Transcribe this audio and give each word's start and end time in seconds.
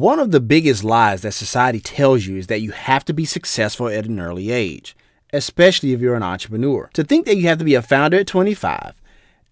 One 0.00 0.18
of 0.18 0.30
the 0.30 0.40
biggest 0.40 0.82
lies 0.82 1.20
that 1.20 1.32
society 1.32 1.78
tells 1.78 2.24
you 2.24 2.38
is 2.38 2.46
that 2.46 2.62
you 2.62 2.70
have 2.70 3.04
to 3.04 3.12
be 3.12 3.26
successful 3.26 3.86
at 3.86 4.06
an 4.06 4.18
early 4.18 4.50
age, 4.50 4.96
especially 5.30 5.92
if 5.92 6.00
you're 6.00 6.14
an 6.14 6.22
entrepreneur. 6.22 6.88
To 6.94 7.04
think 7.04 7.26
that 7.26 7.36
you 7.36 7.48
have 7.48 7.58
to 7.58 7.66
be 7.66 7.74
a 7.74 7.82
founder 7.82 8.20
at 8.20 8.26
25 8.26 8.94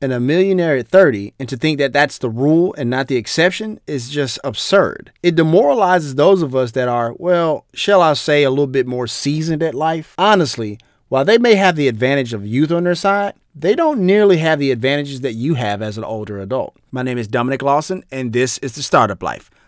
and 0.01 0.11
a 0.11 0.19
millionaire 0.19 0.79
at 0.79 0.89
30 0.89 1.35
and 1.39 1.51
to 1.51 1.59
think 1.59 1.77
that 1.81 1.93
that's 1.93 2.17
the 2.17 2.31
rule 2.31 2.75
and 2.79 2.89
not 2.89 3.09
the 3.09 3.17
exception 3.17 3.79
is 3.87 4.09
just 4.09 4.39
absurd. 4.43 5.13
It 5.23 5.35
demoralizes 5.35 6.15
those 6.15 6.41
of 6.41 6.57
us 6.57 6.73
that 6.73 6.89
are, 6.89 7.13
well, 7.19 7.67
shall 7.75 8.01
I 8.01 8.15
say, 8.15 8.43
a 8.43 8.49
little 8.49 8.67
bit 8.67 8.87
more 8.87 9.07
seasoned 9.07 9.63
at 9.63 9.75
life. 9.75 10.15
Honestly, 10.17 10.79
while 11.11 11.27
they 11.27 11.37
may 11.37 11.57
have 11.57 11.77
the 11.77 11.89
advantage 11.89 12.33
of 12.33 12.47
youth 12.47 12.73
on 12.73 12.85
their 12.85 12.95
side, 12.95 13.35
they 13.55 13.75
don't 13.75 14.01
nearly 14.01 14.39
have 14.39 14.61
the 14.61 14.71
advantages 14.71 15.21
that 15.21 15.35
you 15.35 15.57
have 15.57 15.83
as 15.83 15.99
an 15.99 16.05
older 16.05 16.39
adult. 16.39 16.75
My 16.91 17.03
name 17.03 17.19
is 17.19 17.29
Dominic 17.29 17.61
Lawson, 17.61 18.03
and 18.11 18.33
this 18.33 18.57
is 18.59 18.77
the 18.77 18.83
Startup 18.83 19.23
Life. 19.23 19.51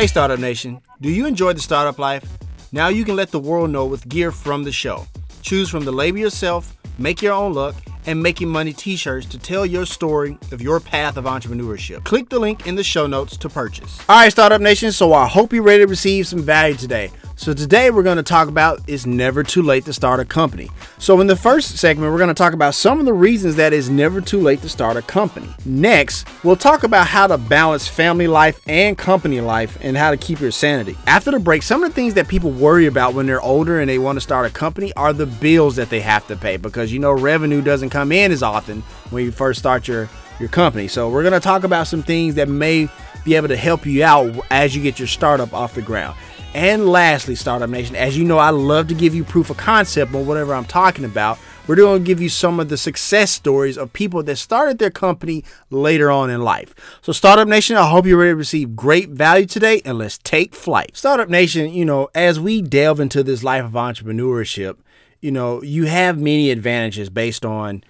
Hey, 0.00 0.06
Startup 0.06 0.38
Nation. 0.38 0.80
Do 1.02 1.10
you 1.10 1.26
enjoy 1.26 1.52
the 1.52 1.60
startup 1.60 1.98
life? 1.98 2.24
Now 2.72 2.88
you 2.88 3.04
can 3.04 3.16
let 3.16 3.30
the 3.30 3.38
world 3.38 3.68
know 3.68 3.84
with 3.84 4.08
gear 4.08 4.32
from 4.32 4.64
the 4.64 4.72
show. 4.72 5.06
Choose 5.42 5.68
from 5.68 5.84
the 5.84 5.92
label 5.92 6.16
yourself, 6.16 6.74
make 6.96 7.20
your 7.20 7.34
own 7.34 7.52
look, 7.52 7.74
and 8.06 8.22
making 8.22 8.48
money 8.48 8.72
t 8.72 8.96
shirts 8.96 9.26
to 9.26 9.38
tell 9.38 9.66
your 9.66 9.84
story 9.84 10.38
of 10.52 10.62
your 10.62 10.80
path 10.80 11.18
of 11.18 11.26
entrepreneurship. 11.26 12.02
Click 12.04 12.30
the 12.30 12.38
link 12.38 12.66
in 12.66 12.76
the 12.76 12.82
show 12.82 13.06
notes 13.06 13.36
to 13.36 13.50
purchase. 13.50 14.00
All 14.08 14.16
right, 14.16 14.30
Startup 14.30 14.58
Nation. 14.58 14.90
So 14.90 15.12
I 15.12 15.26
hope 15.26 15.52
you're 15.52 15.62
ready 15.62 15.84
to 15.84 15.86
receive 15.86 16.26
some 16.26 16.40
value 16.40 16.76
today. 16.76 17.10
So 17.40 17.54
today 17.54 17.90
we're 17.90 18.02
going 18.02 18.18
to 18.18 18.22
talk 18.22 18.48
about 18.48 18.82
it's 18.86 19.06
never 19.06 19.42
too 19.42 19.62
late 19.62 19.86
to 19.86 19.94
start 19.94 20.20
a 20.20 20.26
company. 20.26 20.68
So 20.98 21.22
in 21.22 21.26
the 21.26 21.34
first 21.34 21.78
segment, 21.78 22.12
we're 22.12 22.18
going 22.18 22.28
to 22.28 22.34
talk 22.34 22.52
about 22.52 22.74
some 22.74 23.00
of 23.00 23.06
the 23.06 23.14
reasons 23.14 23.56
that 23.56 23.72
it's 23.72 23.88
never 23.88 24.20
too 24.20 24.42
late 24.42 24.60
to 24.60 24.68
start 24.68 24.98
a 24.98 25.00
company. 25.00 25.48
Next, 25.64 26.28
we'll 26.44 26.54
talk 26.54 26.82
about 26.82 27.06
how 27.06 27.26
to 27.26 27.38
balance 27.38 27.88
family 27.88 28.26
life 28.26 28.60
and 28.68 28.98
company 28.98 29.40
life 29.40 29.78
and 29.80 29.96
how 29.96 30.10
to 30.10 30.18
keep 30.18 30.38
your 30.38 30.50
sanity. 30.50 30.98
After 31.06 31.30
the 31.30 31.38
break, 31.38 31.62
some 31.62 31.82
of 31.82 31.88
the 31.88 31.94
things 31.94 32.12
that 32.12 32.28
people 32.28 32.50
worry 32.50 32.84
about 32.84 33.14
when 33.14 33.24
they're 33.24 33.40
older 33.40 33.80
and 33.80 33.88
they 33.88 33.98
want 33.98 34.16
to 34.16 34.20
start 34.20 34.44
a 34.44 34.50
company 34.50 34.92
are 34.92 35.14
the 35.14 35.24
bills 35.24 35.76
that 35.76 35.88
they 35.88 36.00
have 36.00 36.26
to 36.26 36.36
pay 36.36 36.58
because 36.58 36.92
you 36.92 36.98
know 36.98 37.12
revenue 37.12 37.62
doesn't 37.62 37.88
come 37.88 38.12
in 38.12 38.32
as 38.32 38.42
often 38.42 38.82
when 39.08 39.24
you 39.24 39.32
first 39.32 39.60
start 39.60 39.88
your 39.88 40.10
your 40.40 40.50
company. 40.50 40.88
So 40.88 41.08
we're 41.08 41.22
going 41.22 41.32
to 41.32 41.40
talk 41.40 41.64
about 41.64 41.86
some 41.86 42.02
things 42.02 42.34
that 42.34 42.50
may 42.50 42.88
be 43.24 43.34
able 43.34 43.48
to 43.48 43.56
help 43.56 43.86
you 43.86 44.04
out 44.04 44.34
as 44.50 44.74
you 44.74 44.82
get 44.82 44.98
your 44.98 45.08
startup 45.08 45.54
off 45.54 45.74
the 45.74 45.82
ground. 45.82 46.16
And 46.52 46.88
lastly, 46.88 47.36
Startup 47.36 47.70
Nation, 47.70 47.94
as 47.94 48.18
you 48.18 48.24
know, 48.24 48.38
I 48.38 48.50
love 48.50 48.88
to 48.88 48.94
give 48.94 49.14
you 49.14 49.22
proof 49.22 49.50
of 49.50 49.56
concept 49.56 50.12
on 50.14 50.26
whatever 50.26 50.52
I'm 50.52 50.64
talking 50.64 51.04
about. 51.04 51.38
We're 51.68 51.76
going 51.76 52.02
to 52.02 52.06
give 52.06 52.20
you 52.20 52.28
some 52.28 52.58
of 52.58 52.68
the 52.68 52.76
success 52.76 53.30
stories 53.30 53.78
of 53.78 53.92
people 53.92 54.24
that 54.24 54.34
started 54.36 54.80
their 54.80 54.90
company 54.90 55.44
later 55.70 56.10
on 56.10 56.28
in 56.28 56.42
life. 56.42 56.74
So, 57.02 57.12
Startup 57.12 57.46
Nation, 57.46 57.76
I 57.76 57.88
hope 57.88 58.04
you're 58.04 58.18
ready 58.18 58.32
to 58.32 58.36
receive 58.36 58.74
great 58.74 59.10
value 59.10 59.46
today, 59.46 59.80
and 59.84 59.96
let's 59.96 60.18
take 60.18 60.56
flight. 60.56 60.96
Startup 60.96 61.28
Nation, 61.28 61.72
you 61.72 61.84
know, 61.84 62.08
as 62.16 62.40
we 62.40 62.60
delve 62.60 62.98
into 62.98 63.22
this 63.22 63.44
life 63.44 63.64
of 63.64 63.72
entrepreneurship, 63.72 64.78
you 65.20 65.30
know, 65.30 65.62
you 65.62 65.84
have 65.84 66.18
many 66.18 66.50
advantages 66.50 67.10
based 67.10 67.44
on 67.44 67.84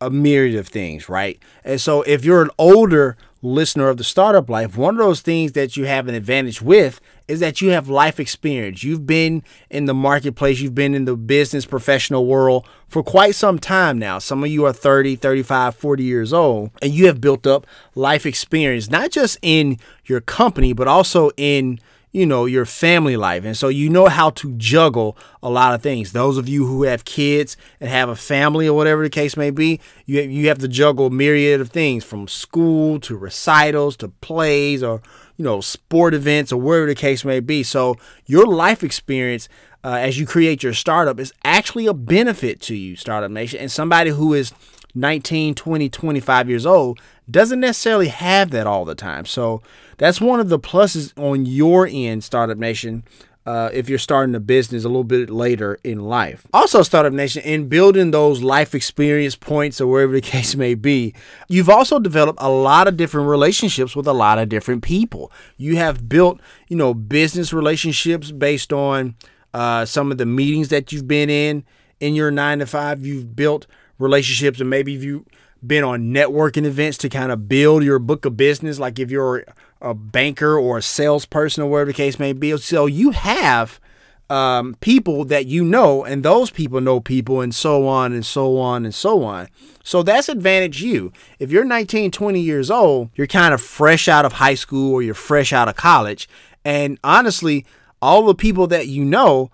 a 0.00 0.10
myriad 0.10 0.58
of 0.58 0.66
things, 0.66 1.08
right? 1.08 1.38
And 1.62 1.80
so 1.80 2.02
if 2.02 2.24
you're 2.24 2.42
an 2.42 2.50
older 2.58 3.16
listener 3.42 3.88
of 3.88 3.96
the 3.96 4.04
startup 4.04 4.50
life, 4.50 4.76
one 4.76 4.94
of 4.94 4.98
those 4.98 5.20
things 5.20 5.52
that 5.52 5.76
you 5.76 5.86
have 5.86 6.08
an 6.08 6.14
advantage 6.14 6.60
with 6.60 7.00
is 7.26 7.40
that 7.40 7.60
you 7.60 7.70
have 7.70 7.88
life 7.88 8.20
experience. 8.20 8.82
You've 8.82 9.06
been 9.06 9.42
in 9.70 9.86
the 9.86 9.94
marketplace, 9.94 10.60
you've 10.60 10.74
been 10.74 10.94
in 10.94 11.04
the 11.04 11.16
business 11.16 11.64
professional 11.64 12.26
world 12.26 12.68
for 12.88 13.02
quite 13.02 13.34
some 13.34 13.58
time 13.58 13.98
now. 13.98 14.18
Some 14.18 14.42
of 14.42 14.50
you 14.50 14.66
are 14.66 14.72
30, 14.72 15.16
35, 15.16 15.76
40 15.76 16.02
years 16.02 16.32
old, 16.32 16.70
and 16.82 16.92
you 16.92 17.06
have 17.06 17.20
built 17.20 17.46
up 17.46 17.66
life 17.94 18.26
experience, 18.26 18.90
not 18.90 19.10
just 19.10 19.38
in 19.42 19.78
your 20.04 20.20
company, 20.20 20.72
but 20.72 20.88
also 20.88 21.30
in 21.36 21.78
you 22.12 22.26
know 22.26 22.44
your 22.46 22.64
family 22.64 23.16
life. 23.16 23.44
And 23.44 23.56
so 23.56 23.68
you 23.68 23.88
know 23.88 24.06
how 24.06 24.30
to 24.30 24.52
juggle 24.56 25.16
a 25.42 25.50
lot 25.50 25.74
of 25.74 25.82
things. 25.82 26.12
Those 26.12 26.38
of 26.38 26.48
you 26.48 26.66
who 26.66 26.82
have 26.84 27.04
kids 27.04 27.56
and 27.80 27.88
have 27.88 28.08
a 28.08 28.16
family 28.16 28.68
or 28.68 28.76
whatever 28.76 29.02
the 29.02 29.10
case 29.10 29.36
may 29.36 29.50
be 29.50 29.80
you, 30.06 30.22
you 30.22 30.48
have 30.48 30.58
to 30.58 30.68
juggle 30.68 31.10
myriad 31.10 31.60
of 31.60 31.70
things 31.70 32.04
from 32.04 32.28
school 32.28 32.98
to 33.00 33.16
recitals 33.16 33.96
to 33.98 34.08
plays 34.08 34.82
or 34.82 35.02
you 35.36 35.44
know 35.44 35.60
sport 35.60 36.14
events 36.14 36.52
or 36.52 36.60
whatever 36.60 36.86
the 36.86 36.94
case 36.94 37.24
may 37.24 37.40
be. 37.40 37.62
So 37.62 37.96
your 38.26 38.46
life 38.46 38.82
experience 38.82 39.48
uh, 39.82 39.98
as 40.00 40.18
you 40.18 40.26
create 40.26 40.62
your 40.62 40.74
startup 40.74 41.18
is 41.18 41.32
actually 41.44 41.86
a 41.86 41.94
benefit 41.94 42.60
to 42.62 42.74
you 42.74 42.96
startup 42.96 43.30
nation. 43.30 43.60
And 43.60 43.70
somebody 43.70 44.10
who 44.10 44.34
is 44.34 44.52
19, 44.94 45.54
20, 45.54 45.88
25 45.88 46.48
years 46.48 46.66
old 46.66 46.98
doesn't 47.30 47.60
necessarily 47.60 48.08
have 48.08 48.50
that 48.50 48.66
all 48.66 48.84
the 48.84 48.94
time. 48.94 49.24
So 49.24 49.62
that's 50.00 50.18
one 50.18 50.40
of 50.40 50.48
the 50.48 50.58
pluses 50.58 51.12
on 51.18 51.44
your 51.44 51.86
end, 51.86 52.24
Startup 52.24 52.56
Nation. 52.56 53.04
Uh, 53.44 53.68
if 53.72 53.88
you're 53.88 53.98
starting 53.98 54.34
a 54.34 54.40
business 54.40 54.84
a 54.84 54.88
little 54.88 55.04
bit 55.04 55.28
later 55.28 55.78
in 55.82 55.98
life. 56.00 56.46
Also, 56.54 56.82
Startup 56.82 57.12
Nation, 57.12 57.42
in 57.42 57.68
building 57.68 58.10
those 58.10 58.42
life 58.42 58.74
experience 58.74 59.34
points 59.34 59.80
or 59.80 59.86
wherever 59.86 60.12
the 60.12 60.20
case 60.36 60.56
may 60.56 60.74
be, 60.74 61.14
you've 61.48 61.68
also 61.68 61.98
developed 61.98 62.38
a 62.40 62.48
lot 62.50 62.88
of 62.88 62.96
different 62.96 63.28
relationships 63.28 63.94
with 63.94 64.06
a 64.06 64.12
lot 64.12 64.38
of 64.38 64.48
different 64.48 64.82
people. 64.82 65.30
You 65.58 65.76
have 65.76 66.08
built, 66.08 66.40
you 66.68 66.76
know, 66.76 66.94
business 66.94 67.52
relationships 67.52 68.30
based 68.30 68.72
on 68.72 69.16
uh, 69.52 69.84
some 69.84 70.10
of 70.10 70.18
the 70.18 70.26
meetings 70.26 70.68
that 70.68 70.92
you've 70.92 71.08
been 71.08 71.28
in 71.28 71.64
in 71.98 72.14
your 72.14 72.30
nine 72.30 72.60
to 72.60 72.66
five. 72.66 73.04
You've 73.04 73.36
built 73.36 73.66
relationships 73.98 74.60
and 74.60 74.70
maybe 74.70 74.92
you've 74.92 75.24
been 75.66 75.84
on 75.84 76.12
networking 76.12 76.64
events 76.64 76.98
to 76.98 77.08
kind 77.08 77.30
of 77.30 77.48
build 77.48 77.82
your 77.84 77.98
book 77.98 78.24
of 78.24 78.36
business 78.36 78.78
like 78.78 78.98
if 78.98 79.10
you're 79.10 79.44
a 79.80 79.94
banker 79.94 80.58
or 80.58 80.78
a 80.78 80.82
salesperson 80.82 81.62
or 81.62 81.70
whatever 81.70 81.90
the 81.90 81.94
case 81.94 82.18
may 82.18 82.32
be. 82.32 82.56
So 82.58 82.86
you 82.86 83.10
have 83.10 83.80
um, 84.28 84.76
people 84.80 85.24
that 85.24 85.46
you 85.46 85.64
know 85.64 86.04
and 86.04 86.22
those 86.22 86.50
people 86.50 86.80
know 86.80 87.00
people 87.00 87.40
and 87.40 87.54
so 87.54 87.88
on 87.88 88.12
and 88.12 88.24
so 88.24 88.58
on 88.58 88.84
and 88.84 88.94
so 88.94 89.24
on. 89.24 89.48
So 89.82 90.02
that's 90.02 90.28
advantage 90.28 90.82
you. 90.82 91.12
If 91.38 91.50
you're 91.50 91.64
19 91.64 92.10
20 92.10 92.40
years 92.40 92.70
old 92.70 93.10
you're 93.14 93.26
kind 93.26 93.52
of 93.52 93.60
fresh 93.60 94.08
out 94.08 94.24
of 94.24 94.34
high 94.34 94.54
school 94.54 94.94
or 94.94 95.02
you're 95.02 95.14
fresh 95.14 95.52
out 95.52 95.68
of 95.68 95.76
college. 95.76 96.28
And 96.64 96.98
honestly 97.02 97.66
all 98.00 98.24
the 98.24 98.34
people 98.34 98.66
that 98.68 98.86
you 98.86 99.04
know 99.04 99.50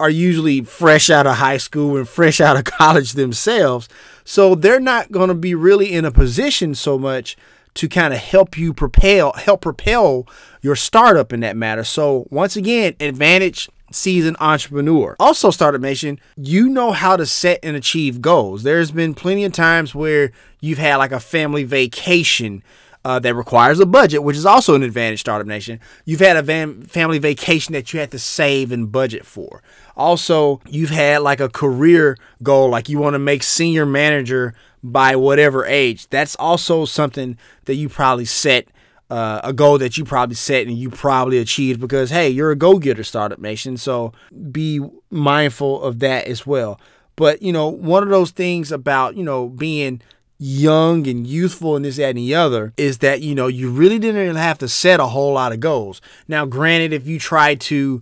are 0.00 0.10
usually 0.10 0.62
fresh 0.62 1.10
out 1.10 1.26
of 1.26 1.36
high 1.36 1.58
school 1.58 1.96
and 1.96 2.08
fresh 2.08 2.40
out 2.40 2.56
of 2.56 2.64
college 2.78 3.12
themselves. 3.12 3.88
So 4.30 4.54
they're 4.54 4.78
not 4.78 5.10
going 5.10 5.26
to 5.26 5.34
be 5.34 5.56
really 5.56 5.92
in 5.92 6.04
a 6.04 6.12
position 6.12 6.76
so 6.76 6.96
much 6.96 7.36
to 7.74 7.88
kind 7.88 8.14
of 8.14 8.20
help 8.20 8.56
you 8.56 8.72
propel, 8.72 9.32
help 9.32 9.62
propel 9.62 10.24
your 10.62 10.76
startup 10.76 11.32
in 11.32 11.40
that 11.40 11.56
matter. 11.56 11.82
So 11.82 12.28
once 12.30 12.54
again, 12.54 12.94
advantage 13.00 13.68
seasoned 13.90 14.36
entrepreneur. 14.38 15.16
Also, 15.18 15.50
Startup 15.50 15.80
Nation, 15.80 16.20
you 16.36 16.68
know 16.68 16.92
how 16.92 17.16
to 17.16 17.26
set 17.26 17.58
and 17.64 17.76
achieve 17.76 18.22
goals. 18.22 18.62
There's 18.62 18.92
been 18.92 19.14
plenty 19.14 19.44
of 19.44 19.52
times 19.52 19.96
where 19.96 20.30
you've 20.60 20.78
had 20.78 20.98
like 20.98 21.10
a 21.10 21.18
family 21.18 21.64
vacation 21.64 22.62
uh, 23.04 23.18
that 23.18 23.34
requires 23.34 23.80
a 23.80 23.86
budget, 23.86 24.22
which 24.22 24.36
is 24.36 24.46
also 24.46 24.74
an 24.74 24.82
advantage, 24.82 25.20
Startup 25.20 25.46
Nation. 25.46 25.80
You've 26.04 26.20
had 26.20 26.36
a 26.36 26.42
van- 26.42 26.82
family 26.82 27.18
vacation 27.18 27.72
that 27.72 27.92
you 27.92 27.98
had 27.98 28.10
to 28.10 28.18
save 28.18 28.70
and 28.70 28.92
budget 28.92 29.26
for. 29.26 29.62
Also, 30.00 30.60
you've 30.66 30.90
had 30.90 31.18
like 31.18 31.40
a 31.40 31.48
career 31.48 32.16
goal, 32.42 32.70
like 32.70 32.88
you 32.88 32.98
want 32.98 33.14
to 33.14 33.18
make 33.18 33.42
senior 33.42 33.84
manager 33.84 34.54
by 34.82 35.14
whatever 35.14 35.66
age. 35.66 36.08
That's 36.08 36.34
also 36.36 36.86
something 36.86 37.36
that 37.66 37.74
you 37.74 37.88
probably 37.88 38.24
set. 38.24 38.68
Uh, 39.10 39.40
a 39.42 39.52
goal 39.52 39.76
that 39.76 39.98
you 39.98 40.04
probably 40.04 40.36
set 40.36 40.68
and 40.68 40.78
you 40.78 40.88
probably 40.88 41.38
achieved 41.38 41.80
because 41.80 42.10
hey 42.10 42.28
you're 42.28 42.52
a 42.52 42.54
go-getter 42.54 43.02
startup 43.02 43.40
nation 43.40 43.76
so 43.76 44.12
be 44.52 44.80
mindful 45.10 45.82
of 45.82 45.98
that 45.98 46.28
as 46.28 46.46
well 46.46 46.80
but 47.16 47.42
you 47.42 47.52
know 47.52 47.66
one 47.66 48.04
of 48.04 48.08
those 48.08 48.30
things 48.30 48.70
about 48.70 49.16
you 49.16 49.24
know 49.24 49.48
being 49.48 50.00
young 50.42 51.06
and 51.06 51.26
youthful 51.26 51.76
and 51.76 51.84
this, 51.84 51.96
that, 51.96 52.08
and 52.08 52.18
the 52.18 52.34
other 52.34 52.72
is 52.78 52.98
that, 52.98 53.20
you 53.20 53.34
know, 53.34 53.46
you 53.46 53.70
really 53.70 53.98
didn't 53.98 54.36
have 54.36 54.56
to 54.56 54.66
set 54.66 54.98
a 54.98 55.06
whole 55.06 55.34
lot 55.34 55.52
of 55.52 55.60
goals. 55.60 56.00
Now, 56.26 56.46
granted, 56.46 56.94
if 56.94 57.06
you 57.06 57.18
try 57.18 57.56
to, 57.56 58.00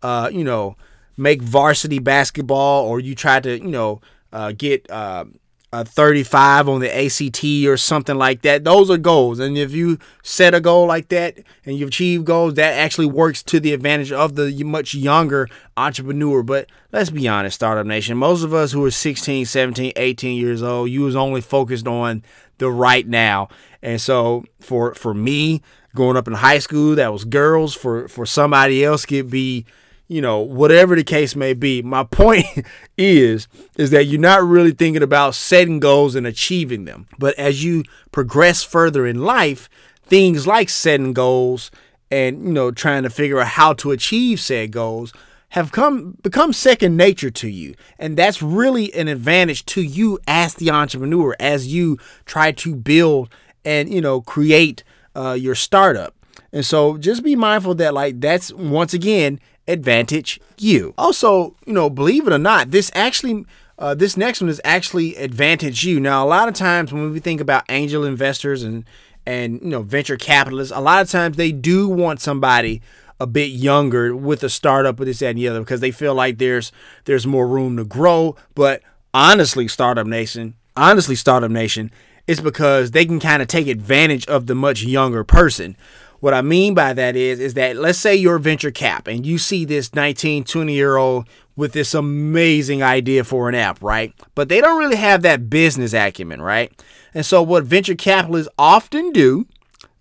uh, 0.00 0.30
you 0.32 0.44
know, 0.44 0.76
make 1.20 1.42
varsity 1.42 1.98
basketball 1.98 2.86
or 2.86 2.98
you 2.98 3.14
try 3.14 3.40
to, 3.40 3.58
you 3.58 3.68
know, 3.68 4.00
uh, 4.32 4.52
get 4.56 4.90
uh, 4.90 5.24
a 5.72 5.84
35 5.84 6.68
on 6.68 6.80
the 6.80 6.92
ACT 6.92 7.44
or 7.68 7.76
something 7.76 8.16
like 8.16 8.42
that. 8.42 8.64
Those 8.64 8.90
are 8.90 8.96
goals. 8.96 9.38
And 9.38 9.56
if 9.56 9.72
you 9.72 9.98
set 10.22 10.54
a 10.54 10.60
goal 10.60 10.86
like 10.86 11.08
that 11.08 11.38
and 11.64 11.76
you 11.76 11.86
achieve 11.86 12.24
goals, 12.24 12.54
that 12.54 12.72
actually 12.72 13.06
works 13.06 13.42
to 13.44 13.60
the 13.60 13.72
advantage 13.72 14.10
of 14.10 14.34
the 14.34 14.64
much 14.64 14.94
younger 14.94 15.48
entrepreneur. 15.76 16.42
But 16.42 16.68
let's 16.90 17.10
be 17.10 17.28
honest, 17.28 17.54
Startup 17.54 17.86
Nation, 17.86 18.16
most 18.16 18.42
of 18.42 18.52
us 18.54 18.72
who 18.72 18.84
are 18.84 18.90
16, 18.90 19.44
17, 19.44 19.92
18 19.94 20.36
years 20.36 20.62
old, 20.62 20.90
you 20.90 21.02
was 21.02 21.14
only 21.14 21.40
focused 21.40 21.86
on 21.86 22.24
the 22.58 22.70
right 22.70 23.06
now. 23.06 23.48
And 23.82 24.00
so 24.00 24.44
for 24.60 24.94
for 24.94 25.14
me, 25.14 25.62
growing 25.94 26.16
up 26.16 26.26
in 26.26 26.34
high 26.34 26.58
school, 26.58 26.94
that 26.96 27.12
was 27.12 27.24
girls. 27.24 27.74
For 27.74 28.08
for 28.08 28.26
somebody 28.26 28.84
else 28.84 29.06
could 29.06 29.30
be 29.30 29.66
you 30.10 30.20
know, 30.20 30.40
whatever 30.40 30.96
the 30.96 31.04
case 31.04 31.36
may 31.36 31.54
be. 31.54 31.82
My 31.82 32.02
point 32.02 32.44
is 32.98 33.46
is 33.78 33.92
that 33.92 34.06
you're 34.06 34.20
not 34.20 34.42
really 34.42 34.72
thinking 34.72 35.04
about 35.04 35.36
setting 35.36 35.78
goals 35.78 36.16
and 36.16 36.26
achieving 36.26 36.84
them. 36.84 37.06
But 37.16 37.38
as 37.38 37.62
you 37.62 37.84
progress 38.10 38.64
further 38.64 39.06
in 39.06 39.22
life, 39.22 39.70
things 40.02 40.48
like 40.48 40.68
setting 40.68 41.12
goals 41.12 41.70
and 42.10 42.44
you 42.44 42.52
know 42.52 42.72
trying 42.72 43.04
to 43.04 43.10
figure 43.10 43.38
out 43.38 43.46
how 43.46 43.72
to 43.74 43.92
achieve 43.92 44.40
said 44.40 44.72
goals 44.72 45.12
have 45.50 45.70
come 45.70 46.16
become 46.22 46.52
second 46.52 46.96
nature 46.96 47.30
to 47.30 47.48
you 47.48 47.74
and 47.96 48.16
that's 48.16 48.42
really 48.42 48.92
an 48.94 49.06
advantage 49.06 49.64
to 49.66 49.80
you 49.80 50.18
as 50.26 50.54
the 50.54 50.70
entrepreneur 50.70 51.36
as 51.38 51.72
you 51.72 51.96
try 52.24 52.50
to 52.50 52.74
build 52.74 53.28
and 53.64 53.92
you 53.92 54.00
know 54.00 54.20
create 54.20 54.82
uh, 55.14 55.36
your 55.38 55.54
startup 55.54 56.14
and 56.52 56.66
so 56.66 56.98
just 56.98 57.22
be 57.22 57.36
mindful 57.36 57.76
that 57.76 57.94
like 57.94 58.20
that's 58.20 58.52
once 58.52 58.92
again 58.92 59.38
advantage 59.68 60.40
you. 60.58 60.94
Also, 60.98 61.56
you 61.66 61.72
know, 61.72 61.88
believe 61.90 62.26
it 62.26 62.32
or 62.32 62.38
not, 62.38 62.70
this 62.70 62.90
actually 62.94 63.44
uh, 63.78 63.94
this 63.94 64.16
next 64.16 64.42
one 64.42 64.50
is 64.50 64.60
actually 64.62 65.16
advantage 65.16 65.84
you. 65.84 65.98
Now, 65.98 66.24
a 66.24 66.28
lot 66.28 66.48
of 66.48 66.54
times 66.54 66.92
when 66.92 67.10
we 67.12 67.18
think 67.18 67.40
about 67.40 67.64
angel 67.70 68.04
investors 68.04 68.62
and 68.62 68.84
and 69.26 69.60
you 69.62 69.68
know 69.68 69.82
venture 69.82 70.16
capitalists, 70.16 70.72
a 70.74 70.80
lot 70.80 71.02
of 71.02 71.10
times 71.10 71.36
they 71.36 71.52
do 71.52 71.88
want 71.88 72.20
somebody 72.20 72.82
a 73.18 73.26
bit 73.26 73.50
younger 73.50 74.16
with 74.16 74.42
a 74.42 74.48
startup 74.48 74.98
with 74.98 75.08
this 75.08 75.18
that, 75.20 75.28
and 75.28 75.38
the 75.38 75.48
other 75.48 75.60
because 75.60 75.80
they 75.80 75.90
feel 75.90 76.14
like 76.14 76.38
there's 76.38 76.72
there's 77.04 77.26
more 77.26 77.46
room 77.46 77.76
to 77.76 77.84
grow. 77.84 78.36
But 78.54 78.82
honestly, 79.14 79.66
startup 79.68 80.06
nation, 80.06 80.54
honestly, 80.76 81.14
startup 81.14 81.50
nation, 81.50 81.90
it's 82.26 82.40
because 82.40 82.90
they 82.90 83.04
can 83.04 83.20
kind 83.20 83.42
of 83.42 83.48
take 83.48 83.66
advantage 83.66 84.26
of 84.26 84.46
the 84.46 84.54
much 84.54 84.82
younger 84.82 85.24
person. 85.24 85.76
What 86.20 86.34
I 86.34 86.42
mean 86.42 86.74
by 86.74 86.92
that 86.92 87.16
is, 87.16 87.40
is 87.40 87.54
that 87.54 87.76
let's 87.76 87.98
say 87.98 88.14
you're 88.14 88.36
a 88.36 88.40
venture 88.40 88.70
cap 88.70 89.06
and 89.06 89.24
you 89.24 89.38
see 89.38 89.64
this 89.64 89.94
19, 89.94 90.44
20 90.44 90.72
year 90.72 90.96
old 90.96 91.26
with 91.56 91.72
this 91.72 91.94
amazing 91.94 92.82
idea 92.82 93.24
for 93.24 93.48
an 93.48 93.54
app, 93.54 93.82
right? 93.82 94.14
But 94.34 94.48
they 94.48 94.60
don't 94.60 94.78
really 94.78 94.96
have 94.96 95.22
that 95.22 95.50
business 95.50 95.92
acumen, 95.92 96.40
right? 96.40 96.72
And 97.14 97.26
so 97.26 97.42
what 97.42 97.64
venture 97.64 97.94
capitalists 97.94 98.52
often 98.58 99.12
do, 99.12 99.46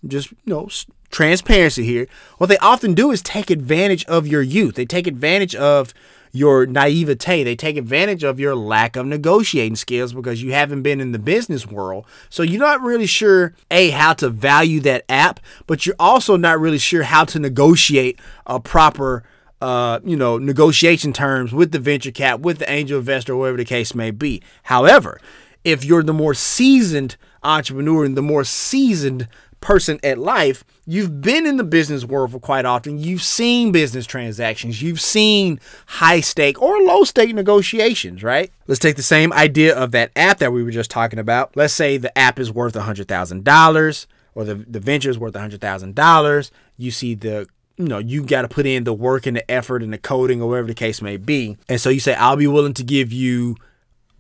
just, 0.08 0.32
you 0.32 0.54
know, 0.54 0.70
transparency 1.10 1.84
here, 1.84 2.08
what 2.38 2.48
they 2.48 2.58
often 2.58 2.94
do 2.94 3.12
is 3.12 3.22
take 3.22 3.50
advantage 3.50 4.06
of 4.06 4.28
your 4.28 4.42
youth. 4.42 4.76
They 4.76 4.86
take 4.86 5.08
advantage 5.08 5.56
of 5.56 5.94
your 6.32 6.66
naivete. 6.66 7.44
They 7.44 7.56
take 7.56 7.78
advantage 7.78 8.24
of 8.24 8.40
your 8.40 8.56
lack 8.56 8.96
of 8.96 9.06
negotiating 9.06 9.76
skills 9.76 10.14
because 10.14 10.42
you 10.42 10.54
haven't 10.54 10.84
been 10.84 11.02
in 11.02 11.12
the 11.12 11.20
business 11.20 11.68
world. 11.68 12.06
So 12.30 12.44
you're 12.44 12.60
not 12.60 12.82
really 12.82 13.06
sure, 13.06 13.54
A, 13.72 13.90
how 13.90 14.14
to 14.14 14.30
value 14.30 14.80
that 14.82 15.06
app, 15.10 15.40
but 15.68 15.86
you're 15.86 15.96
also 16.00 16.38
not 16.38 16.60
really 16.60 16.78
sure 16.78 17.04
how 17.04 17.26
to 17.26 17.40
negotiate 17.40 18.20
a 18.46 18.60
proper 18.60 19.24
uh, 19.62 20.00
you 20.06 20.16
know, 20.16 20.38
negotiation 20.38 21.12
terms 21.12 21.52
with 21.52 21.72
the 21.72 21.80
venture 21.80 22.12
cap, 22.12 22.40
with 22.40 22.60
the 22.60 22.72
angel 22.72 23.00
investor, 23.00 23.36
whatever 23.36 23.58
the 23.58 23.66
case 23.66 23.94
may 23.94 24.12
be. 24.12 24.42
However, 24.64 25.20
if 25.64 25.84
you're 25.84 26.04
the 26.04 26.14
more 26.14 26.34
seasoned 26.34 27.18
entrepreneur 27.44 28.06
and 28.06 28.16
the 28.16 28.22
more 28.22 28.44
seasoned 28.44 29.28
person 29.62 30.00
at 30.04 30.18
life, 30.18 30.64
you've 30.86 31.22
been 31.22 31.46
in 31.46 31.58
the 31.58 31.64
business 31.64 32.06
world 32.06 32.32
for 32.32 32.40
quite 32.40 32.66
often. 32.66 32.98
You've 32.98 33.22
seen 33.22 33.72
business 33.72 34.06
transactions, 34.06 34.82
you've 34.82 35.02
seen 35.02 35.60
high 35.88 36.22
stake 36.22 36.62
or 36.62 36.82
low 36.82 37.04
stake 37.04 37.34
negotiations, 37.34 38.24
right? 38.24 38.52
Let's 38.68 38.80
take 38.80 38.96
the 38.96 39.04
same 39.04 39.34
idea 39.34 39.76
of 39.76 39.92
that 39.92 40.12
app 40.16 40.40
that 40.40 40.54
we 40.54 40.64
were 40.64 40.72
just 40.72 40.92
talking 40.92 41.20
about. 41.20 41.56
Let's 41.56 41.74
say 41.74 41.98
the 41.98 42.16
app 42.18 42.40
is 42.40 42.52
worth 42.52 42.76
$100,000 42.76 44.06
or 44.36 44.44
the, 44.44 44.56
the 44.56 44.80
venture 44.80 45.10
is 45.10 45.20
worth 45.20 45.34
$100,000. 45.34 46.52
You 46.78 46.92
see 46.92 47.16
the 47.16 47.48
you 47.80 47.88
know, 47.88 47.98
you 47.98 48.24
got 48.24 48.42
to 48.42 48.50
put 48.50 48.66
in 48.66 48.84
the 48.84 48.94
work 48.94 49.26
and 49.26 49.38
the 49.38 49.50
effort 49.50 49.82
and 49.82 49.94
the 49.94 49.98
coding 49.98 50.42
or 50.42 50.50
whatever 50.50 50.68
the 50.68 50.74
case 50.74 51.02
may 51.02 51.16
be. 51.16 51.58
And 51.70 51.80
so 51.80 51.90
you 51.90 52.02
say, 52.02 52.14
I'll 52.14 52.36
be 52.36 52.46
willing 52.46 52.74
to 52.74 52.84
give 52.84 53.14
you, 53.14 53.56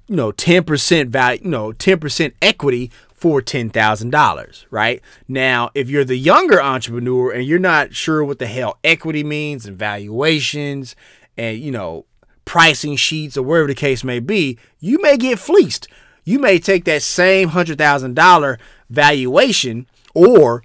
you 0.07 0.15
know, 0.15 0.31
10% 0.31 1.09
value, 1.09 1.42
you 1.44 1.50
know, 1.50 1.74
10% 1.74 2.33
equity 2.42 2.89
for 3.19 3.42
$10,000, 3.42 4.66
right? 4.71 5.01
Now, 5.27 5.71
if 5.74 5.89
you're 5.89 6.06
the 6.06 6.18
younger 6.18 6.62
entrepreneur 6.62 7.31
and 7.31 7.45
you're 7.45 7.60
not 7.60 7.94
sure 7.94 8.24
what 8.24 8.39
the 8.39 8.48
hell 8.48 8.80
equity 8.83 9.24
means 9.24 9.66
and 9.66 9.77
valuations 9.77 10.95
and, 11.38 11.57
you 11.57 11.71
know, 11.71 12.06
pricing 12.45 12.95
sheets 12.95 13.38
or 13.38 13.44
wherever 13.44 13.68
the 13.68 13.75
case 13.75 14.04
may 14.04 14.19
be, 14.19 14.57
you 14.80 15.01
may 15.01 15.18
get 15.18 15.38
fleeced. 15.38 15.88
You 16.24 16.39
may 16.39 16.60
take 16.60 16.86
that 16.86 17.01
same 17.01 17.50
$100,000 17.50 18.60
valuation 18.89 19.88
or 20.13 20.63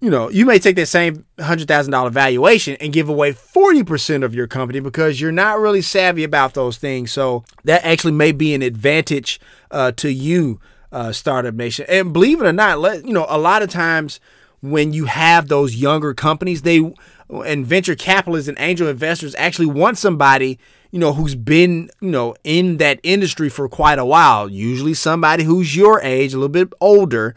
you 0.00 0.08
know, 0.08 0.30
you 0.30 0.46
may 0.46 0.58
take 0.58 0.76
that 0.76 0.86
same 0.86 1.26
$100,000 1.38 2.10
valuation 2.10 2.74
and 2.80 2.90
give 2.90 3.10
away 3.10 3.32
40% 3.34 4.24
of 4.24 4.34
your 4.34 4.46
company 4.46 4.80
because 4.80 5.20
you're 5.20 5.30
not 5.30 5.58
really 5.58 5.82
savvy 5.82 6.24
about 6.24 6.54
those 6.54 6.78
things. 6.78 7.12
So 7.12 7.44
that 7.64 7.84
actually 7.84 8.12
may 8.12 8.32
be 8.32 8.54
an 8.54 8.62
advantage 8.62 9.38
uh, 9.70 9.92
to 9.92 10.10
you 10.10 10.58
uh, 10.92 11.12
Startup 11.12 11.54
Nation. 11.54 11.86
And 11.88 12.12
believe 12.12 12.40
it 12.40 12.46
or 12.46 12.52
not, 12.52 12.78
let 12.78 13.06
you 13.06 13.12
know 13.12 13.26
a 13.28 13.38
lot 13.38 13.62
of 13.62 13.70
times 13.70 14.20
when 14.60 14.92
you 14.92 15.06
have 15.06 15.48
those 15.48 15.76
younger 15.76 16.14
companies, 16.14 16.62
they 16.62 16.92
and 17.44 17.64
venture 17.64 17.94
capitalists 17.94 18.48
and 18.48 18.58
angel 18.60 18.88
investors 18.88 19.34
actually 19.36 19.66
want 19.66 19.96
somebody 19.96 20.58
you 20.90 20.98
know 20.98 21.12
who's 21.12 21.36
been 21.36 21.88
you 22.00 22.10
know 22.10 22.34
in 22.42 22.78
that 22.78 22.98
industry 23.02 23.48
for 23.48 23.68
quite 23.68 23.98
a 23.98 24.04
while. 24.04 24.48
Usually 24.48 24.94
somebody 24.94 25.44
who's 25.44 25.76
your 25.76 26.00
age, 26.02 26.34
a 26.34 26.36
little 26.36 26.48
bit 26.48 26.72
older. 26.80 27.34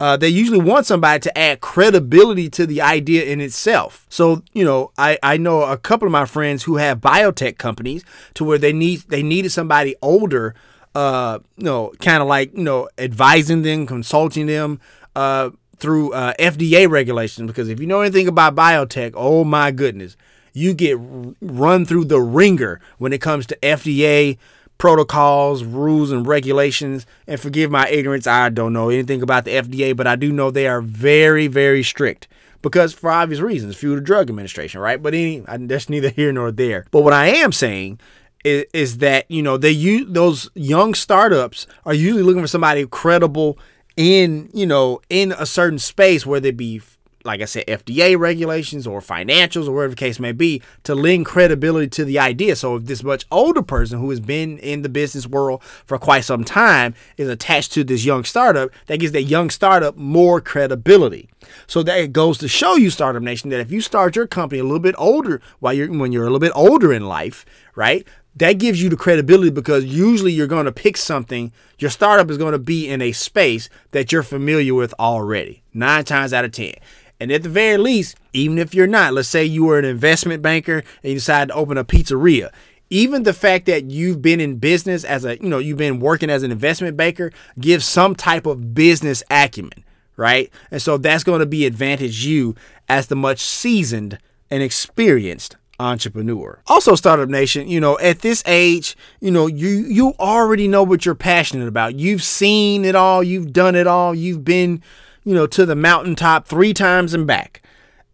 Uh, 0.00 0.16
they 0.16 0.28
usually 0.28 0.60
want 0.60 0.86
somebody 0.86 1.18
to 1.18 1.36
add 1.36 1.60
credibility 1.60 2.48
to 2.48 2.64
the 2.68 2.80
idea 2.80 3.24
in 3.24 3.40
itself. 3.40 4.06
So, 4.08 4.44
you 4.52 4.64
know, 4.64 4.92
I, 4.96 5.18
I 5.24 5.38
know 5.38 5.62
a 5.62 5.76
couple 5.76 6.06
of 6.06 6.12
my 6.12 6.24
friends 6.24 6.62
who 6.62 6.76
have 6.76 7.00
biotech 7.00 7.58
companies 7.58 8.04
to 8.34 8.44
where 8.44 8.58
they 8.58 8.72
need 8.72 9.00
they 9.08 9.24
needed 9.24 9.50
somebody 9.50 9.96
older 10.00 10.54
uh, 10.94 11.38
you 11.56 11.64
know, 11.64 11.92
kind 12.00 12.22
of 12.22 12.28
like, 12.28 12.56
you 12.56 12.64
know, 12.64 12.88
advising 12.98 13.62
them, 13.62 13.86
consulting 13.86 14.46
them 14.46 14.80
uh, 15.14 15.50
through 15.78 16.12
uh, 16.12 16.34
FDA 16.38 16.88
regulations. 16.88 17.46
Because 17.46 17.68
if 17.68 17.80
you 17.80 17.86
know 17.86 18.00
anything 18.00 18.28
about 18.28 18.54
biotech, 18.54 19.12
oh 19.14 19.44
my 19.44 19.70
goodness, 19.70 20.16
you 20.52 20.74
get 20.74 20.98
run 21.40 21.84
through 21.84 22.06
the 22.06 22.20
ringer 22.20 22.80
when 22.98 23.12
it 23.12 23.20
comes 23.20 23.46
to 23.46 23.56
FDA 23.62 24.38
protocols, 24.78 25.64
rules, 25.64 26.12
and 26.12 26.26
regulations. 26.26 27.06
And 27.26 27.40
forgive 27.40 27.70
my 27.70 27.88
ignorance, 27.88 28.26
I 28.26 28.48
don't 28.48 28.72
know 28.72 28.88
anything 28.88 29.22
about 29.22 29.44
the 29.44 29.52
FDA, 29.52 29.96
but 29.96 30.06
I 30.06 30.16
do 30.16 30.32
know 30.32 30.50
they 30.50 30.68
are 30.68 30.80
very, 30.80 31.48
very 31.48 31.82
strict 31.82 32.28
because 32.62 32.92
for 32.92 33.10
obvious 33.10 33.40
reasons, 33.40 33.76
Food 33.76 33.98
and 33.98 34.06
Drug 34.06 34.28
Administration, 34.28 34.80
right? 34.80 35.02
But 35.02 35.14
any, 35.14 35.40
that's 35.40 35.88
neither 35.88 36.10
here 36.10 36.32
nor 36.32 36.50
there. 36.50 36.86
But 36.90 37.02
what 37.02 37.12
I 37.12 37.28
am 37.28 37.52
saying 37.52 38.00
is, 38.44 38.64
is 38.72 38.98
that 38.98 39.30
you 39.30 39.42
know 39.42 39.56
they 39.56 39.70
use 39.70 40.06
those 40.08 40.50
young 40.54 40.94
startups 40.94 41.66
are 41.84 41.94
usually 41.94 42.22
looking 42.22 42.42
for 42.42 42.48
somebody 42.48 42.86
credible 42.86 43.58
in 43.96 44.48
you 44.52 44.66
know 44.66 45.00
in 45.08 45.32
a 45.32 45.46
certain 45.46 45.78
space 45.78 46.24
whether 46.24 46.48
it 46.48 46.56
be 46.56 46.80
like 47.24 47.42
I 47.42 47.44
said, 47.44 47.66
FDA 47.66 48.18
regulations 48.18 48.86
or 48.86 49.00
financials 49.00 49.68
or 49.68 49.72
whatever 49.72 49.90
the 49.90 49.96
case 49.96 50.18
may 50.18 50.32
be 50.32 50.62
to 50.84 50.94
lend 50.94 51.26
credibility 51.26 51.88
to 51.88 52.04
the 52.04 52.18
idea. 52.18 52.56
So 52.56 52.76
if 52.76 52.84
this 52.84 53.02
much 53.02 53.26
older 53.30 53.62
person 53.62 53.98
who 53.98 54.08
has 54.10 54.18
been 54.18 54.58
in 54.58 54.82
the 54.82 54.88
business 54.88 55.26
world 55.26 55.62
for 55.62 55.98
quite 55.98 56.24
some 56.24 56.42
time 56.42 56.94
is 57.16 57.28
attached 57.28 57.72
to 57.72 57.84
this 57.84 58.04
young 58.04 58.24
startup, 58.24 58.70
that 58.86 59.00
gives 59.00 59.12
that 59.12 59.24
young 59.24 59.50
startup 59.50 59.96
more 59.96 60.40
credibility. 60.40 61.28
So 61.66 61.82
that 61.82 62.12
goes 62.12 62.38
to 62.38 62.48
show 62.48 62.76
you, 62.76 62.90
Startup 62.90 63.22
Nation, 63.22 63.50
that 63.50 63.60
if 63.60 63.70
you 63.70 63.80
start 63.80 64.16
your 64.16 64.26
company 64.26 64.60
a 64.60 64.64
little 64.64 64.78
bit 64.78 64.94
older, 64.98 65.40
while 65.60 65.72
you're 65.72 65.92
when 65.92 66.12
you're 66.12 66.24
a 66.24 66.26
little 66.26 66.38
bit 66.38 66.52
older 66.54 66.92
in 66.92 67.06
life, 67.06 67.44
right? 67.74 68.06
That 68.36 68.54
gives 68.54 68.80
you 68.82 68.88
the 68.88 68.96
credibility 68.96 69.50
because 69.50 69.84
usually 69.84 70.32
you're 70.32 70.46
going 70.46 70.66
to 70.66 70.72
pick 70.72 70.96
something, 70.96 71.52
your 71.78 71.90
startup 71.90 72.30
is 72.30 72.38
going 72.38 72.52
to 72.52 72.58
be 72.58 72.88
in 72.88 73.02
a 73.02 73.12
space 73.12 73.68
that 73.90 74.12
you're 74.12 74.22
familiar 74.22 74.74
with 74.74 74.94
already, 74.98 75.62
nine 75.74 76.04
times 76.04 76.32
out 76.32 76.44
of 76.44 76.52
10. 76.52 76.74
And 77.20 77.32
at 77.32 77.42
the 77.42 77.48
very 77.48 77.76
least, 77.78 78.16
even 78.32 78.58
if 78.58 78.74
you're 78.74 78.86
not, 78.86 79.12
let's 79.12 79.28
say 79.28 79.44
you 79.44 79.64
were 79.64 79.78
an 79.78 79.84
investment 79.84 80.40
banker 80.40 80.84
and 81.02 81.10
you 81.10 81.14
decide 81.14 81.48
to 81.48 81.54
open 81.54 81.76
a 81.76 81.84
pizzeria. 81.84 82.50
even 82.90 83.24
the 83.24 83.34
fact 83.34 83.66
that 83.66 83.90
you've 83.90 84.22
been 84.22 84.40
in 84.40 84.56
business 84.56 85.04
as 85.04 85.24
a, 85.24 85.36
you 85.36 85.48
know, 85.48 85.58
you've 85.58 85.78
been 85.78 86.00
working 86.00 86.30
as 86.30 86.42
an 86.42 86.50
investment 86.50 86.96
banker 86.96 87.32
gives 87.58 87.84
some 87.84 88.14
type 88.14 88.46
of 88.46 88.74
business 88.74 89.22
acumen, 89.30 89.84
right? 90.16 90.50
And 90.70 90.80
so 90.80 90.96
that's 90.96 91.24
going 91.24 91.40
to 91.40 91.46
be 91.46 91.66
advantage 91.66 92.24
you 92.24 92.54
as 92.88 93.08
the 93.08 93.16
much 93.16 93.40
seasoned 93.40 94.18
and 94.50 94.62
experienced 94.62 95.56
entrepreneur. 95.80 96.60
Also 96.66 96.94
startup 96.94 97.28
nation, 97.28 97.68
you 97.68 97.80
know, 97.80 97.98
at 97.98 98.20
this 98.20 98.42
age, 98.46 98.96
you 99.20 99.30
know, 99.30 99.46
you 99.46 99.68
you 99.68 100.14
already 100.18 100.68
know 100.68 100.82
what 100.82 101.06
you're 101.06 101.14
passionate 101.14 101.68
about. 101.68 101.94
You've 101.94 102.22
seen 102.22 102.84
it 102.84 102.94
all, 102.94 103.22
you've 103.22 103.52
done 103.52 103.74
it 103.74 103.86
all, 103.86 104.14
you've 104.14 104.44
been, 104.44 104.82
you 105.24 105.34
know, 105.34 105.46
to 105.46 105.64
the 105.64 105.76
mountaintop 105.76 106.46
3 106.46 106.74
times 106.74 107.14
and 107.14 107.26
back. 107.26 107.62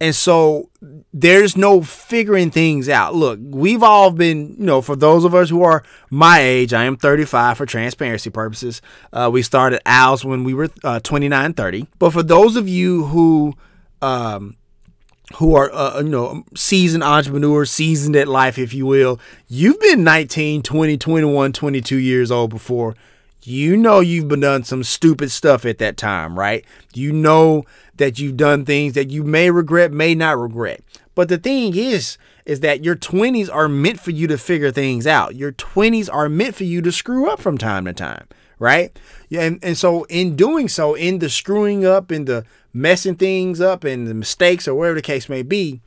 And 0.01 0.15
so 0.15 0.69
there's 1.13 1.57
no 1.57 1.81
figuring 1.81 2.51
things 2.51 2.89
out. 2.89 3.15
Look, 3.15 3.39
we've 3.43 3.83
all 3.83 4.11
been, 4.11 4.57
you 4.59 4.67
know, 4.67 4.83
for 4.83 4.97
those 4.97 5.25
of 5.25 5.35
us 5.35 5.49
who 5.49 5.63
are 5.63 5.85
my 6.11 6.41
age, 6.41 6.75
I 6.75 6.85
am 6.85 6.97
35 6.97 7.57
for 7.57 7.65
transparency 7.65 8.29
purposes. 8.29 8.83
Uh, 9.13 9.31
we 9.33 9.41
started 9.41 9.81
OWLS 9.87 10.25
when 10.25 10.45
we 10.45 10.53
were 10.53 10.69
uh, 10.83 11.01
29, 11.01 11.55
30. 11.55 11.87
But 11.99 12.11
for 12.11 12.23
those 12.23 12.57
of 12.57 12.69
you 12.69 13.05
who, 13.05 13.55
um, 14.03 14.57
who 15.37 15.55
are, 15.55 15.73
uh, 15.73 16.01
you 16.01 16.09
know, 16.09 16.45
seasoned 16.55 17.03
entrepreneurs, 17.03 17.71
seasoned 17.71 18.15
at 18.17 18.29
life, 18.29 18.59
if 18.59 18.75
you 18.75 18.87
will, 18.87 19.19
you've 19.49 19.81
been 19.81 20.05
19, 20.05 20.63
20, 20.63 20.97
21, 20.99 21.53
22 21.53 21.97
years 21.97 22.31
old 22.31 22.51
before. 22.51 22.95
You 23.43 23.77
know 23.77 24.01
you've 24.01 24.29
been 24.29 24.41
done 24.41 24.65
some 24.65 24.83
stupid 24.83 25.31
stuff 25.31 25.67
at 25.67 25.79
that 25.79 25.97
time, 25.97 26.39
right? 26.39 26.65
You 26.95 27.13
know 27.13 27.65
that 27.97 28.19
you've 28.19 28.37
done 28.37 28.65
things 28.65 28.95
that 28.95 29.11
you 29.11 29.23
may 29.23 29.51
regret, 29.51 29.93
may 29.93 30.15
not 30.15 30.39
regret. 30.39 30.83
But 31.15 31.29
the 31.29 31.39
thing 31.39 31.77
is, 31.77 32.17
is 32.47 32.61
that 32.61 32.85
your 32.85 32.97
20s 32.97 33.53
are 33.53 33.69
meant 33.69 34.01
for 34.01 34.11
you 34.11 34.27
to 34.29 34.39
figure 34.39 34.71
things 34.71 35.07
out. 35.07 35.35
Your 35.35 35.53
20s 35.53 36.09
are 36.13 36.29
meant 36.29 36.55
for 36.55 36.65
you 36.65 36.83
to 36.83 36.93
screw 36.93 37.29
up 37.29 37.41
from 37.41 37.59
time 37.59 37.85
to 37.85 37.93
time, 37.93 38.27
right? 38.59 38.97
Yeah, 39.29 39.43
and, 39.43 39.63
and 39.63 39.77
so 39.77 40.05
in 40.05 40.37
doing 40.37 40.69
so, 40.69 40.95
in 40.95 41.19
the 41.19 41.29
screwing 41.29 41.85
up, 41.85 42.11
in 42.13 42.25
the 42.25 42.45
messing 42.73 43.17
things 43.17 43.61
up, 43.61 43.85
and 43.85 44.07
the 44.07 44.15
mistakes 44.15 44.67
or 44.69 44.75
whatever 44.75 44.97
the 44.97 45.03
case 45.03 45.29
may 45.29 45.43
be, 45.43 45.81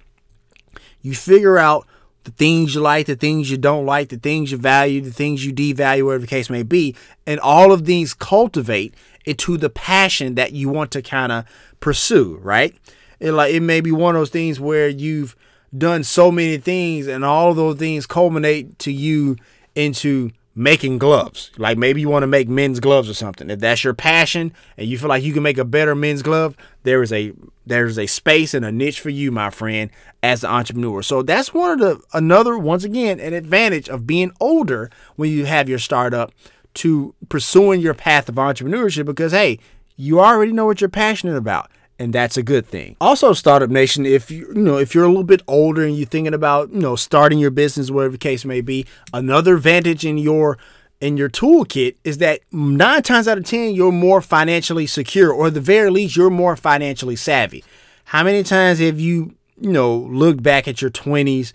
you 1.02 1.14
figure 1.14 1.58
out 1.58 1.88
the 2.28 2.32
things 2.32 2.76
you 2.76 2.82
like, 2.82 3.06
the 3.06 3.16
things 3.16 3.50
you 3.50 3.58
don't 3.58 3.86
like, 3.86 4.10
the 4.10 4.18
things 4.18 4.52
you 4.52 4.58
value, 4.58 5.00
the 5.00 5.12
things 5.12 5.46
you 5.46 5.54
devalue, 5.54 6.06
whatever 6.06 6.22
the 6.22 6.28
case 6.28 6.50
may 6.50 6.64
be. 6.64 6.94
And 7.26 7.40
all 7.40 7.72
of 7.72 7.86
these 7.86 8.14
cultivate 8.14 8.94
into 9.26 9.58
the 9.58 9.70
passion 9.70 10.36
that 10.36 10.52
you 10.52 10.68
want 10.68 10.92
to 10.92 11.02
kind 11.02 11.32
of 11.32 11.46
pursue, 11.80 12.38
right? 12.42 12.76
It 13.20 13.32
like 13.32 13.54
it 13.54 13.62
may 13.62 13.80
be 13.82 13.92
one 13.94 14.16
of 14.16 14.20
those 14.20 14.30
things 14.30 14.60
where 14.60 14.90
you've 14.90 15.38
done 15.78 16.04
so 16.04 16.32
many 16.32 16.58
things 16.58 17.08
and 17.08 17.24
all 17.24 17.52
of 17.52 17.56
those 17.56 17.78
things 17.78 18.06
culminate 18.06 18.78
to 18.80 18.92
you 18.92 19.38
into 19.76 20.32
making 20.58 20.98
gloves. 20.98 21.52
Like 21.58 21.78
maybe 21.78 22.02
you 22.02 22.10
want 22.10 22.24
to 22.24 22.28
make 22.28 22.50
men's 22.50 22.80
gloves 22.80 23.08
or 23.10 23.14
something. 23.14 23.50
If 23.50 23.60
that's 23.60 23.84
your 23.84 23.94
passion 23.94 24.52
and 24.76 24.88
you 24.88 24.98
feel 24.98 25.08
like 25.08 25.24
you 25.24 25.32
can 25.32 25.44
make 25.44 25.60
a 25.60 25.64
better 25.64 25.94
men's 25.94 26.24
glove, 26.24 26.58
there 26.84 27.04
is 27.04 27.14
a 27.14 27.32
there's 27.66 28.00
a 28.00 28.08
space 28.08 28.54
and 28.54 28.66
a 28.66 28.72
niche 28.72 29.00
for 29.00 29.10
you, 29.10 29.32
my 29.32 29.52
friend, 29.52 29.92
as 30.24 30.44
an 30.44 30.50
entrepreneur. 30.50 31.04
So 31.04 31.22
that's 31.22 31.54
one 31.54 31.72
of 31.72 31.80
the 31.80 32.02
another 32.14 32.58
once 32.58 32.84
again 32.84 33.20
an 33.20 33.34
advantage 33.34 33.88
of 33.88 34.08
being 34.08 34.32
older 34.40 34.90
when 35.16 35.30
you 35.30 35.46
have 35.46 35.70
your 35.70 35.80
startup 35.80 36.32
to 36.76 37.14
pursuing 37.30 37.80
your 37.80 37.94
path 37.94 38.28
of 38.28 38.36
entrepreneurship 38.36 39.06
because 39.06 39.32
hey, 39.32 39.60
you 39.96 40.20
already 40.20 40.52
know 40.52 40.66
what 40.66 40.82
you're 40.82 40.90
passionate 40.90 41.38
about 41.38 41.70
and 42.00 42.14
that's 42.14 42.38
a 42.38 42.44
good 42.44 42.66
thing. 42.66 42.96
Also, 43.02 43.34
Startup 43.34 43.70
Nation, 43.70 44.06
if 44.06 44.30
you 44.30 44.48
you 44.48 44.62
know 44.62 44.78
if 44.78 44.94
you're 44.94 45.06
a 45.06 45.10
little 45.10 45.24
bit 45.24 45.42
older 45.48 45.84
and 45.84 45.96
you're 45.98 46.08
thinking 46.08 46.34
about 46.34 46.72
you 46.72 46.80
know 46.80 46.96
starting 46.96 47.40
your 47.40 47.52
business, 47.52 47.90
whatever 47.90 48.14
the 48.14 48.18
case 48.18 48.46
may 48.46 48.62
be, 48.62 48.86
another 49.14 49.56
advantage 49.56 50.06
in 50.06 50.18
your 50.18 50.58
in 51.00 51.18
your 51.18 51.30
toolkit 51.30 51.96
is 52.04 52.18
that 52.18 52.42
nine 52.52 53.04
times 53.04 53.28
out 53.28 53.38
of 53.38 53.46
ten 53.46 53.74
you're 53.74 53.92
more 53.92 54.22
financially 54.22 54.86
secure, 54.86 55.32
or 55.32 55.48
at 55.48 55.54
the 55.54 55.62
very 55.62 55.90
least 55.90 56.16
you're 56.16 56.30
more 56.30 56.56
financially 56.56 57.16
savvy. 57.16 57.64
How 58.06 58.24
many 58.24 58.44
times 58.44 58.80
have 58.80 59.00
you 59.00 59.36
you 59.60 59.72
know 59.72 59.96
looked 59.96 60.44
back 60.44 60.68
at 60.68 60.82
your 60.82 60.92
20s 60.92 61.52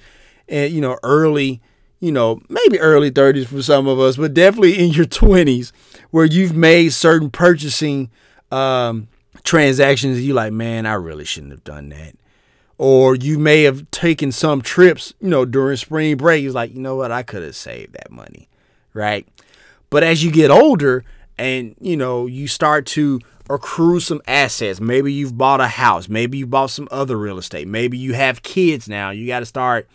and 0.49 0.73
you 0.73 0.81
know 0.81 0.99
early 1.05 1.61
you 2.01 2.11
know 2.11 2.41
maybe 2.49 2.81
early 2.81 3.11
30s 3.11 3.47
for 3.47 3.63
some 3.63 3.87
of 3.87 4.01
us, 4.01 4.17
but 4.17 4.35
definitely 4.35 4.79
in 4.79 4.91
your 4.91 5.07
20s 5.07 5.73
where 6.11 6.25
you've 6.25 6.55
made 6.55 6.93
certain 6.93 7.31
purchasing 7.31 8.11
um, 8.51 9.09
transactions 9.45 10.21
you 10.21 10.35
like, 10.35 10.53
man, 10.53 10.87
I 10.87 10.95
really 10.95 11.25
shouldn't 11.25 11.53
have 11.53 11.65
done 11.65 11.89
that. 11.91 12.15
Or 12.79 13.15
you 13.15 13.39
may 13.39 13.63
have 13.63 13.91
taken 13.91 14.33
some 14.33 14.63
trips, 14.63 15.15
you 15.21 15.29
know, 15.29 15.45
during 15.45 15.77
spring 15.77 16.17
break. 16.17 16.45
It's 16.45 16.55
like, 16.55 16.75
you 16.75 16.81
know 16.81 16.97
what, 16.97 17.13
I 17.13 17.23
could 17.23 17.43
have 17.43 17.55
saved 17.55 17.93
that 17.95 18.11
money, 18.11 18.49
right? 18.93 19.27
But 19.91 20.03
as 20.03 20.25
you 20.25 20.33
get 20.33 20.51
older 20.51 21.05
and, 21.39 21.77
you 21.81 21.97
know, 21.97 22.27
you 22.27 22.49
start 22.49 22.87
to 22.87 23.21
accrue 23.51 24.01
some 24.01 24.23
assets, 24.27 24.81
maybe 24.81 25.13
you've 25.13 25.37
bought 25.37 25.61
a 25.61 25.69
house, 25.69 26.09
maybe 26.09 26.39
you 26.39 26.47
bought 26.47 26.71
some 26.71 26.89
other 26.91 27.17
real 27.17 27.39
estate, 27.39 27.69
maybe 27.69 27.99
you 27.99 28.15
have 28.15 28.43
kids 28.43 28.89
now, 28.89 29.11
you 29.11 29.27
got 29.27 29.41
to 29.41 29.47
start 29.47 29.89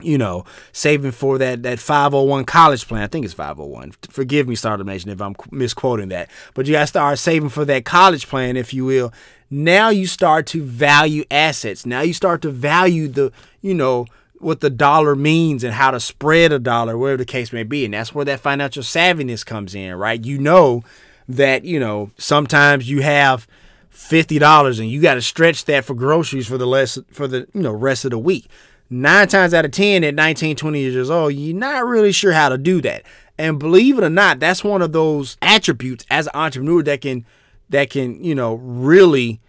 you 0.00 0.18
know, 0.18 0.44
saving 0.72 1.12
for 1.12 1.38
that 1.38 1.62
that 1.62 1.78
501 1.78 2.44
college 2.44 2.86
plan. 2.86 3.02
I 3.02 3.06
think 3.06 3.24
it's 3.24 3.34
501. 3.34 3.92
Forgive 4.10 4.48
me, 4.48 4.54
Startup 4.54 4.86
Nation, 4.86 5.10
if 5.10 5.20
I'm 5.20 5.34
misquoting 5.50 6.08
that. 6.08 6.30
But 6.54 6.66
you 6.66 6.72
got 6.72 6.82
to 6.82 6.86
start 6.86 7.18
saving 7.18 7.48
for 7.48 7.64
that 7.64 7.84
college 7.84 8.28
plan, 8.28 8.56
if 8.56 8.74
you 8.74 8.84
will. 8.84 9.12
Now 9.48 9.90
you 9.90 10.06
start 10.06 10.46
to 10.48 10.62
value 10.62 11.24
assets. 11.30 11.86
Now 11.86 12.00
you 12.00 12.12
start 12.12 12.42
to 12.42 12.50
value 12.50 13.08
the, 13.08 13.32
you 13.62 13.74
know, 13.74 14.06
what 14.38 14.60
the 14.60 14.70
dollar 14.70 15.16
means 15.16 15.64
and 15.64 15.72
how 15.72 15.92
to 15.92 16.00
spread 16.00 16.52
a 16.52 16.58
dollar, 16.58 16.98
whatever 16.98 17.18
the 17.18 17.24
case 17.24 17.52
may 17.52 17.62
be. 17.62 17.84
And 17.84 17.94
that's 17.94 18.14
where 18.14 18.24
that 18.24 18.40
financial 18.40 18.82
savviness 18.82 19.46
comes 19.46 19.74
in, 19.74 19.94
right? 19.94 20.22
You 20.22 20.38
know 20.38 20.84
that, 21.28 21.64
you 21.64 21.80
know, 21.80 22.10
sometimes 22.18 22.90
you 22.90 23.02
have 23.02 23.46
fifty 23.88 24.38
dollars 24.38 24.78
and 24.78 24.90
you 24.90 25.00
got 25.00 25.14
to 25.14 25.22
stretch 25.22 25.64
that 25.64 25.84
for 25.84 25.94
groceries 25.94 26.46
for 26.46 26.58
the 26.58 26.66
less 26.66 26.98
for 27.10 27.26
the 27.26 27.48
you 27.54 27.62
know 27.62 27.72
rest 27.72 28.04
of 28.04 28.10
the 28.10 28.18
week 28.18 28.46
nine 28.90 29.28
times 29.28 29.54
out 29.54 29.64
of 29.64 29.70
10 29.70 30.04
at 30.04 30.14
19, 30.14 30.56
20 30.56 30.80
years 30.80 31.10
old, 31.10 31.34
you're 31.34 31.56
not 31.56 31.86
really 31.86 32.12
sure 32.12 32.32
how 32.32 32.48
to 32.48 32.58
do 32.58 32.80
that. 32.82 33.02
And 33.38 33.58
believe 33.58 33.98
it 33.98 34.04
or 34.04 34.10
not, 34.10 34.40
that's 34.40 34.64
one 34.64 34.82
of 34.82 34.92
those 34.92 35.36
attributes 35.42 36.06
as 36.10 36.26
an 36.26 36.32
entrepreneur 36.34 36.82
that 36.84 37.00
can, 37.02 37.26
that 37.68 37.90
can, 37.90 38.22
you 38.22 38.34
know, 38.34 38.54
really 38.54 39.40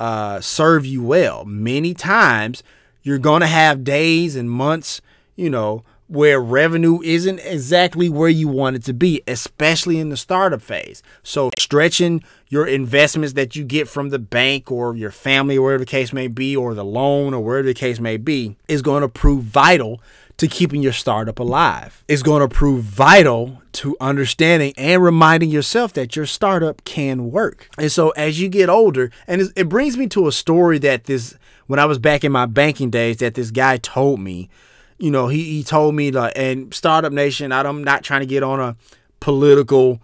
uh, 0.00 0.40
serve 0.40 0.84
you 0.84 1.02
well. 1.02 1.44
Many 1.44 1.94
times 1.94 2.62
you're 3.02 3.18
going 3.18 3.40
to 3.40 3.46
have 3.46 3.84
days 3.84 4.34
and 4.34 4.50
months, 4.50 5.00
you 5.36 5.48
know, 5.48 5.84
where 6.08 6.40
revenue 6.40 7.00
isn't 7.02 7.40
exactly 7.40 8.08
where 8.08 8.28
you 8.28 8.48
want 8.48 8.76
it 8.76 8.84
to 8.84 8.94
be, 8.94 9.22
especially 9.26 9.98
in 9.98 10.08
the 10.08 10.16
startup 10.16 10.62
phase. 10.62 11.02
So, 11.22 11.50
stretching 11.58 12.22
your 12.48 12.66
investments 12.66 13.32
that 13.34 13.56
you 13.56 13.64
get 13.64 13.88
from 13.88 14.10
the 14.10 14.18
bank 14.18 14.70
or 14.70 14.94
your 14.96 15.10
family, 15.10 15.58
or 15.58 15.64
wherever 15.64 15.84
the 15.84 15.90
case 15.90 16.12
may 16.12 16.28
be, 16.28 16.54
or 16.54 16.74
the 16.74 16.84
loan, 16.84 17.34
or 17.34 17.42
wherever 17.42 17.66
the 17.66 17.74
case 17.74 17.98
may 17.98 18.16
be, 18.16 18.56
is 18.68 18.82
going 18.82 19.02
to 19.02 19.08
prove 19.08 19.44
vital 19.44 20.00
to 20.36 20.46
keeping 20.46 20.82
your 20.82 20.92
startup 20.92 21.38
alive. 21.38 22.04
It's 22.08 22.22
going 22.22 22.46
to 22.46 22.54
prove 22.54 22.84
vital 22.84 23.62
to 23.72 23.96
understanding 24.00 24.74
and 24.76 25.02
reminding 25.02 25.50
yourself 25.50 25.92
that 25.94 26.14
your 26.14 26.26
startup 26.26 26.84
can 26.84 27.30
work. 27.30 27.68
And 27.78 27.90
so, 27.90 28.10
as 28.10 28.40
you 28.40 28.48
get 28.48 28.68
older, 28.68 29.10
and 29.26 29.50
it 29.56 29.68
brings 29.68 29.96
me 29.96 30.06
to 30.08 30.28
a 30.28 30.32
story 30.32 30.78
that 30.80 31.04
this, 31.04 31.36
when 31.66 31.80
I 31.80 31.86
was 31.86 31.98
back 31.98 32.22
in 32.22 32.30
my 32.30 32.46
banking 32.46 32.90
days, 32.90 33.16
that 33.18 33.34
this 33.34 33.50
guy 33.50 33.78
told 33.78 34.20
me 34.20 34.48
you 34.98 35.10
know, 35.10 35.28
he, 35.28 35.44
he 35.44 35.62
told 35.62 35.94
me 35.94 36.10
like, 36.10 36.32
and 36.36 36.72
Startup 36.72 37.12
Nation, 37.12 37.52
I'm 37.52 37.84
not 37.84 38.02
trying 38.02 38.20
to 38.20 38.26
get 38.26 38.42
on 38.42 38.60
a 38.60 38.76
political 39.20 40.00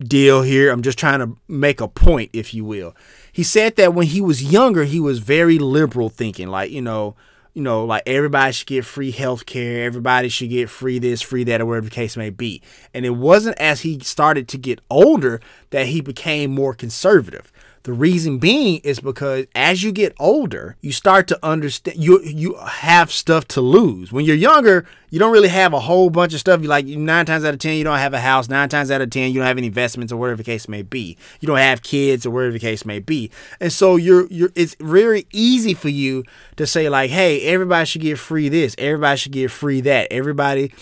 deal 0.00 0.42
here. 0.42 0.70
I'm 0.70 0.82
just 0.82 0.98
trying 0.98 1.20
to 1.20 1.36
make 1.48 1.80
a 1.80 1.88
point, 1.88 2.30
if 2.32 2.54
you 2.54 2.64
will. 2.64 2.94
He 3.32 3.42
said 3.42 3.76
that 3.76 3.94
when 3.94 4.06
he 4.06 4.20
was 4.20 4.42
younger, 4.42 4.84
he 4.84 5.00
was 5.00 5.18
very 5.18 5.58
liberal 5.58 6.08
thinking, 6.08 6.48
like, 6.48 6.70
you 6.70 6.82
know, 6.82 7.14
you 7.54 7.62
know, 7.62 7.84
like 7.84 8.02
everybody 8.06 8.52
should 8.52 8.66
get 8.66 8.84
free 8.84 9.10
health 9.10 9.44
care, 9.44 9.84
everybody 9.84 10.28
should 10.28 10.48
get 10.48 10.70
free 10.70 10.98
this, 10.98 11.20
free 11.20 11.44
that, 11.44 11.60
or 11.60 11.66
whatever 11.66 11.84
the 11.84 11.90
case 11.90 12.16
may 12.16 12.30
be. 12.30 12.62
And 12.94 13.04
it 13.04 13.10
wasn't 13.10 13.58
as 13.58 13.82
he 13.82 13.98
started 14.00 14.48
to 14.48 14.58
get 14.58 14.80
older 14.88 15.40
that 15.70 15.86
he 15.86 16.00
became 16.00 16.50
more 16.50 16.72
conservative. 16.72 17.51
The 17.84 17.92
reason 17.92 18.38
being 18.38 18.80
is 18.84 19.00
because 19.00 19.46
as 19.56 19.82
you 19.82 19.90
get 19.90 20.14
older, 20.20 20.76
you 20.80 20.92
start 20.92 21.26
to 21.28 21.38
understand 21.42 21.98
you 21.98 22.20
you 22.22 22.54
have 22.54 23.10
stuff 23.10 23.48
to 23.48 23.60
lose. 23.60 24.12
When 24.12 24.24
you're 24.24 24.36
younger, 24.36 24.86
you 25.10 25.18
don't 25.18 25.32
really 25.32 25.48
have 25.48 25.72
a 25.72 25.80
whole 25.80 26.08
bunch 26.08 26.32
of 26.32 26.38
stuff. 26.38 26.62
You 26.62 26.68
like 26.68 26.86
nine 26.86 27.26
times 27.26 27.44
out 27.44 27.54
of 27.54 27.58
ten, 27.58 27.76
you 27.76 27.82
don't 27.82 27.98
have 27.98 28.14
a 28.14 28.20
house. 28.20 28.48
Nine 28.48 28.68
times 28.68 28.92
out 28.92 29.00
of 29.00 29.10
ten, 29.10 29.32
you 29.32 29.40
don't 29.40 29.48
have 29.48 29.58
any 29.58 29.66
investments 29.66 30.12
or 30.12 30.16
whatever 30.16 30.36
the 30.36 30.44
case 30.44 30.68
may 30.68 30.82
be. 30.82 31.16
You 31.40 31.48
don't 31.48 31.58
have 31.58 31.82
kids 31.82 32.24
or 32.24 32.30
whatever 32.30 32.52
the 32.52 32.60
case 32.60 32.84
may 32.84 33.00
be. 33.00 33.32
And 33.58 33.72
so 33.72 33.96
you're 33.96 34.26
you're 34.28 34.52
it's 34.54 34.76
very 34.78 35.26
easy 35.32 35.74
for 35.74 35.88
you 35.88 36.22
to 36.56 36.68
say 36.68 36.88
like, 36.88 37.10
hey, 37.10 37.42
everybody 37.42 37.84
should 37.86 38.02
get 38.02 38.18
free 38.18 38.48
this, 38.48 38.76
everybody 38.78 39.16
should 39.16 39.32
get 39.32 39.50
free 39.50 39.80
that, 39.80 40.06
everybody 40.12 40.72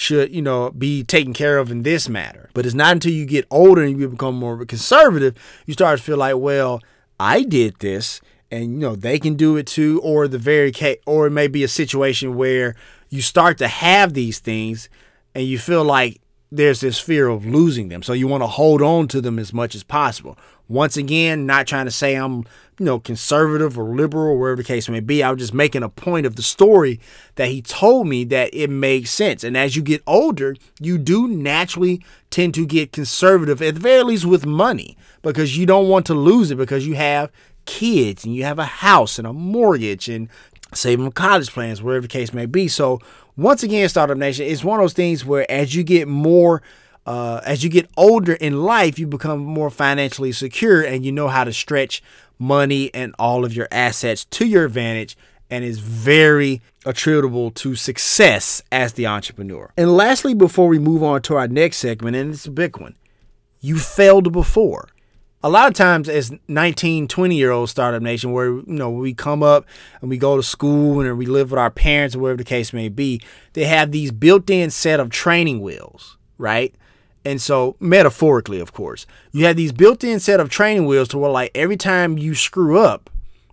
should, 0.00 0.34
you 0.34 0.40
know, 0.40 0.70
be 0.70 1.04
taken 1.04 1.34
care 1.34 1.58
of 1.58 1.70
in 1.70 1.82
this 1.82 2.08
matter. 2.08 2.48
But 2.54 2.64
it's 2.64 2.74
not 2.74 2.92
until 2.92 3.12
you 3.12 3.26
get 3.26 3.46
older 3.50 3.82
and 3.82 4.00
you 4.00 4.08
become 4.08 4.34
more 4.34 4.64
conservative, 4.64 5.36
you 5.66 5.74
start 5.74 5.98
to 5.98 6.04
feel 6.04 6.16
like, 6.16 6.36
well, 6.36 6.80
I 7.18 7.42
did 7.42 7.78
this 7.80 8.22
and 8.50 8.72
you 8.72 8.78
know 8.78 8.96
they 8.96 9.18
can 9.18 9.34
do 9.34 9.56
it 9.58 9.66
too. 9.66 10.00
Or 10.02 10.26
the 10.26 10.38
very 10.38 10.72
or 11.06 11.26
it 11.26 11.30
may 11.30 11.48
be 11.48 11.62
a 11.62 11.68
situation 11.68 12.34
where 12.34 12.74
you 13.10 13.20
start 13.20 13.58
to 13.58 13.68
have 13.68 14.14
these 14.14 14.38
things 14.38 14.88
and 15.34 15.44
you 15.44 15.58
feel 15.58 15.84
like 15.84 16.20
there's 16.50 16.80
this 16.80 16.98
fear 16.98 17.28
of 17.28 17.44
losing 17.44 17.90
them. 17.90 18.02
So 18.02 18.14
you 18.14 18.26
want 18.26 18.42
to 18.42 18.48
hold 18.48 18.80
on 18.80 19.06
to 19.08 19.20
them 19.20 19.38
as 19.38 19.52
much 19.52 19.74
as 19.74 19.82
possible. 19.82 20.38
Once 20.66 20.96
again 20.96 21.46
not 21.46 21.66
trying 21.66 21.84
to 21.84 21.90
say 21.90 22.14
i'm 22.14 22.44
you 22.80 22.86
know 22.86 22.98
conservative 22.98 23.78
or 23.78 23.94
liberal 23.94 24.32
or 24.32 24.38
wherever 24.38 24.56
the 24.56 24.66
case 24.66 24.88
may 24.88 24.98
be 24.98 25.22
i 25.22 25.30
was 25.30 25.38
just 25.38 25.54
making 25.54 25.84
a 25.84 25.88
point 25.88 26.26
of 26.26 26.34
the 26.34 26.42
story 26.42 26.98
that 27.36 27.48
he 27.48 27.62
told 27.62 28.08
me 28.08 28.24
that 28.24 28.50
it 28.52 28.68
makes 28.68 29.10
sense 29.10 29.44
and 29.44 29.56
as 29.56 29.76
you 29.76 29.82
get 29.82 30.02
older 30.06 30.56
you 30.80 30.98
do 30.98 31.28
naturally 31.28 32.02
tend 32.30 32.54
to 32.54 32.66
get 32.66 32.90
conservative 32.90 33.62
at 33.62 33.74
the 33.74 33.80
very 33.80 34.02
least 34.02 34.24
with 34.24 34.44
money 34.44 34.96
because 35.22 35.56
you 35.56 35.66
don't 35.66 35.88
want 35.88 36.06
to 36.06 36.14
lose 36.14 36.50
it 36.50 36.56
because 36.56 36.86
you 36.86 36.94
have 36.94 37.30
kids 37.66 38.24
and 38.24 38.34
you 38.34 38.42
have 38.42 38.58
a 38.58 38.64
house 38.64 39.18
and 39.18 39.26
a 39.26 39.32
mortgage 39.32 40.08
and 40.08 40.28
saving 40.74 41.10
college 41.12 41.50
plans, 41.50 41.82
wherever 41.82 42.02
the 42.02 42.08
case 42.08 42.32
may 42.32 42.46
be. 42.46 42.68
So 42.68 43.00
once 43.36 43.62
again, 43.62 43.88
Startup 43.88 44.16
Nation, 44.16 44.46
it's 44.46 44.64
one 44.64 44.80
of 44.80 44.84
those 44.84 44.92
things 44.92 45.24
where 45.24 45.50
as 45.50 45.74
you 45.74 45.82
get 45.82 46.08
more 46.08 46.62
uh, 47.06 47.40
as 47.44 47.64
you 47.64 47.70
get 47.70 47.88
older 47.96 48.34
in 48.34 48.62
life, 48.62 48.98
you 48.98 49.06
become 49.06 49.40
more 49.40 49.70
financially 49.70 50.32
secure 50.32 50.82
and 50.82 51.04
you 51.04 51.10
know 51.10 51.28
how 51.28 51.44
to 51.44 51.52
stretch 51.52 52.02
money 52.40 52.92
and 52.94 53.14
all 53.18 53.44
of 53.44 53.54
your 53.54 53.68
assets 53.70 54.24
to 54.24 54.46
your 54.46 54.64
advantage 54.64 55.16
and 55.50 55.64
is 55.64 55.78
very 55.80 56.60
attributable 56.86 57.50
to 57.50 57.74
success 57.74 58.62
as 58.72 58.94
the 58.94 59.06
entrepreneur. 59.06 59.72
And 59.76 59.96
lastly, 59.96 60.34
before 60.34 60.68
we 60.68 60.78
move 60.78 61.02
on 61.02 61.22
to 61.22 61.36
our 61.36 61.48
next 61.48 61.78
segment, 61.78 62.16
and 62.16 62.32
it's 62.32 62.46
a 62.46 62.50
big 62.50 62.78
one, 62.78 62.96
you 63.60 63.78
failed 63.78 64.32
before 64.32 64.88
a 65.42 65.48
lot 65.48 65.68
of 65.68 65.74
times 65.74 66.08
as 66.08 66.32
19 66.48 67.08
20 67.08 67.36
year 67.36 67.50
old 67.50 67.68
startup 67.70 68.02
nation 68.02 68.32
where 68.32 68.48
you 68.48 68.64
know 68.66 68.90
we 68.90 69.14
come 69.14 69.42
up 69.42 69.64
and 70.00 70.10
we 70.10 70.18
go 70.18 70.36
to 70.36 70.42
school 70.42 71.00
and 71.00 71.18
we 71.18 71.26
live 71.26 71.50
with 71.50 71.58
our 71.58 71.70
parents 71.70 72.14
or 72.14 72.20
whatever 72.20 72.38
the 72.38 72.44
case 72.44 72.72
may 72.72 72.88
be 72.88 73.20
they 73.54 73.64
have 73.64 73.90
these 73.90 74.12
built-in 74.12 74.70
set 74.70 75.00
of 75.00 75.10
training 75.10 75.60
wheels 75.60 76.16
right 76.38 76.74
and 77.24 77.40
so 77.40 77.76
metaphorically 77.80 78.60
of 78.60 78.72
course 78.72 79.06
you 79.32 79.44
have 79.44 79.56
these 79.56 79.72
built-in 79.72 80.20
set 80.20 80.40
of 80.40 80.48
training 80.48 80.86
wheels 80.86 81.08
to 81.08 81.18
where 81.18 81.30
like 81.30 81.50
every 81.54 81.76
time 81.76 82.18
you 82.18 82.34
screw 82.34 82.78
up 82.78 83.10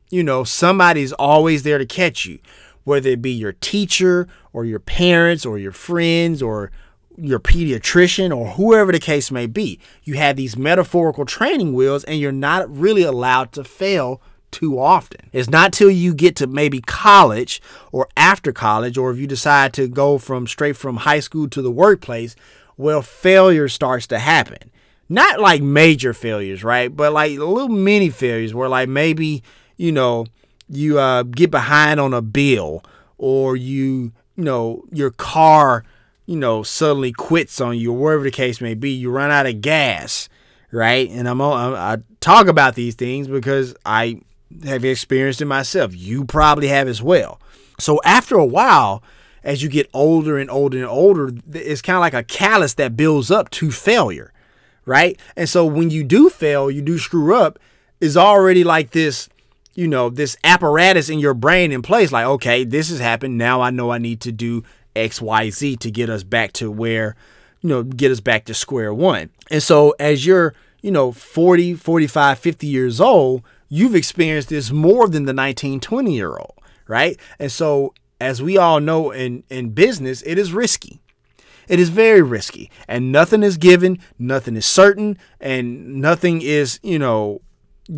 you 0.09 0.23
know 0.23 0.43
somebody's 0.43 1.13
always 1.13 1.63
there 1.63 1.77
to 1.77 1.85
catch 1.85 2.25
you 2.25 2.39
whether 2.87 3.09
it 3.09 3.21
be 3.21 3.31
your 3.31 3.51
teacher 3.51 4.29
or 4.53 4.63
your 4.63 4.79
parents 4.79 5.45
or 5.45 5.57
your 5.57 5.73
friends 5.73 6.41
or 6.41 6.71
your 7.17 7.39
pediatrician 7.39 8.35
or 8.35 8.51
whoever 8.51 8.91
the 8.91 8.99
case 8.99 9.29
may 9.29 9.45
be. 9.45 9.79
You 10.03 10.13
have 10.13 10.37
these 10.37 10.55
metaphorical 10.55 11.25
training 11.25 11.73
wheels 11.73 12.03
and 12.05 12.19
you're 12.19 12.31
not 12.31 12.73
really 12.73 13.01
allowed 13.03 13.51
to 13.53 13.65
fail 13.65 14.21
too 14.51 14.79
often. 14.79 15.29
It's 15.33 15.49
not 15.49 15.73
till 15.73 15.91
you 15.91 16.13
get 16.13 16.37
to 16.37 16.47
maybe 16.47 16.79
college 16.79 17.61
or 17.91 18.07
after 18.15 18.53
college 18.53 18.97
or 18.97 19.11
if 19.11 19.17
you 19.17 19.27
decide 19.27 19.73
to 19.73 19.89
go 19.89 20.17
from 20.17 20.47
straight 20.47 20.77
from 20.77 20.97
high 20.97 21.19
school 21.19 21.49
to 21.49 21.61
the 21.61 21.71
workplace 21.71 22.35
where 22.77 23.01
failure 23.01 23.67
starts 23.67 24.07
to 24.07 24.19
happen. 24.19 24.71
Not 25.09 25.39
like 25.39 25.61
major 25.61 26.13
failures, 26.13 26.63
right? 26.63 26.93
But 26.93 27.13
like 27.13 27.31
little 27.31 27.69
mini 27.69 28.09
failures 28.09 28.53
where 28.53 28.69
like 28.69 28.89
maybe, 28.89 29.43
you 29.75 29.91
know, 29.91 30.25
you 30.69 30.99
uh, 30.99 31.23
get 31.23 31.51
behind 31.51 31.99
on 31.99 32.13
a 32.13 32.21
bill 32.21 32.83
or 33.17 33.55
you, 33.55 34.11
you 34.35 34.43
know, 34.43 34.83
your 34.91 35.11
car 35.11 35.83
you 36.27 36.35
know, 36.35 36.61
suddenly 36.61 37.13
quits 37.13 37.59
on 37.59 37.77
you, 37.77 37.91
or 37.93 37.97
whatever 37.97 38.23
the 38.25 38.31
case 38.31 38.61
may 38.61 38.75
be. 38.75 38.91
You 38.91 39.09
run 39.09 39.31
out 39.31 39.47
of 39.47 39.61
gas, 39.61 40.29
right? 40.71 41.09
And 41.09 41.27
I'm, 41.27 41.41
I'm 41.41 41.73
I 41.73 41.97
talk 42.19 42.47
about 42.47 42.75
these 42.75 42.95
things 42.95 43.27
because 43.27 43.73
I 43.85 44.21
have 44.65 44.85
experienced 44.85 45.41
it 45.41 45.45
myself. 45.45 45.95
You 45.95 46.25
probably 46.25 46.67
have 46.67 46.87
as 46.87 47.01
well. 47.01 47.39
So 47.79 48.01
after 48.03 48.35
a 48.35 48.45
while, 48.45 49.01
as 49.47 49.63
you 49.63 49.69
get 49.69 49.89
older 49.93 50.37
and 50.37 50.51
older 50.51 50.77
and 50.77 50.85
older, 50.85 51.31
it's 51.53 51.81
kind 51.81 51.95
of 51.95 52.01
like 52.01 52.13
a 52.13 52.21
callus 52.21 52.73
that 52.73 52.97
builds 52.97 53.31
up 53.31 53.49
to 53.49 53.71
failure, 53.71 54.33
right? 54.85 55.17
And 55.37 55.47
so 55.47 55.65
when 55.65 55.89
you 55.89 56.03
do 56.03 56.29
fail, 56.29 56.69
you 56.69 56.81
do 56.81 56.99
screw 56.99 57.33
up, 57.33 57.57
is 58.01 58.17
already 58.17 58.65
like 58.65 58.91
this, 58.91 59.29
you 59.73 59.87
know, 59.87 60.09
this 60.09 60.35
apparatus 60.43 61.07
in 61.07 61.19
your 61.19 61.33
brain 61.33 61.71
in 61.71 61.81
place. 61.81 62.11
Like, 62.11 62.25
okay, 62.25 62.65
this 62.65 62.89
has 62.89 62.99
happened. 62.99 63.37
Now 63.37 63.61
I 63.61 63.69
know 63.69 63.89
I 63.89 63.99
need 63.99 64.19
to 64.21 64.33
do 64.33 64.65
XYZ 64.97 65.79
to 65.79 65.91
get 65.91 66.09
us 66.09 66.23
back 66.23 66.51
to 66.53 66.69
where, 66.69 67.15
you 67.61 67.69
know, 67.69 67.83
get 67.83 68.11
us 68.11 68.19
back 68.19 68.43
to 68.45 68.53
square 68.53 68.93
one. 68.93 69.29
And 69.49 69.63
so 69.63 69.95
as 69.97 70.25
you're, 70.25 70.55
you 70.81 70.91
know, 70.91 71.13
40, 71.13 71.75
45, 71.75 72.37
50 72.37 72.67
years 72.67 72.99
old, 72.99 73.43
you've 73.69 73.95
experienced 73.95 74.49
this 74.49 74.71
more 74.71 75.07
than 75.07 75.23
the 75.23 75.31
19, 75.31 75.79
20 75.79 76.13
year 76.13 76.35
old, 76.35 76.55
right? 76.85 77.17
And 77.39 77.49
so 77.49 77.93
as 78.19 78.41
we 78.41 78.57
all 78.57 78.79
know 78.79 79.11
in, 79.11 79.43
in 79.49 79.69
business, 79.69 80.21
it 80.25 80.37
is 80.37 80.53
risky. 80.53 81.01
It 81.67 81.79
is 81.79 81.89
very 81.89 82.21
risky 82.21 82.71
and 82.87 83.11
nothing 83.11 83.43
is 83.43 83.57
given, 83.57 83.99
nothing 84.17 84.55
is 84.55 84.65
certain, 84.65 85.17
and 85.41 85.95
nothing 86.01 86.41
is, 86.41 86.79
you 86.81 86.97
know, 86.97 87.41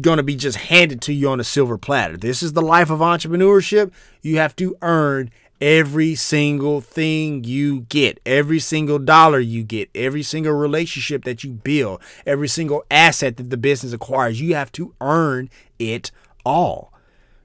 going 0.02 0.18
to 0.18 0.24
be 0.24 0.36
just 0.36 0.58
handed 0.58 1.02
to 1.02 1.14
you 1.14 1.30
on 1.30 1.40
a 1.40 1.44
silver 1.44 1.78
platter. 1.78 2.18
This 2.18 2.42
is 2.42 2.54
the 2.54 2.62
life 2.62 2.90
of 2.90 3.00
entrepreneurship. 3.00 3.92
You 4.22 4.38
have 4.38 4.56
to 4.58 4.76
earn 4.82 5.32
every 5.62 6.16
single 6.16 6.82
thing 6.82 7.44
you 7.44 7.82
get, 7.82 8.20
every 8.26 8.60
single 8.60 9.00
dollar 9.00 9.40
you 9.40 9.64
get, 9.64 9.90
every 9.94 10.24
single 10.24 10.54
relationship 10.54 11.24
that 11.26 11.44
you 11.44 11.52
build, 11.52 12.02
every 12.26 12.48
single 12.48 12.84
asset 12.90 13.38
that 13.38 13.50
the 13.50 13.58
business 13.58 13.94
acquires, 13.94 14.40
you 14.40 14.56
have 14.56 14.72
to 14.72 14.94
earn 15.02 15.50
it 15.78 16.12
all. 16.46 16.94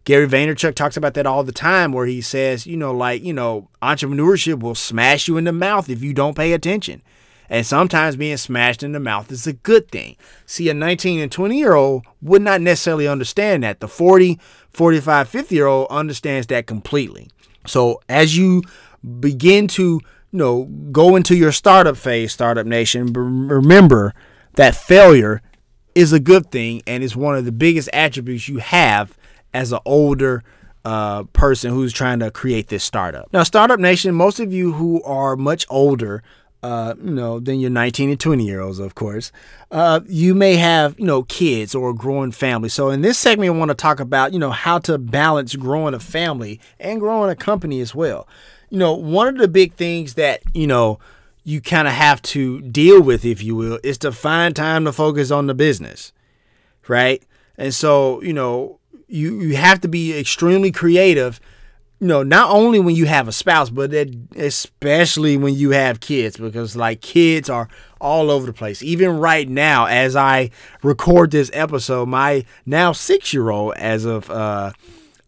Gary 0.05 0.27
Vaynerchuk 0.27 0.75
talks 0.75 0.97
about 0.97 1.14
that 1.14 1.27
all 1.27 1.43
the 1.43 1.53
time, 1.53 1.93
where 1.93 2.07
he 2.07 2.21
says, 2.21 2.67
you 2.67 2.77
know, 2.77 2.93
like, 2.93 3.23
you 3.23 3.33
know, 3.33 3.69
entrepreneurship 3.83 4.61
will 4.61 4.75
smash 4.75 5.29
you 5.29 5.37
in 5.38 5.45
the 5.45 5.53
mouth 5.53 5.88
if 5.88 6.03
you 6.03 6.12
don't 6.12 6.37
pay 6.37 6.53
attention. 6.53 7.03
And 7.49 7.67
sometimes 7.67 8.17
being 8.17 8.37
smashed 8.37 8.83
in 8.83 8.93
the 8.93 9.01
mouth 9.01 9.31
is 9.31 9.47
a 9.47 9.53
good 9.53 9.90
thing. 9.90 10.17
See, 10.47 10.69
a 10.69 10.75
19 10.75 11.21
and 11.21 11.31
20 11.31 11.59
year 11.59 11.75
old 11.75 12.05
would 12.23 12.43
not 12.43 12.61
necessarily 12.61 13.07
understand 13.07 13.62
that. 13.62 13.81
The 13.81 13.88
40, 13.88 14.38
45, 14.71 15.29
50 15.29 15.55
year 15.55 15.67
old 15.67 15.88
understands 15.90 16.47
that 16.49 16.67
completely. 16.67 17.31
So 17.67 18.01
as 18.09 18.37
you 18.37 18.62
begin 19.21 19.69
to 19.69 19.83
you 19.83 20.38
know 20.38 20.64
go 20.90 21.17
into 21.17 21.37
your 21.37 21.53
startup 21.53 21.97
phase, 21.97 22.33
startup 22.33 22.67
nation, 22.67 23.12
remember 23.12 24.14
that 24.55 24.75
failure 24.75 25.43
is 25.95 26.12
a 26.12 26.21
good 26.21 26.51
thing 26.51 26.83
and 26.87 27.05
is 27.05 27.14
one 27.14 27.37
of 27.37 27.45
the 27.45 27.53
biggest 27.53 27.88
attributes 27.93 28.49
you 28.49 28.59
have 28.59 29.17
as 29.55 29.73
an 29.73 29.79
older 29.87 30.43
uh, 30.85 31.23
person 31.33 31.73
who's 31.73 31.93
trying 31.93 32.19
to 32.19 32.31
create 32.31 32.69
this 32.69 32.85
startup. 32.85 33.33
Now, 33.33 33.43
startup 33.43 33.81
nation, 33.81 34.14
most 34.14 34.40
of 34.40 34.53
you 34.53 34.73
who 34.73 35.03
are 35.05 35.37
much 35.37 35.64
older 35.71 36.23
uh, 36.64 36.95
you 37.05 37.11
know, 37.11 37.38
than 37.40 37.61
your 37.61 37.69
19 37.69 38.09
and 38.09 38.19
20 38.19 38.43
year 38.43 38.62
olds, 38.62 38.79
of 38.79 38.95
course. 38.95 39.31
Uh, 39.71 40.01
you 40.07 40.35
may 40.35 40.57
have, 40.57 40.99
you 40.99 41.05
know, 41.05 41.23
kids 41.25 41.75
or 41.75 41.90
a 41.90 41.95
growing 41.95 42.33
family. 42.33 42.71
So 42.71 42.88
in 42.88 43.03
this 43.03 43.19
segment, 43.19 43.55
I 43.55 43.59
want 43.59 43.69
to 43.69 43.75
talk 43.75 44.01
about, 44.01 44.33
you 44.33 44.38
know, 44.38 44.51
how 44.51 44.79
to 44.81 44.97
balance 44.97 45.55
growing 45.57 45.93
a 45.93 46.01
family 46.01 46.59
and 46.81 47.01
growing 47.01 47.31
a 47.31 47.37
company 47.37 47.81
as 47.81 47.95
well. 47.95 48.27
You 48.71 48.79
know, 48.79 48.95
one 48.95 49.29
of 49.29 49.37
the 49.37 49.47
big 49.47 49.75
things 49.75 50.14
that, 50.14 50.43
you 50.55 50.67
know, 50.67 50.99
you 51.45 51.61
kind 51.61 51.87
of 51.87 51.93
have 51.93 52.23
to 52.23 52.62
deal 52.62 53.03
with, 53.03 53.27
if 53.27 53.43
you 53.43 53.55
will, 53.55 53.79
is 53.85 53.99
to 53.99 54.11
find 54.11 54.57
time 54.57 54.87
to 54.87 54.93
focus 54.93 55.31
on 55.31 55.47
the 55.47 55.55
business, 55.55 56.14
right? 56.88 57.23
And 57.59 57.75
so, 57.75 58.23
you 58.23 58.33
know, 58.33 58.81
you, 59.14 59.40
you 59.40 59.57
have 59.57 59.81
to 59.83 59.88
be 59.88 60.18
extremely 60.18 60.72
creative 60.72 61.40
you 62.00 62.09
know, 62.09 62.22
not 62.22 62.50
only 62.50 62.81
when 62.81 62.94
you 62.94 63.07
have 63.07 63.29
a 63.29 63.33
spouse, 63.33 63.70
but 63.70 63.94
especially 64.37 65.37
when 65.38 65.55
you 65.55 65.70
have 65.70 66.00
kids, 66.00 66.37
because 66.37 66.77
like 66.77 67.00
kids 67.00 67.48
are 67.48 67.68
all 67.98 68.31
over 68.31 68.44
the 68.44 68.53
place. 68.53 68.83
Even 68.83 69.18
right 69.18 69.48
now, 69.48 69.87
as 69.87 70.14
I 70.14 70.50
record 70.83 71.31
this 71.31 71.50
episode, 71.55 72.09
my 72.09 72.44
now 72.66 72.92
six 72.92 73.33
year 73.33 73.48
old, 73.48 73.74
as 73.77 74.05
of 74.05 74.29
uh, 74.29 74.72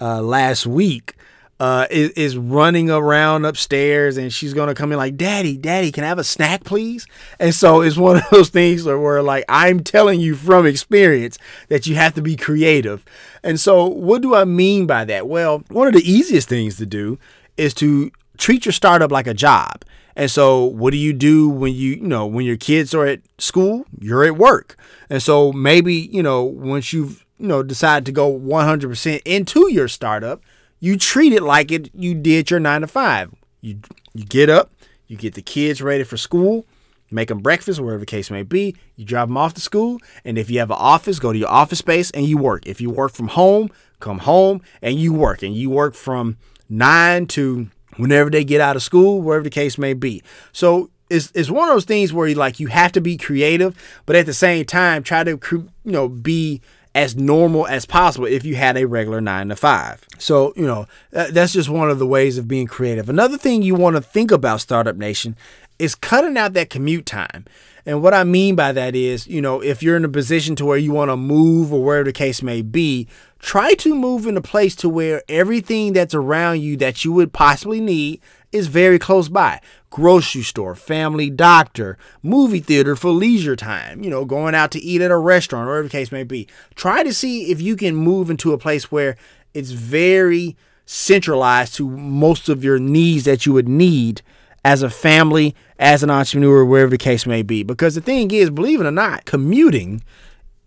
uh, 0.01 0.20
last 0.20 0.66
week, 0.66 1.14
uh, 1.59 1.87
is, 1.90 2.11
is 2.11 2.37
running 2.37 2.90
around 2.90 3.45
upstairs 3.45 4.16
and 4.16 4.33
she's 4.33 4.53
gonna 4.53 4.75
come 4.75 4.92
in 4.92 4.99
like, 4.99 5.16
Daddy, 5.16 5.57
Daddy, 5.57 5.90
can 5.90 6.05
I 6.05 6.09
have 6.09 6.19
a 6.19 6.25
snack, 6.25 6.64
please? 6.64 7.07
And 7.38 7.55
so 7.55 7.81
it's 7.81 7.97
one 7.97 8.16
of 8.16 8.25
those 8.31 8.51
things 8.51 8.85
where, 8.85 8.99
where 8.99 9.23
like 9.23 9.45
I'm 9.49 9.83
telling 9.83 10.21
you 10.21 10.35
from 10.35 10.66
experience 10.66 11.38
that 11.69 11.87
you 11.87 11.95
have 11.95 12.14
to 12.14 12.23
be 12.23 12.37
creative. 12.37 13.05
And 13.42 13.59
so 13.59 13.87
what 13.87 14.23
do 14.23 14.35
I 14.35 14.45
mean 14.45 14.87
by 14.87 15.05
that? 15.07 15.29
Well, 15.29 15.64
one 15.69 15.88
of 15.88 15.95
the 15.95 16.11
easiest 16.11 16.49
things 16.49 16.77
to 16.77 16.87
do 16.87 17.19
is 17.57 17.73
to 17.75 18.11
treat 18.37 18.66
your 18.66 18.73
startup 18.73 19.11
like 19.11 19.27
a 19.27 19.35
job. 19.35 19.83
And 20.14 20.31
so 20.31 20.64
what 20.64 20.92
do 20.92 20.97
you 20.97 21.12
do 21.12 21.49
when 21.49 21.75
you, 21.75 21.92
you 21.92 22.07
know, 22.07 22.27
when 22.27 22.47
your 22.47 22.57
kids 22.57 22.95
are 22.95 23.07
at 23.07 23.21
school, 23.38 23.87
you're 23.99 24.25
at 24.25 24.37
work. 24.37 24.77
And 25.11 25.23
so 25.23 25.53
maybe, 25.53 25.95
you 25.95 26.23
know, 26.23 26.42
once 26.42 26.92
you've, 26.92 27.25
you 27.38 27.47
know, 27.47 27.62
decided 27.62 28.07
to 28.07 28.12
go 28.12 28.33
100% 28.33 29.21
into 29.27 29.71
your 29.71 29.88
startup, 29.88 30.42
you 30.81 30.97
treat 30.97 31.33
it 31.33 31.43
like 31.43 31.71
it 31.71 31.91
you 31.95 32.15
did 32.15 32.51
your 32.51 32.61
nine 32.61 32.83
to 32.83 32.87
five. 32.87 33.35
You 33.61 33.81
you 34.15 34.25
get 34.25 34.49
up, 34.49 34.71
you 35.07 35.17
get 35.17 35.35
the 35.35 35.43
kids 35.43 35.83
ready 35.83 36.05
for 36.05 36.17
school, 36.17 36.67
make 37.11 37.29
them 37.29 37.41
breakfast, 37.41 37.81
wherever 37.81 38.01
the 38.01 38.07
case 38.07 38.31
may 38.31 38.43
be. 38.43 38.77
You 38.97 39.05
drop 39.05 39.29
them 39.29 39.37
off 39.37 39.55
to 39.55 39.61
school, 39.61 39.99
and 40.25 40.39
if 40.39 40.51
you 40.51 40.59
have 40.59 40.71
an 40.71 40.79
office, 40.79 41.19
go 41.19 41.33
to 41.33 41.39
your 41.39 41.51
office 41.51 41.79
space 41.79 42.11
and 42.11 42.27
you 42.27 42.39
work. 42.39 42.67
If 42.67 42.81
you 42.81 42.91
work 42.91 43.12
from 43.12 43.29
home, 43.29 43.71
come 44.01 44.19
home 44.19 44.62
and 44.83 44.99
you 44.99 45.12
work, 45.12 45.43
and 45.43 45.55
you 45.55 45.71
work 45.71 45.95
from 45.95 46.37
nine 46.69 47.27
to 47.27 47.69
whenever 47.97 48.31
they 48.31 48.45
get 48.45 48.61
out 48.61 48.77
of 48.77 48.83
school, 48.83 49.23
wherever 49.23 49.45
the 49.45 49.51
case 49.51 49.79
may 49.79 49.95
be. 49.95 50.23
So 50.53 50.91
it's, 51.09 51.31
it's 51.35 51.51
one 51.51 51.69
of 51.69 51.75
those 51.75 51.85
things 51.85 52.12
where 52.12 52.27
you 52.27 52.35
like 52.35 52.61
you 52.61 52.67
have 52.67 52.93
to 52.93 53.01
be 53.01 53.17
creative, 53.17 53.77
but 54.07 54.17
at 54.17 54.27
the 54.27 54.35
same 54.35 54.65
time 54.65 55.03
try 55.03 55.25
to 55.25 55.39
you 55.53 55.69
know 55.85 56.09
be 56.09 56.61
as 56.97 57.15
normal 57.15 57.67
as 57.67 57.85
possible 57.85 58.25
if 58.25 58.43
you 58.43 58.57
had 58.57 58.77
a 58.79 58.87
regular 58.87 59.21
nine 59.21 59.51
to 59.51 59.57
five. 59.57 60.03
So 60.19 60.55
you 60.57 60.67
know 60.67 60.87
uh, 61.15 61.29
that's 61.31 61.53
just 61.53 61.69
one 61.69 61.91
of 61.91 61.99
the 61.99 62.07
ways 62.07 62.39
of 62.39 62.49
being 62.49 62.67
creative. 62.67 63.11
Another 63.11 63.37
thing 63.37 63.61
you 63.61 63.75
want 63.75 63.97
to 63.97 64.03
think 64.03 64.31
about 64.31 64.63
Startup 64.63 64.97
Nation 64.97 65.37
is 65.79 65.95
cutting 65.95 66.39
out 66.39 66.55
that 66.55 66.71
commute 66.71 67.05
time. 67.05 67.45
And 67.85 68.03
what 68.03 68.15
I 68.15 68.25
mean 68.25 68.57
by 68.57 68.73
that 68.73 68.97
is, 68.97 69.29
you 69.29 69.43
know, 69.43 69.61
if 69.63 69.83
you're 69.83 69.97
in 69.97 70.07
a 70.07 70.09
position 70.09 70.57
to 70.57 70.65
where 70.65 70.79
you 70.79 70.91
want 70.91 71.11
to 71.11 71.17
move 71.17 71.73
or 71.73 71.85
wherever 71.85 72.05
the 72.05 72.13
case 72.13 72.43
may 72.43 72.63
be, 72.63 73.07
try 73.39 73.75
to 73.75 73.95
move 73.95 74.27
in 74.27 74.37
a 74.37 74.43
place 74.43 74.75
to 74.77 74.89
where 74.89 75.23
everything 75.29 75.93
that's 75.93 76.15
around 76.15 76.63
you 76.63 76.79
that 76.79 77.05
you 77.05 77.13
would 77.13 77.33
possibly 77.33 77.81
need 77.81 78.21
is 78.53 78.67
very 78.69 78.99
close 78.99 79.29
by. 79.29 79.61
Grocery 79.91 80.43
store, 80.43 80.75
family 80.75 81.31
doctor, 81.31 81.97
movie 82.23 82.61
theater 82.61 82.97
for 82.97 83.11
leisure 83.11 83.57
time, 83.57 84.03
you 84.03 84.11
know, 84.11 84.25
going 84.25 84.55
out 84.55 84.71
to 84.73 84.81
eat 84.81 85.01
at 85.01 85.11
a 85.11 85.17
restaurant, 85.17 85.69
or 85.69 85.73
whatever 85.73 85.89
the 85.89 85.91
case 85.91 86.13
may 86.13 86.25
be. 86.25 86.47
Try 86.75 87.03
to 87.03 87.13
see 87.13 87.51
if 87.51 87.61
you 87.61 87.77
can 87.77 87.95
move 87.97 88.31
into 88.31 88.53
a 88.53 88.59
place 88.59 88.91
where 88.91 89.17
it's 89.55 89.71
very 89.71 90.57
centralized 90.85 91.75
to 91.75 91.89
most 91.89 92.49
of 92.49 92.63
your 92.63 92.79
needs 92.79 93.25
that 93.25 93.47
you 93.47 93.53
would 93.53 93.69
need 93.69 94.23
as 94.65 94.83
a 94.83 94.91
family, 94.91 95.55
as 95.79 96.03
an 96.03 96.11
entrepreneur, 96.11 96.65
wherever 96.65 96.91
the 96.91 96.99
case 96.99 97.25
may 97.25 97.43
be. 97.43 97.63
Because 97.63 97.95
the 97.95 98.01
thing 98.01 98.31
is, 98.31 98.51
believe 98.51 98.81
it 98.81 98.87
or 98.87 98.91
not, 98.91 99.25
commuting 99.25 100.03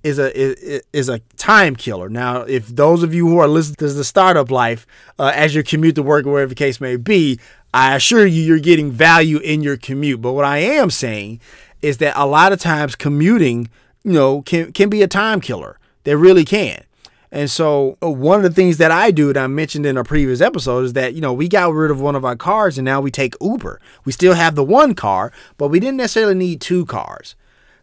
is 0.04 0.18
a 0.18 0.38
is, 0.38 0.82
is 0.94 1.10
a 1.10 1.20
time 1.36 1.76
killer. 1.76 2.10
Now, 2.10 2.42
if 2.42 2.68
those 2.68 3.04
of 3.04 3.13
you 3.13 3.28
who 3.28 3.39
are 3.39 3.48
listening 3.48 3.76
to 3.76 3.89
the 3.89 4.04
startup 4.04 4.50
life 4.50 4.88
uh, 5.18 5.34
as 5.36 5.54
you 5.54 5.63
commute 5.63 5.96
to 5.96 6.04
work 6.04 6.26
or 6.26 6.32
wherever 6.32 6.50
the 6.50 6.56
case 6.56 6.80
may 6.80 6.96
be, 6.96 7.39
I 7.73 7.95
assure 7.95 8.25
you 8.25 8.41
you're 8.41 8.60
getting 8.60 8.91
value 8.91 9.38
in 9.38 9.62
your 9.62 9.77
commute. 9.77 10.21
But 10.21 10.34
what 10.34 10.45
I 10.45 10.58
am 10.58 10.89
saying 10.89 11.39
is 11.82 11.97
that 11.97 12.13
a 12.15 12.25
lot 12.25 12.51
of 12.51 12.60
times 12.60 12.95
commuting, 12.95 13.69
you 14.03 14.13
know, 14.13 14.41
can 14.41 14.71
can 14.71 14.89
be 14.89 15.01
a 15.01 15.08
time 15.08 15.41
killer. 15.41 15.77
They 16.03 16.15
really 16.15 16.45
can. 16.45 16.84
And 17.32 17.49
so 17.49 17.97
uh, 18.01 18.10
one 18.10 18.38
of 18.38 18.43
the 18.43 18.55
things 18.55 18.77
that 18.77 18.91
I 18.91 19.12
do 19.12 19.32
that 19.32 19.43
I 19.43 19.47
mentioned 19.47 19.86
in 19.86 19.97
a 19.97 20.03
previous 20.03 20.41
episode 20.41 20.86
is 20.86 20.93
that, 20.93 21.13
you 21.13 21.21
know, 21.21 21.34
we 21.34 21.47
got 21.47 21.71
rid 21.71 21.91
of 21.91 22.01
one 22.01 22.15
of 22.15 22.25
our 22.25 22.36
cars 22.36 22.77
and 22.77 22.86
now 22.86 23.01
we 23.01 23.12
take 23.12 23.36
Uber. 23.39 23.79
We 24.03 24.12
still 24.12 24.34
have 24.34 24.55
the 24.55 24.63
one 24.63 24.95
car, 24.95 25.32
but 25.58 25.67
we 25.67 25.79
didn't 25.79 25.97
necessarily 25.97 26.34
need 26.34 26.60
two 26.60 26.86
cars. 26.86 27.36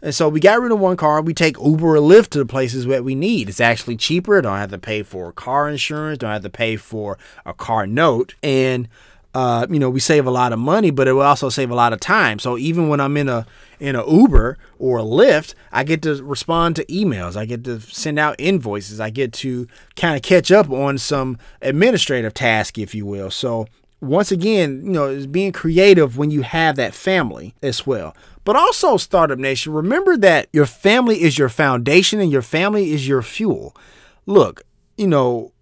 And 0.03 0.15
so 0.15 0.29
we 0.29 0.41
got 0.41 0.61
rid 0.61 0.73
of 0.73 0.81
one 0.81 0.97
car. 0.97 1.23
We 1.23 1.33
take 1.33 1.57
Uber 1.59 1.97
or 1.97 2.01
Lyft 2.01 2.29
to 2.31 2.39
the 2.39 2.47
places 2.47 2.87
that 2.87 3.05
we 3.05 3.15
need. 3.15 3.49
It's 3.49 3.61
actually 3.61 3.97
cheaper. 3.97 4.41
Don't 4.43 4.59
have 4.59 4.71
to 4.71 4.79
pay 4.79 5.03
for 5.03 5.33
car 5.33 5.69
insurance. 5.69 6.19
Don't 6.19 6.31
have 6.31 6.43
to 6.43 6.51
pay 6.51 6.77
for 6.77 7.17
a 7.45 7.55
car 7.55 7.87
note. 7.87 8.35
And 8.43 8.89
uh, 9.37 9.67
you 9.69 9.79
know, 9.79 9.91
we 9.91 10.01
save 10.01 10.27
a 10.27 10.31
lot 10.31 10.55
of 10.55 10.59
money, 10.59 10.91
but 10.91 11.07
it 11.07 11.13
will 11.13 11.21
also 11.21 11.51
save 11.51 11.71
a 11.71 11.75
lot 11.75 11.93
of 11.93 12.01
time. 12.01 12.39
So 12.39 12.57
even 12.57 12.89
when 12.89 13.01
I'm 13.01 13.19
in 13.19 13.29
a 13.29 13.47
in 13.79 13.95
a 13.95 14.11
Uber 14.11 14.57
or 14.79 14.99
a 14.99 15.03
Lyft, 15.03 15.53
I 15.71 15.85
get 15.85 16.01
to 16.03 16.25
respond 16.25 16.75
to 16.77 16.87
emails. 16.87 17.37
I 17.37 17.45
get 17.45 17.63
to 17.65 17.79
send 17.81 18.19
out 18.19 18.37
invoices. 18.39 18.99
I 18.99 19.11
get 19.11 19.35
to 19.35 19.69
kind 19.95 20.17
of 20.17 20.23
catch 20.23 20.51
up 20.51 20.71
on 20.71 20.97
some 20.97 21.37
administrative 21.61 22.33
task, 22.33 22.79
if 22.79 22.95
you 22.95 23.05
will. 23.05 23.31
So 23.31 23.67
once 24.01 24.33
again, 24.33 24.81
you 24.87 24.93
know, 24.93 25.09
it's 25.09 25.27
being 25.27 25.53
creative 25.53 26.17
when 26.17 26.31
you 26.31 26.41
have 26.41 26.77
that 26.77 26.95
family 26.95 27.55
as 27.63 27.87
well. 27.87 28.17
But 28.43 28.57
also, 28.57 28.97
Startup 28.97 29.39
Nation, 29.39 29.75
remember 29.75 30.17
that 30.17 30.49
your 30.55 30.65
family 30.65 31.21
is 31.21 31.37
your 31.37 31.51
foundation 31.51 32.21
and 32.21 32.33
your 32.33 32.41
family 32.41 32.91
is 32.91 33.07
your 33.07 33.21
fuel. 33.21 33.77
Look, 34.25 34.63
you 34.97 35.09
know, 35.09 35.53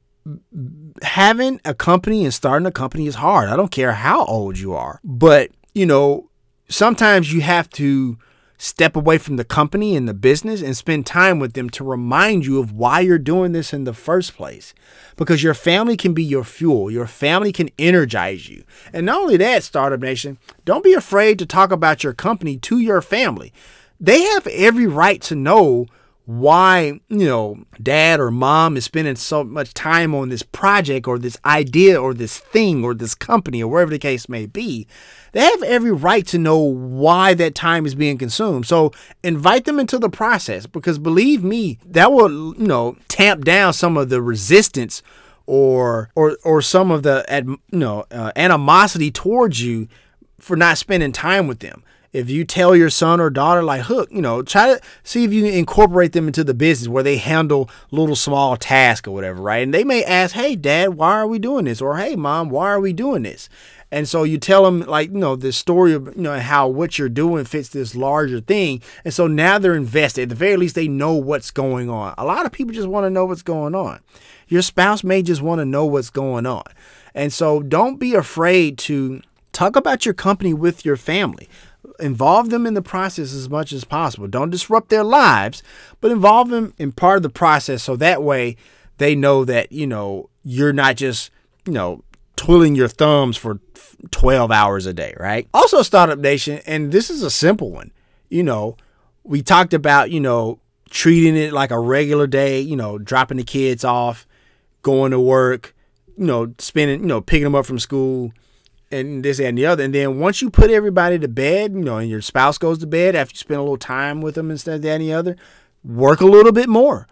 having 1.03 1.61
a 1.65 1.75
company 1.75 2.25
and 2.25 2.33
starting 2.33 2.67
a 2.67 2.73
company 2.73 3.07
is 3.07 3.17
hard. 3.17 3.49
I 3.49 3.57
don't 3.57 3.71
care 3.71 3.93
how 3.93 4.25
old 4.25 4.59
you 4.59 4.73
are. 4.73 5.01
But, 5.05 5.51
you 5.75 5.87
know, 5.87 6.31
sometimes 6.69 7.33
you 7.33 7.41
have 7.43 7.69
to 7.71 8.19
step 8.57 8.97
away 8.97 9.19
from 9.19 9.37
the 9.37 9.45
company 9.45 9.97
and 9.97 10.09
the 10.09 10.15
business 10.15 10.63
and 10.63 10.77
spend 10.77 11.05
time 11.05 11.39
with 11.39 11.53
them 11.53 11.69
to 11.69 11.85
remind 11.85 12.47
you 12.47 12.61
of 12.61 12.73
why 12.73 13.01
you're 13.01 13.19
doing 13.19 13.53
this 13.53 13.73
in 13.73 13.85
the 13.85 13.93
first 13.93 14.37
place. 14.37 14.73
Because 15.17 15.43
your 15.43 15.55
family 15.55 15.97
can 15.97 16.15
be 16.15 16.25
your 16.25 16.45
fuel, 16.45 16.91
your 16.91 17.07
family 17.07 17.53
can 17.53 17.69
energize 17.79 18.49
you. 18.49 18.65
And 18.93 19.07
not 19.07 19.21
only 19.21 19.37
that, 19.37 19.65
Startup 19.65 20.01
Nation, 20.01 20.39
don't 20.65 20.85
be 20.85 20.95
afraid 20.95 21.39
to 21.41 21.47
talk 21.47 21.73
about 21.73 22.03
your 22.03 22.15
company 22.15 22.57
to 22.59 22.79
your 22.79 23.03
family. 23.03 23.53
They 24.01 24.23
have 24.23 24.47
every 24.47 24.87
right 24.87 25.21
to 25.23 25.35
know 25.35 25.87
why 26.27 26.99
you 27.09 27.27
know 27.27 27.59
dad 27.83 28.19
or 28.19 28.31
mom 28.31 28.77
is 28.77 28.85
spending 28.85 29.17
so 29.17 29.45
much 29.45 29.75
time 29.75 30.15
on 30.15 30.31
this 30.31 30.43
project 30.43 31.07
or 31.07 31.19
this 31.19 31.37
idea 31.45 32.01
or 32.01 32.15
this 32.15 32.39
thing 32.39 32.83
or 32.83 32.95
this 32.95 33.15
company 33.15 33.63
or 33.63 33.71
wherever 33.71 33.91
the 33.91 33.99
case 33.99 34.29
may 34.29 34.47
be. 34.47 34.87
They 35.33 35.41
have 35.41 35.63
every 35.65 35.93
right 35.93 36.27
to 36.29 36.39
know 36.39 36.59
why 36.59 37.35
that 37.35 37.55
time 37.55 37.85
is 37.85 37.95
being 37.95 38.17
consumed. 38.19 38.67
So 38.67 38.93
invite 39.23 39.65
them 39.65 39.79
into 39.79 39.99
the 39.99 40.09
process 40.09 40.67
because 40.67 40.99
believe 40.99 41.45
me 41.45 41.79
that 41.85 42.13
will 42.13 42.55
you 42.57 42.67
know 42.67 42.97
tamp 43.09 43.45
down 43.45 43.75
some 43.75 43.97
of 43.97 44.09
the 44.09 44.23
resistance 44.23 45.03
or 45.47 46.09
or 46.15 46.39
or 46.43 46.63
some 46.63 46.91
of 46.91 47.03
the 47.03 47.25
you 47.71 47.79
know 47.79 48.07
uh, 48.11 48.33
animosity 48.35 49.11
towards 49.11 49.63
you 49.63 49.89
for 50.39 50.57
not 50.57 50.79
spending 50.79 51.13
time 51.13 51.47
with 51.47 51.61
them 51.61 51.83
if 52.15 52.31
you 52.31 52.45
tell 52.45 52.75
your 52.75 52.89
son 52.89 53.21
or 53.21 53.29
daughter 53.29 53.63
like 53.63 53.83
hook 53.83 54.09
you 54.11 54.23
know 54.23 54.41
try 54.41 54.69
to 54.69 54.81
see 55.03 55.25
if 55.25 55.33
you 55.33 55.43
can 55.43 55.53
incorporate 55.53 56.13
them 56.13 56.27
into 56.27 56.45
the 56.45 56.55
business 56.55 56.89
where 56.89 57.03
they 57.03 57.19
handle 57.19 57.69
little 57.91 58.17
small 58.17 58.57
tasks 58.57 59.07
or 59.07 59.11
whatever 59.11 59.43
right? 59.43 59.63
And 59.63 59.75
they 59.75 59.85
may 59.85 60.03
ask 60.05 60.35
hey 60.35 60.57
dad 60.57 60.95
why 60.95 61.13
are 61.13 61.27
we 61.27 61.39
doing 61.39 61.67
this? 61.67 61.83
or 61.83 61.99
hey 61.99 62.17
mom 62.17 62.49
why 62.49 62.71
are 62.71 62.81
we 62.81 62.95
doing 62.95 63.25
this? 63.25 63.51
And 63.91 64.09
so 64.09 64.25
you 64.25 64.39
tell 64.39 64.65
them 64.65 64.81
like 64.81 65.11
you 65.11 65.19
know 65.19 65.37
the 65.37 65.53
story 65.53 65.93
of 65.93 66.07
you 66.17 66.23
know 66.23 66.39
how 66.41 66.69
what 66.69 66.99
you're 66.99 67.09
doing 67.09 67.45
fits 67.45 67.69
this 67.69 67.95
larger 67.95 68.41
thing. 68.41 68.83
And 69.05 69.15
so 69.15 69.27
now 69.27 69.59
they're 69.59 69.75
invested. 69.75 70.23
At 70.23 70.29
the 70.31 70.35
very 70.35 70.57
least 70.57 70.75
they 70.75 70.89
know 70.89 71.15
what's 71.15 71.51
going 71.51 71.91
on. 71.91 72.15
A 72.19 72.25
lot 72.25 72.47
of 72.47 72.53
people 72.53 72.75
just 72.75 72.89
want 72.89 73.05
to 73.05 73.11
know 73.11 73.25
what's 73.25 73.43
going 73.43 73.75
on. 73.75 74.01
Your 74.49 74.63
spouse 74.63 75.05
may 75.05 75.23
just 75.23 75.43
want 75.43 75.61
to 75.61 75.65
know 75.65 75.87
what's 75.87 76.11
going 76.11 76.47
on. 76.47 76.65
And 77.15 77.33
so 77.33 77.63
don't 77.63 78.01
be 78.01 78.15
afraid 78.15 78.79
to 78.79 79.23
talk 79.53 79.77
about 79.77 80.05
your 80.05 80.15
company 80.15 80.53
with 80.53 80.85
your 80.85 80.97
family 80.97 81.49
involve 82.01 82.51
them 82.51 82.67
in 82.67 82.75
the 82.75 82.83
process 82.83 83.33
as 83.33 83.49
much 83.49 83.73
as 83.73 83.85
possible. 83.85 84.27
Don't 84.27 84.51
disrupt 84.51 84.89
their 84.89 85.05
lives, 85.05 85.63
but 86.01 86.11
involve 86.11 86.51
them 86.51 86.75
in 86.79 86.93
part 86.93 87.17
of 87.17 87.23
the 87.23 87.31
process 87.31 87.83
so 87.83 87.97
that 87.97 88.23
way 88.23 88.57
they 88.99 89.15
know 89.15 89.45
that, 89.45 89.73
you 89.73 89.87
know, 89.87 90.29
you're 90.43 90.73
not 90.73 90.97
just, 90.97 91.31
you 91.67 91.73
know, 91.73 92.03
twiddling 92.37 92.75
your 92.75 92.89
thumbs 92.89 93.37
for 93.37 93.61
12 94.11 94.51
hours 94.51 94.87
a 94.87 94.93
day, 94.93 95.15
right? 95.19 95.49
Also, 95.55 95.83
Startup 95.83 96.19
Nation, 96.19 96.61
and 96.67 96.93
this 96.93 97.11
is 97.11 97.23
a 97.23 97.31
simple 97.31 97.71
one, 97.71 97.93
you 98.29 98.43
know, 98.43 98.77
we 99.23 99.43
talked 99.43 99.73
about, 99.73 100.11
you 100.11 100.21
know, 100.21 100.59
treating 100.91 101.37
it 101.37 101.53
like 101.53 101.71
a 101.71 101.79
regular 101.79 102.27
day, 102.27 102.61
you 102.61 102.77
know, 102.77 102.99
dropping 102.99 103.39
the 103.39 103.45
kids 103.45 103.85
off, 103.85 104.27
going 104.83 105.11
to 105.11 105.21
work, 105.21 105.75
you 106.17 106.27
know, 106.27 106.55
spending, 106.59 107.01
you 107.01 107.07
know, 107.07 107.21
picking 107.21 107.45
them 107.45 107.55
up 107.55 107.67
from 107.67 107.79
school, 107.79 108.33
and 108.91 109.25
this 109.25 109.41
and 109.41 109.59
the 109.59 109.67
other. 109.67 109.85
And 109.85 109.95
then 109.95 110.19
once 110.19 110.43
you 110.43 110.51
put 110.51 110.71
everybody 110.71 111.19
to 111.19 111.29
bed, 111.29 111.73
you 111.73 111.81
know, 111.81 111.99
and 111.99 112.11
your 112.11 112.23
spouse 112.23 112.59
goes 112.59 112.79
to 112.79 112.87
bed 112.87 113.15
after 113.15 113.35
you 113.35 113.39
spend 113.39 113.59
a 113.59 113.63
little 113.63 113.77
time 113.77 114.21
with 114.21 114.35
them 114.35 114.51
instead 114.51 114.77
of 114.77 114.83
that 114.83 114.95
and 114.95 115.03
the 115.03 115.13
other, 115.13 115.37
work 115.83 116.21
a 116.21 116.27
little 116.27 116.53
bit 116.53 116.69
more. 116.69 117.07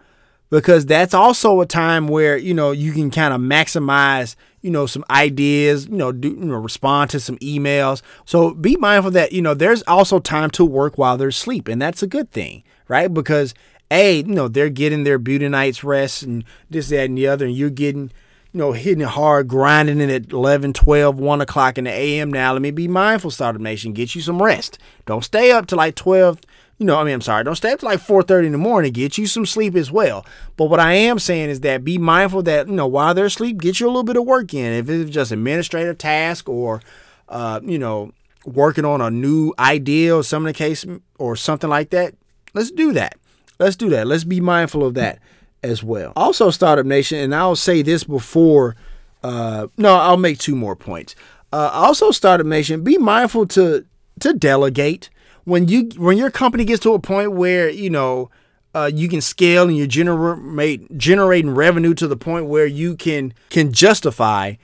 Because 0.49 0.85
that's 0.85 1.15
also 1.15 1.61
a 1.61 1.65
time 1.65 2.07
where, 2.07 2.37
you 2.37 2.53
know, 2.53 2.71
you 2.71 2.91
can 2.91 3.09
kind 3.09 3.33
of 3.33 3.41
maximize, 3.41 4.35
you 4.61 4.69
know, 4.69 4.85
some 4.85 5.03
ideas, 5.09 5.87
you 5.87 5.95
know, 5.95 6.11
do 6.11 6.27
you 6.27 6.35
know, 6.35 6.57
respond 6.57 7.09
to 7.09 7.19
some 7.19 7.39
emails. 7.39 8.03
So 8.25 8.53
be 8.53 8.75
mindful 8.75 9.09
that, 9.11 9.31
you 9.31 9.41
know, 9.41 9.55
there's 9.55 9.81
also 9.83 10.19
time 10.19 10.51
to 10.51 10.63
work 10.63 10.95
while 10.95 11.17
they're 11.17 11.29
asleep. 11.29 11.67
And 11.67 11.81
that's 11.81 12.03
a 12.03 12.07
good 12.07 12.29
thing, 12.31 12.63
right? 12.87 13.11
Because 13.11 13.55
A, 13.89 14.17
you 14.17 14.25
know, 14.25 14.47
they're 14.47 14.69
getting 14.69 15.05
their 15.05 15.17
beauty 15.17 15.49
nights 15.49 15.83
rest 15.83 16.21
and 16.21 16.43
this, 16.69 16.89
that, 16.89 17.05
and 17.05 17.17
the 17.17 17.25
other, 17.25 17.47
and 17.47 17.55
you're 17.55 17.71
getting 17.71 18.11
you 18.53 18.59
know, 18.59 18.71
hitting 18.71 19.01
it 19.01 19.07
hard, 19.07 19.47
grinding 19.47 19.99
it 19.99 20.09
at 20.09 20.31
11, 20.31 20.73
12, 20.73 21.19
1 21.19 21.41
o'clock 21.41 21.79
in 21.79 21.85
the 21.85 21.91
AM 21.91 22.31
now. 22.31 22.53
Let 22.53 22.61
me 22.61 22.69
be 22.69 22.87
mindful, 22.87 23.31
Startup 23.31 23.59
Nation. 23.59 23.93
Get 23.93 24.13
you 24.13 24.21
some 24.21 24.41
rest. 24.41 24.77
Don't 25.07 25.23
stay 25.23 25.51
up 25.51 25.65
to 25.67 25.75
like 25.75 25.95
12, 25.95 26.39
you 26.77 26.85
know, 26.85 26.99
I 26.99 27.03
mean, 27.03 27.15
I'm 27.15 27.21
sorry, 27.21 27.43
don't 27.43 27.55
stay 27.55 27.71
up 27.71 27.79
to 27.79 27.85
like 27.85 27.99
4.30 27.99 28.45
in 28.45 28.51
the 28.51 28.59
morning. 28.59 28.93
Get 28.93 29.17
you 29.17 29.25
some 29.25 29.47
sleep 29.47 29.75
as 29.75 29.91
well. 29.91 30.23
But 30.55 30.65
what 30.65 30.79
I 30.79 30.93
am 30.93 31.17
saying 31.17 31.49
is 31.49 31.61
that 31.61 31.83
be 31.83 31.97
mindful 31.97 32.43
that, 32.43 32.67
you 32.67 32.75
know, 32.75 32.85
while 32.85 33.15
they're 33.15 33.25
asleep, 33.25 33.59
get 33.59 33.79
you 33.79 33.87
a 33.87 33.89
little 33.89 34.03
bit 34.03 34.17
of 34.17 34.25
work 34.25 34.53
in. 34.53 34.71
If 34.71 34.87
it's 34.87 35.09
just 35.09 35.31
administrative 35.31 35.97
task 35.97 36.47
or, 36.47 36.81
uh, 37.29 37.59
you 37.63 37.79
know, 37.79 38.11
working 38.45 38.85
on 38.85 39.01
a 39.01 39.09
new 39.09 39.51
idea 39.57 40.15
or 40.15 40.23
some 40.23 40.45
of 40.45 40.53
the 40.53 40.57
case 40.57 40.85
or 41.17 41.35
something 41.35 41.71
like 41.71 41.89
that, 41.89 42.13
let's 42.53 42.69
do 42.69 42.93
that. 42.93 43.15
Let's 43.57 43.75
do 43.75 43.89
that. 43.89 44.05
Let's 44.05 44.25
be 44.25 44.41
mindful 44.41 44.85
of 44.85 44.93
that 44.93 45.19
as 45.63 45.83
well. 45.83 46.13
Also, 46.15 46.49
Startup 46.49 46.85
Nation, 46.85 47.19
and 47.19 47.33
I'll 47.33 47.55
say 47.55 47.81
this 47.81 48.03
before, 48.03 48.75
uh, 49.23 49.67
no, 49.77 49.95
I'll 49.95 50.17
make 50.17 50.37
two 50.37 50.55
more 50.55 50.75
points. 50.75 51.15
Uh, 51.51 51.69
also, 51.71 52.11
Startup 52.11 52.45
Nation, 52.45 52.83
be 52.83 52.97
mindful 52.97 53.47
to 53.47 53.85
to 54.19 54.33
delegate 54.33 55.09
when 55.45 55.67
you 55.67 55.89
when 55.97 56.17
your 56.17 56.31
company 56.31 56.65
gets 56.65 56.81
to 56.83 56.93
a 56.93 56.99
point 56.99 57.31
where 57.33 57.69
you 57.69 57.89
know 57.89 58.29
uh, 58.75 58.89
you 58.93 59.07
can 59.07 59.21
scale 59.21 59.67
and 59.67 59.77
you're 59.77 59.87
generate 59.87 60.97
generating 60.97 61.53
revenue 61.53 61.93
to 61.93 62.07
the 62.07 62.17
point 62.17 62.45
where 62.45 62.65
you 62.65 62.95
can 62.95 63.33
can 63.49 63.71
justify 63.71 64.55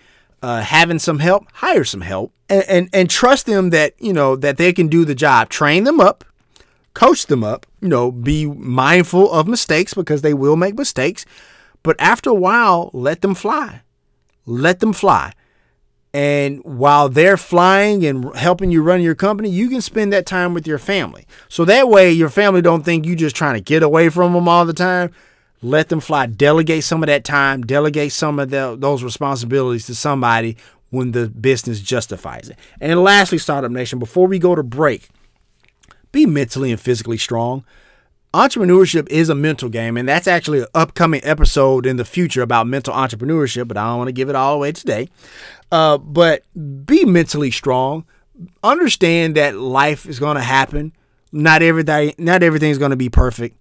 uh, 0.41 0.61
having 0.61 0.99
some 0.99 1.19
help, 1.19 1.45
hire 1.53 1.83
some 1.83 2.01
help, 2.01 2.33
and, 2.49 2.63
and 2.63 2.89
and 2.93 3.09
trust 3.09 3.45
them 3.45 3.69
that 3.71 3.93
you 3.99 4.13
know 4.13 4.35
that 4.35 4.57
they 4.57 4.73
can 4.73 4.87
do 4.87 5.05
the 5.05 5.15
job. 5.15 5.49
Train 5.49 5.83
them 5.83 5.99
up, 5.99 6.23
coach 6.93 7.25
them 7.27 7.43
up. 7.43 7.65
You 7.81 7.87
know, 7.87 8.11
be 8.11 8.45
mindful 8.45 9.31
of 9.31 9.47
mistakes 9.47 9.93
because 9.93 10.21
they 10.21 10.33
will 10.33 10.55
make 10.55 10.75
mistakes. 10.75 11.25
But 11.83 11.95
after 11.99 12.29
a 12.29 12.35
while, 12.35 12.89
let 12.93 13.21
them 13.21 13.35
fly. 13.35 13.81
Let 14.45 14.79
them 14.79 14.93
fly. 14.93 15.33
And 16.13 16.63
while 16.63 17.07
they're 17.07 17.37
flying 17.37 18.03
and 18.03 18.35
helping 18.35 18.71
you 18.71 18.81
run 18.81 19.01
your 19.01 19.15
company, 19.15 19.49
you 19.49 19.69
can 19.69 19.81
spend 19.81 20.11
that 20.11 20.25
time 20.25 20.53
with 20.53 20.65
your 20.65 20.79
family. 20.79 21.25
So 21.49 21.65
that 21.65 21.87
way 21.87 22.11
your 22.11 22.29
family 22.29 22.61
don't 22.61 22.83
think 22.83 23.05
you're 23.05 23.15
just 23.15 23.35
trying 23.35 23.53
to 23.53 23.61
get 23.61 23.83
away 23.83 24.09
from 24.09 24.33
them 24.33 24.47
all 24.47 24.65
the 24.65 24.73
time. 24.73 25.11
Let 25.61 25.89
them 25.89 25.99
fly. 25.99 26.25
Delegate 26.25 26.83
some 26.83 27.03
of 27.03 27.07
that 27.07 27.23
time, 27.23 27.61
delegate 27.61 28.11
some 28.11 28.39
of 28.39 28.49
the, 28.49 28.75
those 28.79 29.03
responsibilities 29.03 29.85
to 29.87 29.95
somebody 29.95 30.57
when 30.89 31.11
the 31.11 31.29
business 31.29 31.79
justifies 31.79 32.49
it. 32.49 32.57
And 32.81 33.03
lastly, 33.03 33.37
Startup 33.37 33.69
Nation, 33.69 33.99
before 33.99 34.25
we 34.25 34.39
go 34.39 34.55
to 34.55 34.63
break, 34.63 35.09
be 36.11 36.25
mentally 36.25 36.71
and 36.71 36.79
physically 36.79 37.17
strong. 37.17 37.63
Entrepreneurship 38.33 39.09
is 39.09 39.29
a 39.29 39.35
mental 39.35 39.69
game, 39.69 39.97
and 39.97 40.07
that's 40.07 40.27
actually 40.27 40.59
an 40.59 40.67
upcoming 40.75 41.21
episode 41.23 41.85
in 41.87 41.97
the 41.97 42.05
future 42.05 42.43
about 42.43 42.67
mental 42.67 42.93
entrepreneurship, 42.93 43.67
but 43.67 43.75
I 43.75 43.87
don't 43.87 43.97
want 43.97 44.07
to 44.07 44.13
give 44.13 44.29
it 44.29 44.35
all 44.35 44.55
away 44.55 44.71
today. 44.71 45.09
Uh, 45.71 45.97
but 45.97 46.43
be 46.85 47.05
mentally 47.05 47.49
strong. 47.49 48.05
Understand 48.61 49.35
that 49.35 49.55
life 49.55 50.05
is 50.05 50.19
going 50.19 50.35
to 50.35 50.43
happen. 50.43 50.93
Not 51.31 51.63
everything, 51.63 52.13
not 52.19 52.43
everything's 52.43 52.77
going 52.77 52.91
to 52.91 52.97
be 52.97 53.09
perfect. 53.09 53.57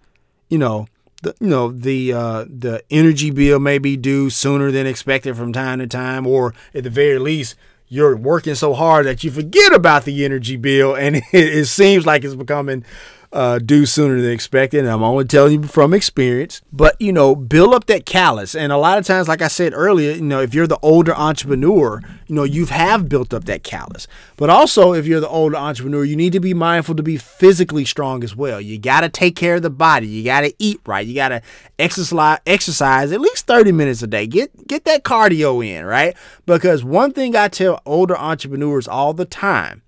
You 0.51 0.59
know, 0.59 0.87
the 1.23 1.35
you 1.41 1.49
know 1.49 1.73
the 1.73 2.13
uh, 2.13 2.45
the 2.49 2.83
energy 2.91 3.31
bill 3.31 3.59
may 3.59 3.79
be 3.79 3.97
due 3.97 4.31
sooner 4.31 4.71
than 4.71 4.87
expected 4.87 5.37
from 5.37 5.53
time 5.53 5.79
to 5.79 5.87
time, 5.87 6.27
or 6.27 6.55
at 6.75 6.85
the 6.85 6.91
very 6.91 7.19
least, 7.19 7.57
you're 7.89 8.17
working 8.17 8.55
so 8.55 8.75
hard 8.75 9.07
that 9.07 9.25
you 9.25 9.31
forget 9.31 9.73
about 9.73 10.05
the 10.05 10.25
energy 10.25 10.57
bill, 10.57 10.95
and 10.95 11.17
it, 11.17 11.25
it 11.33 11.67
seems 11.67 12.07
like 12.07 12.25
it's 12.25 12.35
becoming 12.35 12.85
uh, 13.33 13.59
due 13.59 13.85
sooner 13.87 14.21
than 14.21 14.31
expected. 14.31 14.81
And 14.81 14.89
I'm 14.89 15.03
only 15.03 15.25
telling 15.25 15.63
you 15.63 15.69
from 15.69 15.93
experience. 15.93 16.63
But 16.73 17.01
you 17.01 17.13
know, 17.13 17.35
build 17.35 17.75
up 17.75 17.87
that 17.87 18.07
callus. 18.07 18.55
And 18.55 18.73
a 18.73 18.77
lot 18.77 18.99
of 18.99 19.07
times, 19.07 19.29
like 19.29 19.43
I 19.43 19.49
said 19.49 19.73
earlier, 19.75 20.13
you 20.13 20.23
know, 20.23 20.41
if 20.41 20.55
you're 20.55 20.67
the 20.67 20.79
older 20.83 21.15
entrepreneur, 21.15 22.01
you 22.27 22.35
know, 22.35 22.45
you 22.45 22.67
have 22.67 23.09
built 23.09 23.35
up 23.35 23.45
that 23.45 23.63
callus. 23.63 24.07
But 24.37 24.51
also, 24.51 24.93
if 24.93 25.07
you're 25.07 25.21
the 25.21 25.29
older 25.29 25.57
entrepreneur, 25.57 26.05
you 26.05 26.17
need 26.17 26.33
to 26.33 26.41
be 26.41 26.55
mindful 26.55 26.95
to 26.97 27.03
be 27.03 27.17
physically 27.17 27.85
strong 27.85 28.25
as 28.25 28.35
well. 28.35 28.61
You 28.61 28.79
got 28.79 29.01
to 29.01 29.09
take 29.09 29.37
care 29.37 29.57
of 29.57 29.63
the 29.63 29.71
body. 29.71 30.07
You 30.07 30.25
got 30.25 30.43
to 30.43 30.55
eat 30.59 30.81
right. 30.87 31.07
You 31.07 31.15
got 31.15 31.29
to 31.29 31.43
exercise 31.79 32.39
exercise 32.47 33.13
at 33.13 33.21
least 33.21 33.47
30 33.47 33.73
minutes 33.73 34.03
a 34.03 34.07
day. 34.07 34.27
Get 34.27 34.67
get 34.67 34.85
that 34.85 35.05
cardio 35.05 35.67
in, 35.67 35.85
right? 35.85 36.17
Because 36.47 36.85
one 36.85 37.13
thing 37.13 37.37
I 37.37 37.49
tell 37.49 37.81
older 37.85 38.17
entrepreneurs 38.17 38.89
all 38.89 39.13
the 39.13 39.25
time 39.25 39.83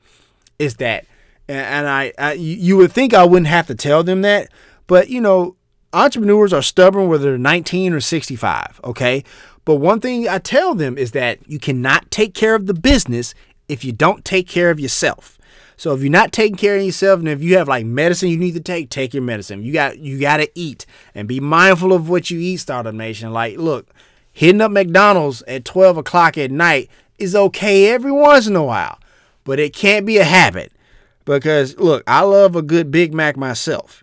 is 0.58 0.76
that 0.76 1.06
and 1.50 1.88
I, 1.88 2.12
I 2.18 2.32
you 2.34 2.76
would 2.76 2.92
think 2.92 3.12
I 3.12 3.24
wouldn't 3.24 3.48
have 3.48 3.66
to 3.68 3.74
tell 3.74 4.02
them 4.02 4.22
that, 4.22 4.50
but 4.86 5.08
you 5.08 5.20
know, 5.20 5.56
entrepreneurs 5.92 6.52
are 6.52 6.62
stubborn 6.62 7.08
whether 7.08 7.30
they're 7.30 7.38
19 7.38 7.92
or 7.92 8.00
65, 8.00 8.80
okay? 8.84 9.24
But 9.64 9.76
one 9.76 10.00
thing 10.00 10.28
I 10.28 10.38
tell 10.38 10.74
them 10.74 10.96
is 10.96 11.12
that 11.12 11.38
you 11.46 11.58
cannot 11.58 12.10
take 12.10 12.34
care 12.34 12.54
of 12.54 12.66
the 12.66 12.74
business 12.74 13.34
if 13.68 13.84
you 13.84 13.92
don't 13.92 14.24
take 14.24 14.48
care 14.48 14.70
of 14.70 14.80
yourself. 14.80 15.38
So 15.76 15.94
if 15.94 16.02
you're 16.02 16.10
not 16.10 16.32
taking 16.32 16.56
care 16.56 16.76
of 16.76 16.82
yourself, 16.82 17.20
and 17.20 17.28
if 17.28 17.42
you 17.42 17.56
have 17.56 17.68
like 17.68 17.86
medicine 17.86 18.28
you 18.28 18.36
need 18.36 18.52
to 18.52 18.60
take, 18.60 18.90
take 18.90 19.14
your 19.14 19.22
medicine. 19.22 19.62
You 19.62 19.72
got 19.72 19.98
you 19.98 20.20
got 20.20 20.36
to 20.36 20.50
eat 20.54 20.84
and 21.14 21.26
be 21.26 21.40
mindful 21.40 21.92
of 21.92 22.08
what 22.08 22.30
you 22.30 22.38
eat. 22.38 22.58
Startup 22.58 22.94
Nation, 22.94 23.32
like 23.32 23.56
look, 23.56 23.88
hitting 24.32 24.60
up 24.60 24.70
McDonald's 24.70 25.42
at 25.48 25.64
12 25.64 25.96
o'clock 25.96 26.36
at 26.36 26.50
night 26.50 26.90
is 27.18 27.34
okay 27.34 27.90
every 27.90 28.12
once 28.12 28.46
in 28.46 28.56
a 28.56 28.62
while, 28.62 28.98
but 29.44 29.58
it 29.58 29.74
can't 29.74 30.04
be 30.04 30.18
a 30.18 30.24
habit. 30.24 30.72
Because 31.24 31.76
look, 31.78 32.02
I 32.06 32.22
love 32.22 32.56
a 32.56 32.62
good 32.62 32.90
Big 32.90 33.14
Mac 33.14 33.36
myself. 33.36 34.02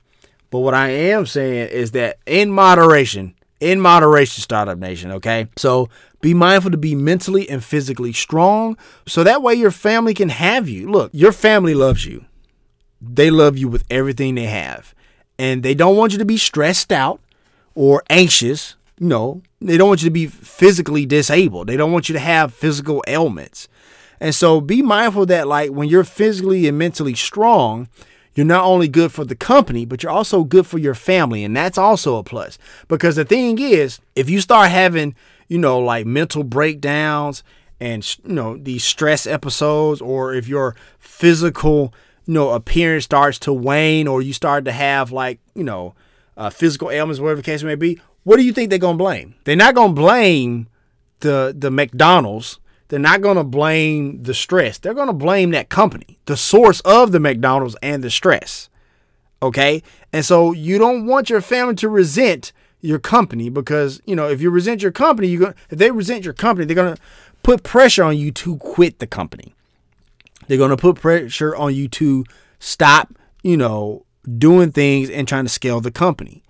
But 0.49 0.59
what 0.59 0.73
I 0.73 0.89
am 0.89 1.25
saying 1.25 1.69
is 1.69 1.91
that 1.91 2.19
in 2.25 2.51
moderation, 2.51 3.35
in 3.59 3.81
moderation, 3.81 4.41
Startup 4.41 4.77
Nation, 4.77 5.11
okay? 5.11 5.47
So 5.57 5.89
be 6.21 6.33
mindful 6.33 6.71
to 6.71 6.77
be 6.77 6.95
mentally 6.95 7.49
and 7.49 7.63
physically 7.63 8.13
strong 8.13 8.77
so 9.05 9.23
that 9.23 9.41
way 9.41 9.55
your 9.55 9.71
family 9.71 10.13
can 10.13 10.29
have 10.29 10.69
you. 10.69 10.89
Look, 10.89 11.11
your 11.13 11.31
family 11.31 11.73
loves 11.73 12.05
you. 12.05 12.25
They 13.01 13.29
love 13.29 13.57
you 13.57 13.67
with 13.67 13.83
everything 13.89 14.35
they 14.35 14.45
have. 14.45 14.95
And 15.37 15.63
they 15.63 15.75
don't 15.75 15.97
want 15.97 16.13
you 16.13 16.17
to 16.19 16.25
be 16.25 16.37
stressed 16.37 16.91
out 16.91 17.19
or 17.75 18.03
anxious. 18.09 18.75
No, 18.99 19.43
they 19.61 19.77
don't 19.77 19.87
want 19.87 20.01
you 20.01 20.09
to 20.09 20.13
be 20.13 20.25
physically 20.25 21.05
disabled. 21.05 21.67
They 21.67 21.77
don't 21.77 21.91
want 21.91 22.09
you 22.09 22.13
to 22.13 22.19
have 22.19 22.53
physical 22.53 23.03
ailments. 23.07 23.67
And 24.19 24.33
so 24.33 24.61
be 24.61 24.81
mindful 24.81 25.25
that 25.27 25.47
like 25.47 25.71
when 25.71 25.89
you're 25.89 26.03
physically 26.03 26.67
and 26.67 26.77
mentally 26.77 27.13
strong, 27.13 27.87
you're 28.37 28.45
not 28.45 28.65
only 28.65 28.87
good 28.87 29.11
for 29.11 29.25
the 29.25 29.35
company, 29.35 29.83
but 29.83 30.03
you're 30.03 30.11
also 30.11 30.43
good 30.43 30.67
for 30.67 30.77
your 30.77 30.93
family. 30.93 31.43
And 31.43 31.57
that's 31.57 31.77
also 31.77 32.17
a 32.17 32.23
plus. 32.23 32.59
Because 32.87 33.15
the 33.15 33.25
thing 33.25 33.59
is, 33.59 33.99
if 34.15 34.29
you 34.29 34.41
start 34.41 34.69
having, 34.69 35.15
you 35.47 35.57
know, 35.57 35.79
like 35.79 36.05
mental 36.05 36.43
breakdowns 36.43 37.43
and, 37.79 38.07
you 38.23 38.33
know, 38.33 38.55
these 38.57 38.83
stress 38.83 39.25
episodes, 39.25 40.01
or 40.01 40.35
if 40.35 40.47
your 40.47 40.75
physical, 40.99 41.93
you 42.27 42.35
know, 42.35 42.51
appearance 42.51 43.05
starts 43.05 43.39
to 43.39 43.53
wane, 43.53 44.07
or 44.07 44.21
you 44.21 44.33
start 44.33 44.65
to 44.65 44.71
have 44.71 45.11
like, 45.11 45.39
you 45.55 45.63
know, 45.63 45.95
uh, 46.37 46.51
physical 46.51 46.91
ailments, 46.91 47.19
whatever 47.19 47.41
the 47.41 47.43
case 47.43 47.63
may 47.63 47.73
be, 47.75 47.99
what 48.23 48.37
do 48.37 48.43
you 48.43 48.53
think 48.53 48.69
they're 48.69 48.77
going 48.77 48.99
to 48.99 49.03
blame? 49.03 49.33
They're 49.45 49.55
not 49.55 49.73
going 49.73 49.95
to 49.95 50.01
blame 50.01 50.67
the, 51.21 51.55
the 51.57 51.71
McDonald's 51.71 52.59
they're 52.87 52.99
not 52.99 53.21
going 53.21 53.37
to 53.37 53.43
blame 53.43 54.23
the 54.23 54.33
stress. 54.33 54.77
They're 54.77 54.93
going 54.93 55.07
to 55.07 55.13
blame 55.13 55.51
that 55.51 55.69
company, 55.69 56.19
the 56.25 56.37
source 56.37 56.79
of 56.81 57.11
the 57.11 57.19
McDonald's 57.19 57.75
and 57.81 58.03
the 58.03 58.09
stress. 58.09 58.69
Okay? 59.41 59.83
And 60.13 60.23
so 60.25 60.53
you 60.53 60.77
don't 60.77 61.05
want 61.05 61.29
your 61.29 61.41
family 61.41 61.75
to 61.75 61.89
resent 61.89 62.53
your 62.79 62.99
company 62.99 63.49
because, 63.49 64.01
you 64.05 64.15
know, 64.15 64.29
if 64.29 64.41
you 64.41 64.49
resent 64.49 64.81
your 64.81 64.91
company, 64.91 65.27
you 65.27 65.39
go 65.39 65.53
if 65.69 65.77
they 65.77 65.91
resent 65.91 66.23
your 66.23 66.33
company, 66.33 66.65
they're 66.65 66.75
going 66.75 66.95
to 66.95 67.01
put 67.43 67.63
pressure 67.63 68.03
on 68.03 68.17
you 68.17 68.31
to 68.31 68.57
quit 68.57 68.99
the 68.99 69.07
company. 69.07 69.53
They're 70.47 70.57
going 70.57 70.71
to 70.71 70.77
put 70.77 70.97
pressure 70.97 71.55
on 71.55 71.75
you 71.75 71.87
to 71.89 72.23
stop, 72.59 73.13
you 73.43 73.57
know, 73.57 74.05
doing 74.37 74.71
things 74.71 75.09
and 75.09 75.27
trying 75.27 75.45
to 75.45 75.49
scale 75.49 75.81
the 75.81 75.91
company. 75.91 76.43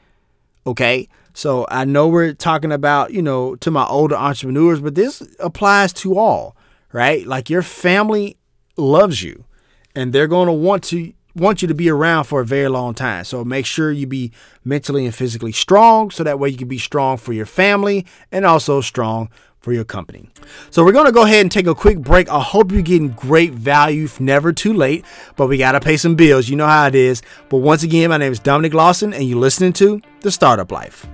Okay? 0.66 1.08
So 1.38 1.68
I 1.70 1.86
know 1.86 2.08
we're 2.08 2.34
talking 2.34 2.72
about, 2.72 3.14
you 3.14 3.22
know, 3.22 3.56
to 3.58 3.70
my 3.70 3.86
older 3.86 4.16
entrepreneurs, 4.16 4.82
but 4.82 4.96
this 4.96 5.22
applies 5.40 5.94
to 5.94 6.18
all, 6.18 6.58
right? 6.92 7.28
Like 7.28 7.48
your 7.48 7.62
family 7.62 8.38
loves 8.76 9.22
you 9.22 9.46
and 9.94 10.12
they're 10.12 10.26
going 10.26 10.48
to 10.48 10.54
want 10.54 10.84
to 10.86 11.14
want 11.36 11.62
you 11.62 11.68
to 11.68 11.76
be 11.76 11.92
around 11.92 12.24
for 12.24 12.42
a 12.42 12.46
very 12.46 12.70
long 12.70 12.96
time. 12.96 13.24
So 13.24 13.46
make 13.46 13.68
sure 13.68 13.92
you 13.92 14.08
be 14.08 14.32
mentally 14.66 15.06
and 15.06 15.14
physically 15.14 15.52
strong 15.52 16.10
so 16.10 16.24
that 16.24 16.40
way 16.40 16.50
you 16.50 16.58
can 16.58 16.68
be 16.68 16.80
strong 16.80 17.18
for 17.18 17.34
your 17.34 17.46
family 17.46 18.08
and 18.32 18.44
also 18.44 18.82
strong 18.82 19.30
for 19.68 19.74
your 19.74 19.84
company. 19.84 20.30
So 20.70 20.86
we're 20.86 20.94
going 20.94 21.08
to 21.08 21.12
go 21.12 21.24
ahead 21.24 21.42
and 21.42 21.52
take 21.52 21.68
a 21.68 21.76
quick 21.76 22.00
break. 22.00 22.30
I 22.30 22.40
hope 22.40 22.72
you're 22.72 22.82
getting 22.82 23.10
great 23.10 23.52
value. 23.52 24.08
Never 24.18 24.54
too 24.54 24.72
late, 24.72 25.04
but 25.36 25.48
we 25.48 25.58
got 25.58 25.74
to 25.74 25.82
pay 25.82 25.98
some 25.98 26.16
bills. 26.16 26.48
You 26.48 26.56
know 26.56 26.68
how 26.68 26.88
it 26.88 26.96
is. 26.96 27.22
But 27.50 27.58
once 27.58 27.84
again, 27.84 28.10
my 28.12 28.16
name 28.16 28.32
is 28.32 28.40
Dominic 28.40 28.74
Lawson 28.74 29.14
and 29.14 29.26
you're 29.26 29.38
listening 29.38 29.74
to 29.74 30.00
The 30.22 30.32
Startup 30.32 30.72
Life. 30.72 31.06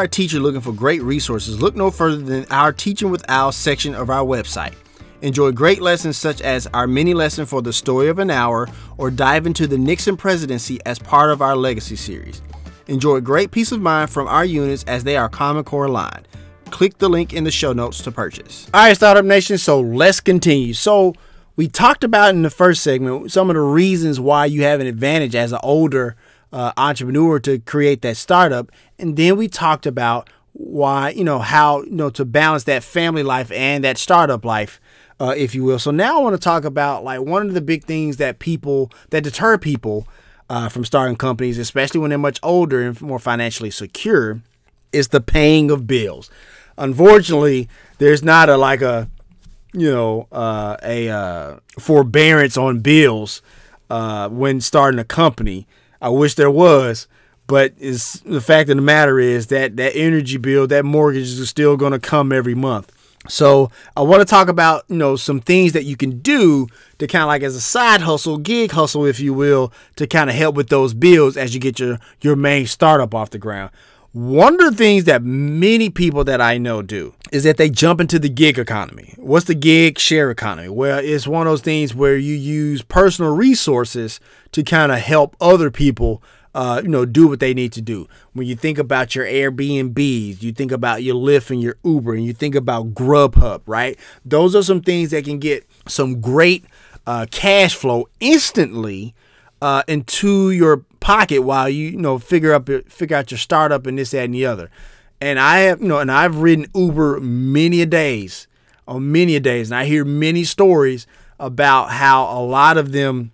Are 0.00 0.04
a 0.04 0.08
teacher 0.08 0.40
looking 0.40 0.62
for 0.62 0.72
great 0.72 1.02
resources, 1.02 1.60
look 1.60 1.76
no 1.76 1.90
further 1.90 2.22
than 2.22 2.46
our 2.50 2.72
Teaching 2.72 3.10
with 3.10 3.22
Owls 3.28 3.54
section 3.54 3.94
of 3.94 4.08
our 4.08 4.24
website. 4.24 4.72
Enjoy 5.20 5.52
great 5.52 5.82
lessons 5.82 6.16
such 6.16 6.40
as 6.40 6.66
our 6.68 6.86
mini 6.86 7.12
lesson 7.12 7.44
for 7.44 7.60
the 7.60 7.70
story 7.70 8.08
of 8.08 8.18
an 8.18 8.30
hour 8.30 8.66
or 8.96 9.10
dive 9.10 9.44
into 9.44 9.66
the 9.66 9.76
Nixon 9.76 10.16
presidency 10.16 10.80
as 10.86 10.98
part 10.98 11.30
of 11.30 11.42
our 11.42 11.54
legacy 11.54 11.96
series. 11.96 12.40
Enjoy 12.86 13.20
great 13.20 13.50
peace 13.50 13.72
of 13.72 13.82
mind 13.82 14.08
from 14.08 14.26
our 14.26 14.42
units 14.42 14.84
as 14.84 15.04
they 15.04 15.18
are 15.18 15.28
Common 15.28 15.64
Core 15.64 15.84
aligned. 15.84 16.26
Click 16.70 16.96
the 16.96 17.10
link 17.10 17.34
in 17.34 17.44
the 17.44 17.50
show 17.50 17.74
notes 17.74 18.00
to 18.04 18.10
purchase. 18.10 18.70
All 18.72 18.80
right, 18.80 18.96
Startup 18.96 19.22
Nation, 19.22 19.58
so 19.58 19.82
let's 19.82 20.20
continue. 20.20 20.72
So, 20.72 21.12
we 21.56 21.68
talked 21.68 22.04
about 22.04 22.30
in 22.30 22.40
the 22.40 22.48
first 22.48 22.82
segment 22.82 23.30
some 23.30 23.50
of 23.50 23.54
the 23.54 23.60
reasons 23.60 24.18
why 24.18 24.46
you 24.46 24.62
have 24.62 24.80
an 24.80 24.86
advantage 24.86 25.34
as 25.34 25.52
an 25.52 25.60
older 25.62 26.16
uh, 26.52 26.72
entrepreneur 26.76 27.38
to 27.40 27.58
create 27.60 28.02
that 28.02 28.16
startup. 28.16 28.70
And 29.00 29.16
then 29.16 29.36
we 29.36 29.48
talked 29.48 29.86
about 29.86 30.28
why, 30.52 31.10
you 31.10 31.24
know, 31.24 31.38
how, 31.38 31.82
you 31.82 31.92
know, 31.92 32.10
to 32.10 32.24
balance 32.24 32.64
that 32.64 32.82
family 32.82 33.22
life 33.22 33.50
and 33.52 33.84
that 33.84 33.98
startup 33.98 34.44
life 34.44 34.80
uh, 35.20 35.34
if 35.36 35.54
you 35.54 35.62
will. 35.62 35.78
So 35.78 35.90
now 35.90 36.18
I 36.18 36.22
want 36.22 36.34
to 36.34 36.40
talk 36.40 36.64
about 36.64 37.04
like 37.04 37.20
one 37.20 37.46
of 37.46 37.54
the 37.54 37.60
big 37.60 37.84
things 37.84 38.16
that 38.16 38.38
people 38.38 38.90
that 39.10 39.22
deter 39.22 39.58
people 39.58 40.08
uh, 40.48 40.68
from 40.68 40.84
starting 40.84 41.16
companies, 41.16 41.58
especially 41.58 42.00
when 42.00 42.08
they're 42.08 42.18
much 42.18 42.40
older 42.42 42.80
and 42.82 43.00
more 43.00 43.18
financially 43.18 43.70
secure, 43.70 44.40
is 44.92 45.08
the 45.08 45.20
paying 45.20 45.70
of 45.70 45.86
bills. 45.86 46.30
Unfortunately, 46.78 47.68
there's 47.98 48.22
not 48.22 48.48
a 48.48 48.56
like 48.56 48.80
a 48.80 49.08
you 49.74 49.90
know 49.90 50.26
uh, 50.32 50.76
a 50.82 51.08
uh, 51.10 51.56
forbearance 51.78 52.56
on 52.56 52.80
bills 52.80 53.42
uh, 53.90 54.28
when 54.30 54.60
starting 54.60 54.98
a 54.98 55.04
company. 55.04 55.66
I 56.00 56.08
wish 56.08 56.34
there 56.34 56.50
was, 56.50 57.06
but 57.50 57.74
is 57.80 58.22
the 58.24 58.40
fact 58.40 58.70
of 58.70 58.76
the 58.76 58.82
matter 58.82 59.18
is 59.18 59.48
that 59.48 59.76
that 59.76 59.96
energy 59.96 60.36
bill, 60.36 60.68
that 60.68 60.84
mortgage 60.84 61.24
is 61.24 61.50
still 61.50 61.76
going 61.76 61.90
to 61.90 61.98
come 61.98 62.30
every 62.30 62.54
month. 62.54 62.92
So 63.28 63.72
I 63.96 64.02
want 64.02 64.20
to 64.20 64.24
talk 64.24 64.46
about 64.46 64.84
you 64.86 64.94
know 64.94 65.16
some 65.16 65.40
things 65.40 65.72
that 65.72 65.84
you 65.84 65.96
can 65.96 66.20
do 66.20 66.68
to 66.98 67.08
kind 67.08 67.22
of 67.22 67.26
like 67.26 67.42
as 67.42 67.56
a 67.56 67.60
side 67.60 68.02
hustle, 68.02 68.38
gig 68.38 68.70
hustle, 68.70 69.04
if 69.04 69.18
you 69.18 69.34
will, 69.34 69.72
to 69.96 70.06
kind 70.06 70.30
of 70.30 70.36
help 70.36 70.54
with 70.54 70.68
those 70.68 70.94
bills 70.94 71.36
as 71.36 71.52
you 71.52 71.58
get 71.58 71.80
your 71.80 71.98
your 72.20 72.36
main 72.36 72.68
startup 72.68 73.16
off 73.16 73.30
the 73.30 73.38
ground. 73.38 73.72
One 74.12 74.54
of 74.54 74.70
the 74.70 74.76
things 74.76 75.04
that 75.04 75.24
many 75.24 75.90
people 75.90 76.22
that 76.24 76.40
I 76.40 76.56
know 76.56 76.82
do 76.82 77.14
is 77.32 77.42
that 77.42 77.56
they 77.56 77.68
jump 77.68 78.00
into 78.00 78.20
the 78.20 78.28
gig 78.28 78.60
economy. 78.60 79.14
What's 79.16 79.46
the 79.46 79.54
gig 79.56 79.98
share 79.98 80.30
economy? 80.30 80.68
Well, 80.68 81.00
it's 81.00 81.26
one 81.26 81.48
of 81.48 81.50
those 81.50 81.62
things 81.62 81.96
where 81.96 82.16
you 82.16 82.34
use 82.34 82.82
personal 82.82 83.34
resources 83.34 84.20
to 84.52 84.62
kind 84.62 84.92
of 84.92 84.98
help 84.98 85.36
other 85.40 85.70
people 85.70 86.22
uh, 86.54 86.80
you 86.82 86.88
know, 86.88 87.04
do 87.04 87.28
what 87.28 87.40
they 87.40 87.54
need 87.54 87.72
to 87.72 87.80
do. 87.80 88.08
When 88.32 88.46
you 88.46 88.56
think 88.56 88.78
about 88.78 89.14
your 89.14 89.24
Airbnbs, 89.24 90.42
you 90.42 90.52
think 90.52 90.72
about 90.72 91.02
your 91.02 91.14
Lyft 91.14 91.50
and 91.50 91.62
your 91.62 91.76
Uber, 91.84 92.14
and 92.14 92.24
you 92.24 92.32
think 92.32 92.54
about 92.54 92.94
Grubhub, 92.94 93.62
right? 93.66 93.98
Those 94.24 94.56
are 94.56 94.62
some 94.62 94.82
things 94.82 95.10
that 95.10 95.24
can 95.24 95.38
get 95.38 95.64
some 95.86 96.20
great 96.20 96.64
uh, 97.06 97.26
cash 97.30 97.74
flow 97.74 98.08
instantly 98.18 99.14
uh, 99.62 99.82
into 99.86 100.50
your 100.50 100.78
pocket 101.00 101.42
while 101.42 101.68
you, 101.68 101.90
you 101.90 101.96
know 101.96 102.18
figure 102.18 102.52
up 102.52 102.68
figure 102.88 103.16
out 103.16 103.30
your 103.30 103.38
startup 103.38 103.86
and 103.86 103.98
this 103.98 104.10
that 104.10 104.24
and 104.24 104.34
the 104.34 104.46
other. 104.46 104.70
And 105.20 105.38
I 105.38 105.60
have 105.60 105.80
you 105.80 105.88
know, 105.88 105.98
and 105.98 106.10
I've 106.10 106.36
ridden 106.36 106.66
Uber 106.74 107.20
many 107.20 107.82
a 107.82 107.86
days, 107.86 108.48
on 108.88 109.12
many 109.12 109.36
a 109.36 109.40
days, 109.40 109.70
and 109.70 109.78
I 109.78 109.84
hear 109.84 110.04
many 110.04 110.44
stories 110.44 111.06
about 111.38 111.90
how 111.90 112.24
a 112.24 112.40
lot 112.42 112.76
of 112.76 112.92
them 112.92 113.32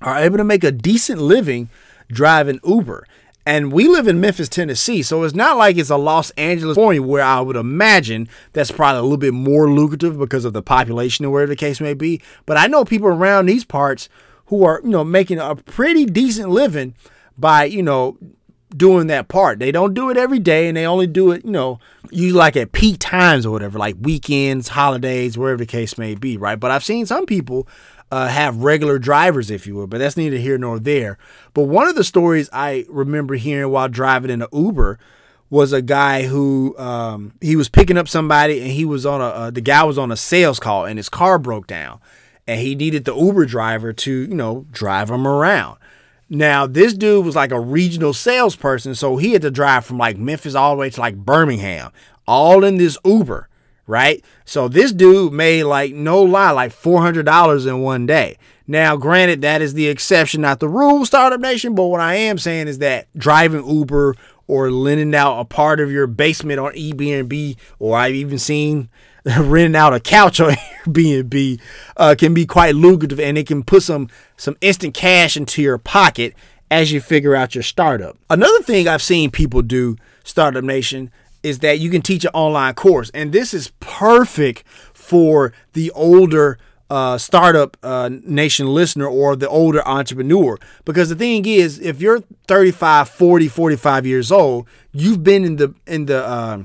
are 0.00 0.18
able 0.18 0.36
to 0.36 0.44
make 0.44 0.62
a 0.62 0.72
decent 0.72 1.20
living 1.20 1.70
driving 2.08 2.60
Uber. 2.64 3.06
And 3.46 3.72
we 3.72 3.86
live 3.86 4.08
in 4.08 4.20
Memphis, 4.20 4.48
Tennessee, 4.48 5.02
so 5.02 5.22
it's 5.22 5.34
not 5.34 5.56
like 5.56 5.76
it's 5.76 5.88
a 5.88 5.96
Los 5.96 6.30
Angeles, 6.30 6.74
California, 6.74 7.00
where 7.00 7.22
I 7.22 7.40
would 7.40 7.54
imagine 7.54 8.28
that's 8.52 8.72
probably 8.72 8.98
a 8.98 9.02
little 9.02 9.16
bit 9.16 9.34
more 9.34 9.70
lucrative 9.70 10.18
because 10.18 10.44
of 10.44 10.52
the 10.52 10.62
population 10.62 11.24
or 11.24 11.30
whatever 11.30 11.50
the 11.50 11.56
case 11.56 11.80
may 11.80 11.94
be. 11.94 12.20
But 12.44 12.56
I 12.56 12.66
know 12.66 12.84
people 12.84 13.06
around 13.06 13.46
these 13.46 13.64
parts 13.64 14.08
who 14.46 14.64
are, 14.64 14.80
you 14.82 14.90
know, 14.90 15.04
making 15.04 15.38
a 15.38 15.54
pretty 15.54 16.06
decent 16.06 16.50
living 16.50 16.96
by, 17.38 17.64
you 17.64 17.84
know, 17.84 18.18
doing 18.76 19.06
that 19.06 19.28
part. 19.28 19.60
They 19.60 19.70
don't 19.70 19.94
do 19.94 20.10
it 20.10 20.16
every 20.16 20.40
day 20.40 20.66
and 20.66 20.76
they 20.76 20.86
only 20.86 21.06
do 21.06 21.30
it, 21.30 21.44
you 21.44 21.52
know, 21.52 21.78
usually 22.10 22.38
like 22.38 22.56
at 22.56 22.72
peak 22.72 22.96
times 22.98 23.46
or 23.46 23.52
whatever, 23.52 23.78
like 23.78 23.96
weekends, 24.00 24.68
holidays, 24.68 25.38
wherever 25.38 25.58
the 25.58 25.66
case 25.66 25.98
may 25.98 26.14
be, 26.14 26.36
right? 26.36 26.58
But 26.58 26.72
I've 26.72 26.84
seen 26.84 27.06
some 27.06 27.26
people 27.26 27.68
uh, 28.10 28.28
have 28.28 28.62
regular 28.62 28.98
drivers, 28.98 29.50
if 29.50 29.66
you 29.66 29.74
will, 29.74 29.86
but 29.86 29.98
that's 29.98 30.16
neither 30.16 30.36
here 30.36 30.58
nor 30.58 30.78
there. 30.78 31.18
But 31.54 31.64
one 31.64 31.88
of 31.88 31.96
the 31.96 32.04
stories 32.04 32.48
I 32.52 32.84
remember 32.88 33.34
hearing 33.34 33.70
while 33.72 33.88
driving 33.88 34.30
in 34.30 34.42
an 34.42 34.48
Uber 34.52 34.98
was 35.50 35.72
a 35.72 35.82
guy 35.82 36.22
who 36.24 36.76
um, 36.78 37.32
he 37.40 37.56
was 37.56 37.68
picking 37.68 37.98
up 37.98 38.08
somebody 38.08 38.60
and 38.60 38.70
he 38.70 38.84
was 38.84 39.06
on 39.06 39.20
a 39.20 39.24
uh, 39.24 39.50
the 39.50 39.60
guy 39.60 39.84
was 39.84 39.98
on 39.98 40.10
a 40.10 40.16
sales 40.16 40.58
call 40.58 40.84
and 40.84 40.98
his 40.98 41.08
car 41.08 41.38
broke 41.38 41.66
down 41.68 42.00
and 42.48 42.60
he 42.60 42.74
needed 42.74 43.04
the 43.04 43.14
Uber 43.14 43.46
driver 43.46 43.92
to 43.92 44.10
you 44.10 44.34
know 44.34 44.66
drive 44.72 45.10
him 45.10 45.26
around. 45.26 45.78
Now 46.28 46.66
this 46.66 46.94
dude 46.94 47.24
was 47.24 47.36
like 47.36 47.52
a 47.52 47.60
regional 47.60 48.12
salesperson, 48.12 48.96
so 48.96 49.16
he 49.16 49.32
had 49.32 49.42
to 49.42 49.50
drive 49.50 49.84
from 49.84 49.98
like 49.98 50.16
Memphis 50.16 50.56
all 50.56 50.74
the 50.74 50.80
way 50.80 50.90
to 50.90 51.00
like 51.00 51.16
Birmingham, 51.16 51.92
all 52.26 52.64
in 52.64 52.76
this 52.76 52.98
Uber 53.04 53.48
right? 53.86 54.24
So 54.44 54.68
this 54.68 54.92
dude 54.92 55.32
made 55.32 55.64
like 55.64 55.92
no 55.92 56.22
lie, 56.22 56.50
like 56.50 56.72
four 56.72 57.00
hundred 57.00 57.26
dollars 57.26 57.66
in 57.66 57.80
one 57.80 58.06
day. 58.06 58.38
Now, 58.68 58.96
granted, 58.96 59.42
that 59.42 59.62
is 59.62 59.74
the 59.74 59.86
exception, 59.86 60.40
not 60.40 60.58
the 60.58 60.68
rule, 60.68 61.04
Startup 61.04 61.40
Nation. 61.40 61.74
But 61.74 61.84
what 61.84 62.00
I 62.00 62.14
am 62.14 62.38
saying 62.38 62.66
is 62.68 62.78
that 62.78 63.06
driving 63.16 63.66
Uber 63.66 64.16
or 64.48 64.70
lending 64.70 65.14
out 65.14 65.40
a 65.40 65.44
part 65.44 65.80
of 65.80 65.90
your 65.90 66.06
basement 66.06 66.58
on 66.58 66.72
Airbnb, 66.72 67.56
or 67.78 67.96
I've 67.96 68.14
even 68.14 68.38
seen 68.38 68.88
renting 69.24 69.76
out 69.76 69.94
a 69.94 70.00
couch 70.00 70.40
on 70.40 70.52
Airbnb, 70.84 71.60
uh, 71.96 72.14
can 72.18 72.34
be 72.34 72.46
quite 72.46 72.74
lucrative, 72.74 73.20
and 73.20 73.38
it 73.38 73.46
can 73.46 73.62
put 73.62 73.82
some 73.82 74.08
some 74.36 74.56
instant 74.60 74.94
cash 74.94 75.36
into 75.36 75.62
your 75.62 75.78
pocket 75.78 76.34
as 76.70 76.90
you 76.90 77.00
figure 77.00 77.36
out 77.36 77.54
your 77.54 77.62
startup. 77.62 78.18
Another 78.28 78.60
thing 78.62 78.88
I've 78.88 79.02
seen 79.02 79.30
people 79.30 79.62
do, 79.62 79.96
Startup 80.24 80.64
Nation, 80.64 81.10
is 81.46 81.60
that 81.60 81.78
you 81.78 81.90
can 81.90 82.02
teach 82.02 82.24
an 82.24 82.32
online 82.34 82.74
course. 82.74 83.08
And 83.14 83.32
this 83.32 83.54
is 83.54 83.70
perfect 83.78 84.64
for 84.92 85.52
the 85.74 85.92
older 85.92 86.58
uh, 86.90 87.18
startup 87.18 87.76
uh, 87.84 88.10
nation 88.24 88.66
listener 88.74 89.06
or 89.06 89.36
the 89.36 89.48
older 89.48 89.86
entrepreneur. 89.86 90.58
Because 90.84 91.08
the 91.08 91.14
thing 91.14 91.46
is, 91.46 91.78
if 91.78 92.00
you're 92.00 92.20
35, 92.48 93.08
40, 93.08 93.46
45 93.46 94.06
years 94.06 94.32
old, 94.32 94.66
you've 94.90 95.22
been 95.22 95.44
in 95.44 95.54
the, 95.56 95.72
in 95.86 96.06
the, 96.06 96.26
uh, 96.26 96.62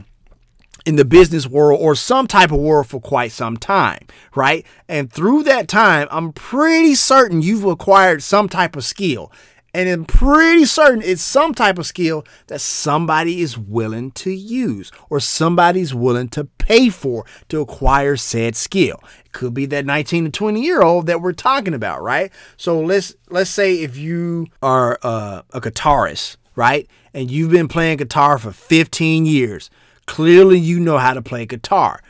in 0.87 0.95
the 0.95 1.05
business 1.05 1.45
world 1.45 1.79
or 1.79 1.93
some 1.93 2.25
type 2.25 2.51
of 2.51 2.57
world 2.57 2.87
for 2.87 2.99
quite 2.99 3.31
some 3.31 3.57
time, 3.57 4.07
right? 4.33 4.65
And 4.89 5.13
through 5.13 5.43
that 5.43 5.67
time, 5.67 6.07
I'm 6.09 6.33
pretty 6.33 6.95
certain 6.95 7.43
you've 7.43 7.65
acquired 7.65 8.23
some 8.23 8.49
type 8.49 8.75
of 8.75 8.83
skill. 8.83 9.31
And 9.73 9.87
I'm 9.87 10.05
pretty 10.05 10.65
certain 10.65 11.01
it's 11.01 11.21
some 11.21 11.53
type 11.53 11.77
of 11.77 11.85
skill 11.85 12.25
that 12.47 12.59
somebody 12.59 13.41
is 13.41 13.57
willing 13.57 14.11
to 14.11 14.31
use 14.31 14.91
or 15.09 15.19
somebody's 15.19 15.93
willing 15.93 16.27
to 16.29 16.45
pay 16.45 16.89
for 16.89 17.25
to 17.49 17.61
acquire 17.61 18.17
said 18.17 18.55
skill. 18.55 19.01
It 19.25 19.31
could 19.31 19.53
be 19.53 19.65
that 19.67 19.85
19 19.85 20.25
to 20.25 20.31
20 20.31 20.61
year 20.61 20.81
old 20.81 21.07
that 21.07 21.21
we're 21.21 21.31
talking 21.31 21.73
about, 21.73 22.01
right? 22.01 22.31
So 22.57 22.81
let's 22.81 23.15
let's 23.29 23.49
say 23.49 23.75
if 23.81 23.95
you 23.95 24.47
are 24.61 24.99
uh, 25.03 25.43
a 25.51 25.61
guitarist, 25.61 26.35
right? 26.55 26.87
And 27.13 27.31
you've 27.31 27.51
been 27.51 27.67
playing 27.67 27.97
guitar 27.97 28.37
for 28.37 28.51
15 28.51 29.25
years. 29.25 29.69
Clearly 30.05 30.59
you 30.59 30.79
know 30.79 30.97
how 30.97 31.13
to 31.13 31.21
play 31.21 31.45
guitar. 31.45 32.01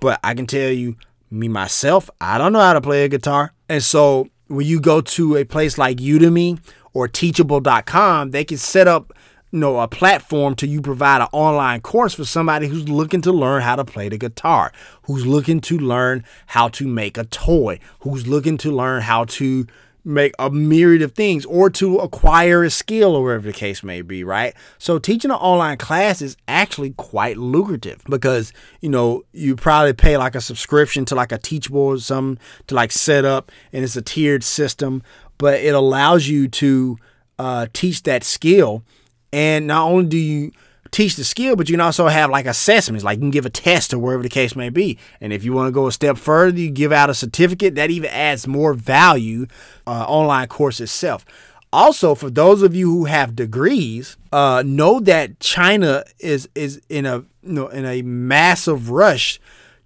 But 0.00 0.18
I 0.24 0.34
can 0.34 0.46
tell 0.46 0.70
you, 0.70 0.96
me 1.30 1.48
myself, 1.48 2.10
I 2.20 2.38
don't 2.38 2.52
know 2.52 2.60
how 2.60 2.72
to 2.72 2.80
play 2.80 3.04
a 3.04 3.08
guitar. 3.08 3.52
And 3.68 3.82
so 3.82 4.28
when 4.48 4.66
you 4.66 4.80
go 4.80 5.00
to 5.00 5.36
a 5.36 5.44
place 5.44 5.78
like 5.78 5.98
Udemy 5.98 6.58
or 6.94 7.08
teachable.com, 7.08 8.30
they 8.30 8.44
can 8.44 8.56
set 8.56 8.88
up 8.88 9.12
you 9.52 9.60
know 9.60 9.78
a 9.78 9.86
platform 9.86 10.54
to 10.56 10.66
you 10.66 10.80
provide 10.80 11.20
an 11.20 11.28
online 11.32 11.80
course 11.80 12.14
for 12.14 12.24
somebody 12.24 12.66
who's 12.66 12.88
looking 12.88 13.20
to 13.20 13.30
learn 13.30 13.62
how 13.62 13.76
to 13.76 13.84
play 13.84 14.08
the 14.08 14.18
guitar, 14.18 14.72
who's 15.02 15.26
looking 15.26 15.60
to 15.60 15.78
learn 15.78 16.24
how 16.46 16.68
to 16.68 16.88
make 16.88 17.18
a 17.18 17.24
toy, 17.24 17.78
who's 18.00 18.26
looking 18.26 18.56
to 18.58 18.72
learn 18.72 19.02
how 19.02 19.24
to 19.24 19.66
make 20.04 20.34
a 20.38 20.50
myriad 20.50 21.02
of 21.02 21.12
things 21.12 21.46
or 21.46 21.70
to 21.70 21.98
acquire 21.98 22.62
a 22.62 22.70
skill 22.70 23.16
or 23.16 23.24
whatever 23.24 23.46
the 23.46 23.52
case 23.52 23.82
may 23.82 24.02
be, 24.02 24.22
right? 24.22 24.54
So 24.78 24.98
teaching 24.98 25.30
an 25.30 25.38
online 25.38 25.78
class 25.78 26.20
is 26.20 26.36
actually 26.46 26.90
quite 26.90 27.38
lucrative 27.38 28.02
because, 28.08 28.52
you 28.80 28.90
know, 28.90 29.24
you 29.32 29.56
probably 29.56 29.94
pay 29.94 30.16
like 30.18 30.34
a 30.34 30.40
subscription 30.40 31.04
to 31.06 31.14
like 31.14 31.32
a 31.32 31.38
teachable 31.38 31.80
or 31.80 31.98
something 31.98 32.42
to 32.66 32.74
like 32.74 32.92
set 32.92 33.24
up 33.24 33.50
and 33.72 33.82
it's 33.82 33.96
a 33.96 34.02
tiered 34.02 34.44
system 34.44 35.02
but 35.38 35.54
it 35.54 35.74
allows 35.74 36.28
you 36.28 36.48
to 36.48 36.98
uh, 37.38 37.66
teach 37.72 38.02
that 38.04 38.24
skill. 38.24 38.82
And 39.32 39.66
not 39.66 39.88
only 39.88 40.06
do 40.06 40.16
you 40.16 40.52
teach 40.94 41.16
the 41.16 41.24
skill, 41.24 41.56
but 41.56 41.68
you 41.68 41.72
can 41.74 41.80
also 41.80 42.06
have 42.06 42.30
like 42.30 42.46
assessments, 42.46 43.04
like 43.04 43.16
you 43.16 43.22
can 43.22 43.30
give 43.30 43.46
a 43.46 43.50
test 43.50 43.92
or 43.92 43.98
wherever 43.98 44.22
the 44.22 44.28
case 44.28 44.54
may 44.54 44.68
be. 44.68 44.96
And 45.20 45.32
if 45.32 45.44
you 45.44 45.52
want 45.52 45.66
to 45.66 45.72
go 45.72 45.88
a 45.88 45.92
step 45.92 46.16
further, 46.16 46.58
you 46.58 46.70
give 46.70 46.92
out 46.92 47.10
a 47.10 47.14
certificate 47.14 47.74
that 47.74 47.90
even 47.90 48.10
adds 48.10 48.46
more 48.46 48.74
value 48.74 49.46
uh, 49.86 50.04
online 50.06 50.46
course 50.46 50.80
itself. 50.80 51.24
Also, 51.72 52.14
for 52.14 52.30
those 52.30 52.62
of 52.62 52.76
you 52.76 52.88
who 52.88 53.04
have 53.06 53.34
degrees, 53.34 54.16
uh, 54.32 54.62
know 54.64 55.00
that 55.00 55.40
China 55.40 56.04
is 56.20 56.48
is 56.54 56.80
in 56.88 57.04
a 57.04 57.18
you 57.42 57.52
know 57.52 57.66
in 57.66 57.84
a 57.84 58.00
massive 58.02 58.90
rush 58.90 59.40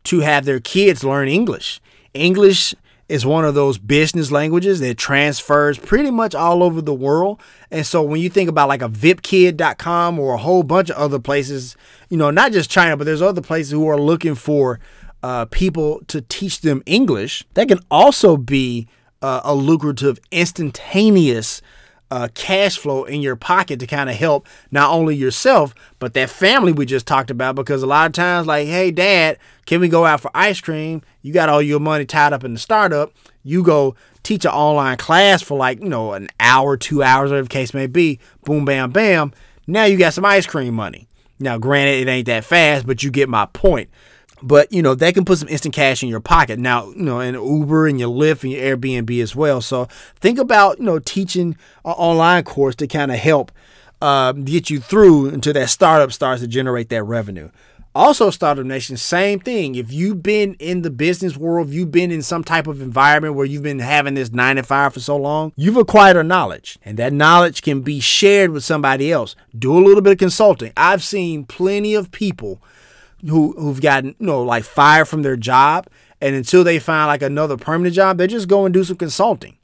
to 0.05 0.21
have 0.21 0.45
their 0.45 0.61
kids 0.61 1.03
learn 1.03 1.29
English. 1.29 1.81
English 2.13 2.75
is 3.09 3.25
one 3.25 3.45
of 3.45 3.55
those 3.55 3.79
business 3.79 4.31
languages 4.31 4.81
that 4.81 4.99
transfers 4.99 5.79
pretty 5.79 6.11
much 6.11 6.35
all 6.35 6.63
over 6.63 6.83
the 6.83 6.95
world. 6.95 7.41
And 7.71 7.87
so 7.87 8.03
when 8.03 8.21
you 8.21 8.29
think 8.29 8.49
about 8.51 8.69
like 8.69 8.83
a 8.83 8.89
vipkid.com 8.89 10.19
or 10.19 10.35
a 10.35 10.39
whole 10.39 10.63
bunch 10.63 10.91
of 10.91 10.97
other 10.97 11.19
places, 11.19 11.77
you 12.11 12.19
know, 12.19 12.31
not 12.31 12.53
just 12.53 12.71
China, 12.71 12.97
but 12.97 13.05
there's 13.05 13.23
other 13.23 13.41
places 13.41 13.73
who 13.73 13.89
are 13.89 13.99
looking 13.99 14.35
for 14.35 14.79
uh, 15.23 15.47
people 15.47 16.03
to 16.09 16.21
teach 16.21 16.61
them 16.61 16.83
English, 16.87 17.45
that 17.55 17.69
can 17.69 17.81
also 17.91 18.37
be 18.37 18.87
uh, 19.23 19.41
a 19.43 19.55
lucrative, 19.55 20.19
instantaneous 20.31 21.61
uh, 22.11 22.29
cash 22.35 22.79
flow 22.79 23.05
in 23.05 23.21
your 23.21 23.37
pocket 23.37 23.81
to 23.81 23.87
kind 23.87 24.09
of 24.09 24.17
help 24.17 24.47
not 24.71 24.91
only 24.91 25.15
yourself 25.15 25.75
but 25.99 26.15
that 26.15 26.31
family 26.31 26.73
we 26.73 26.87
just 26.87 27.07
talked 27.07 27.31
about. 27.31 27.55
Because 27.55 27.83
a 27.83 27.87
lot 27.87 28.07
of 28.07 28.13
times, 28.13 28.47
like, 28.47 28.67
hey, 28.67 28.91
dad, 28.91 29.39
can 29.67 29.81
we 29.81 29.89
go 29.89 30.05
out 30.05 30.21
for 30.21 30.31
ice 30.35 30.61
cream? 30.61 31.03
You 31.23 31.33
got 31.33 31.49
all 31.49 31.63
your 31.63 31.81
money 31.81 32.05
tied 32.05 32.33
up 32.33 32.45
in 32.45 32.55
the 32.55 32.61
startup. 32.61 33.13
You 33.43 33.63
go 33.63 33.95
teach 34.23 34.45
an 34.45 34.51
online 34.51 34.97
class 34.97 35.43
for 35.43 35.57
like 35.57 35.81
you 35.81 35.89
know 35.89 36.13
an 36.13 36.29
hour, 36.41 36.77
two 36.77 37.03
hours, 37.03 37.31
whatever 37.31 37.49
the 37.49 37.53
case 37.53 37.75
may 37.75 37.87
be. 37.87 38.21
Boom, 38.45 38.65
bam, 38.65 38.91
bam. 38.91 39.33
Now 39.67 39.85
you 39.85 39.97
got 39.99 40.15
some 40.15 40.25
ice 40.25 40.47
cream 40.47 40.75
money. 40.75 41.09
Now, 41.41 41.57
granted, 41.57 42.01
it 42.01 42.11
ain't 42.11 42.27
that 42.27 42.45
fast, 42.45 42.87
but 42.87 43.03
you 43.03 43.11
get 43.11 43.29
my 43.29 43.47
point 43.47 43.91
but 44.43 44.73
you 44.73 44.83
know 44.83 44.95
they 44.95 45.13
can 45.13 45.25
put 45.25 45.39
some 45.39 45.49
instant 45.49 45.75
cash 45.75 46.03
in 46.03 46.09
your 46.09 46.21
pocket. 46.21 46.59
Now 46.59 46.91
you 46.91 47.03
know 47.03 47.21
and 47.21 47.37
uber 47.37 47.87
and 47.87 47.99
your 47.99 48.11
lyft 48.11 48.43
and 48.43 48.53
your 48.53 48.77
airbnb 48.77 49.23
as 49.23 49.35
well. 49.35 49.61
So 49.61 49.87
think 50.17 50.39
about 50.39 50.79
you 50.79 50.85
know 50.85 50.99
teaching 50.99 51.57
an 51.85 51.93
online 51.93 52.45
course 52.45 52.75
to 52.77 52.87
kind 52.87 53.11
of 53.11 53.19
help 53.19 53.53
uh, 54.01 54.33
get 54.33 54.71
you 54.71 54.81
through 54.81 55.29
until 55.29 55.53
that 55.55 55.71
startup 55.71 56.13
starts 56.13 56.41
to 56.43 56.49
generate 56.49 56.89
that 56.91 57.03
revenue. 57.03 57.51
Also 57.95 58.31
startup 58.31 58.65
nation 58.65 58.97
same 58.97 59.41
thing. 59.41 59.75
If 59.75 59.93
you've 59.93 60.23
been 60.23 60.55
in 60.61 60.83
the 60.83 60.91
business 60.91 61.37
world 61.37 61.71
you've 61.71 61.91
been 61.91 62.13
in 62.13 62.23
some 62.23 62.45
type 62.45 62.69
of 62.69 62.81
environment 62.81 63.35
where 63.35 63.47
you've 63.47 63.63
been 63.63 63.81
having 63.81 64.15
this 64.15 64.31
9 64.31 64.57
to 64.57 64.63
5 64.63 64.95
for 64.95 65.01
so 65.01 65.17
long 65.17 65.53
you've 65.57 65.77
acquired 65.77 66.17
a 66.17 66.23
knowledge 66.23 66.79
and 66.85 66.97
that 66.99 67.13
knowledge 67.13 67.63
can 67.63 67.81
be 67.81 67.99
shared 67.99 68.51
with 68.51 68.63
somebody 68.63 69.11
else. 69.11 69.35
Do 69.59 69.77
a 69.77 69.83
little 69.83 70.03
bit 70.03 70.13
of 70.13 70.19
consulting. 70.19 70.73
I've 70.77 71.03
seen 71.03 71.45
plenty 71.45 71.95
of 71.95 72.13
people 72.13 72.63
who 73.27 73.53
who've 73.59 73.81
gotten 73.81 74.15
you 74.19 74.27
know 74.27 74.43
like 74.43 74.65
fired 74.65 75.07
from 75.07 75.23
their 75.23 75.37
job 75.37 75.87
and 76.21 76.35
until 76.35 76.65
they 76.65 76.79
find 76.79 77.09
like 77.09 77.23
another 77.23 77.57
permanent 77.57 77.95
job 77.95 78.19
they 78.19 78.27
just 78.27 78.49
go 78.49 78.65
and 78.65 78.73
do 78.73 78.85
some 78.85 78.97
consulting. 78.97 79.57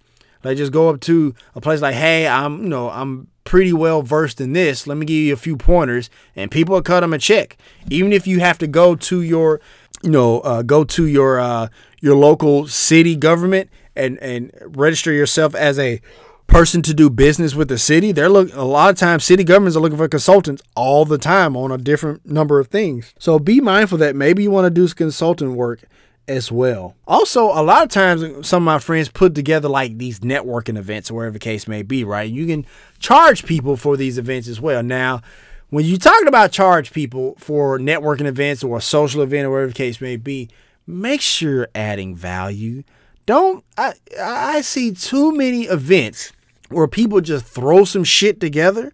They 0.42 0.54
just 0.54 0.72
go 0.72 0.90
up 0.90 1.00
to 1.02 1.34
a 1.54 1.60
place 1.60 1.80
like 1.80 1.94
hey 1.94 2.26
i'm 2.26 2.64
you 2.64 2.68
know 2.68 2.90
i'm 2.90 3.28
pretty 3.44 3.72
well 3.72 4.02
versed 4.02 4.40
in 4.40 4.54
this. 4.54 4.86
Let 4.86 4.96
me 4.96 5.06
give 5.06 5.16
you 5.16 5.32
a 5.32 5.36
few 5.36 5.56
pointers 5.56 6.10
and 6.34 6.50
people 6.50 6.74
will 6.74 6.82
cut 6.82 7.00
them 7.00 7.12
a 7.12 7.18
check. 7.18 7.56
Even 7.90 8.12
if 8.12 8.26
you 8.26 8.40
have 8.40 8.58
to 8.58 8.66
go 8.66 8.96
to 8.96 9.22
your 9.22 9.60
you 10.02 10.10
know 10.10 10.40
uh, 10.40 10.62
go 10.62 10.84
to 10.84 11.06
your 11.06 11.38
uh, 11.38 11.68
your 12.00 12.16
local 12.16 12.66
city 12.66 13.16
government 13.16 13.70
and 13.94 14.18
and 14.18 14.50
register 14.66 15.12
yourself 15.12 15.54
as 15.54 15.78
a 15.78 16.00
person 16.46 16.82
to 16.82 16.94
do 16.94 17.10
business 17.10 17.54
with 17.54 17.68
the 17.68 17.78
city. 17.78 18.12
They're 18.12 18.28
look 18.28 18.54
a 18.54 18.62
lot 18.62 18.90
of 18.90 18.96
times 18.96 19.24
city 19.24 19.44
governments 19.44 19.76
are 19.76 19.80
looking 19.80 19.98
for 19.98 20.08
consultants 20.08 20.62
all 20.76 21.04
the 21.04 21.18
time 21.18 21.56
on 21.56 21.72
a 21.72 21.78
different 21.78 22.26
number 22.26 22.60
of 22.60 22.68
things. 22.68 23.14
So 23.18 23.38
be 23.38 23.60
mindful 23.60 23.98
that 23.98 24.14
maybe 24.14 24.42
you 24.42 24.50
want 24.50 24.66
to 24.66 24.70
do 24.70 24.86
consultant 24.94 25.52
work 25.52 25.84
as 26.26 26.50
well. 26.50 26.94
Also, 27.06 27.46
a 27.46 27.62
lot 27.62 27.82
of 27.82 27.88
times 27.88 28.22
uh, 28.22 28.42
some 28.42 28.62
of 28.62 28.66
my 28.66 28.78
friends 28.78 29.08
put 29.08 29.34
together 29.34 29.68
like 29.68 29.98
these 29.98 30.20
networking 30.20 30.78
events 30.78 31.10
or 31.10 31.14
whatever 31.14 31.34
the 31.34 31.38
case 31.38 31.68
may 31.68 31.82
be, 31.82 32.04
right? 32.04 32.30
You 32.30 32.46
can 32.46 32.66
charge 32.98 33.44
people 33.44 33.76
for 33.76 33.96
these 33.96 34.18
events 34.18 34.48
as 34.48 34.60
well. 34.60 34.82
Now, 34.82 35.22
when 35.70 35.84
you're 35.84 35.98
talking 35.98 36.28
about 36.28 36.52
charge 36.52 36.92
people 36.92 37.34
for 37.38 37.78
networking 37.78 38.26
events 38.26 38.62
or 38.62 38.78
a 38.78 38.82
social 38.82 39.22
event 39.22 39.46
or 39.46 39.50
whatever 39.50 39.68
the 39.68 39.74
case 39.74 40.00
may 40.00 40.16
be, 40.16 40.48
make 40.86 41.20
sure 41.20 41.50
you're 41.50 41.68
adding 41.74 42.14
value. 42.14 42.84
Don't 43.26 43.64
I 43.76 43.94
I 44.20 44.60
see 44.60 44.92
too 44.92 45.34
many 45.34 45.62
events 45.62 46.32
where 46.74 46.88
people 46.88 47.20
just 47.20 47.44
throw 47.44 47.84
some 47.84 48.04
shit 48.04 48.40
together 48.40 48.92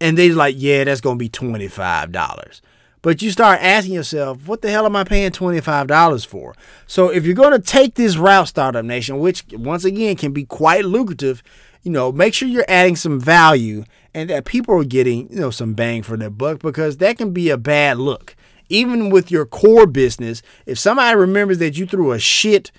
and 0.00 0.16
they're 0.16 0.34
like, 0.34 0.54
yeah, 0.58 0.84
that's 0.84 1.00
gonna 1.00 1.16
be 1.16 1.28
twenty 1.28 1.68
five 1.68 2.12
dollars. 2.12 2.62
But 3.02 3.22
you 3.22 3.30
start 3.30 3.60
asking 3.62 3.94
yourself, 3.94 4.46
what 4.46 4.60
the 4.60 4.70
hell 4.70 4.84
am 4.84 4.94
I 4.94 5.04
paying 5.04 5.30
$25 5.30 6.26
for? 6.26 6.54
So 6.86 7.08
if 7.08 7.24
you're 7.24 7.34
to 7.34 7.58
take 7.58 7.94
this 7.94 8.16
route, 8.16 8.48
Startup 8.48 8.84
Nation, 8.84 9.18
which 9.20 9.44
once 9.52 9.84
again 9.86 10.16
can 10.16 10.32
be 10.32 10.44
quite 10.44 10.84
lucrative, 10.84 11.42
you 11.82 11.90
know, 11.90 12.12
make 12.12 12.34
sure 12.34 12.46
you're 12.46 12.64
adding 12.68 12.96
some 12.96 13.18
value 13.18 13.84
and 14.12 14.28
that 14.28 14.44
people 14.44 14.78
are 14.78 14.84
getting, 14.84 15.30
you 15.30 15.40
know, 15.40 15.50
some 15.50 15.72
bang 15.72 16.02
for 16.02 16.18
their 16.18 16.30
buck 16.30 16.58
because 16.60 16.98
that 16.98 17.16
can 17.16 17.32
be 17.32 17.48
a 17.48 17.56
bad 17.56 17.96
look. 17.96 18.36
Even 18.68 19.08
with 19.08 19.30
your 19.30 19.46
core 19.46 19.86
business, 19.86 20.42
if 20.66 20.78
somebody 20.78 21.16
remembers 21.16 21.58
that 21.58 21.78
you 21.78 21.86
threw 21.86 22.12
a 22.12 22.18
shit 22.18 22.70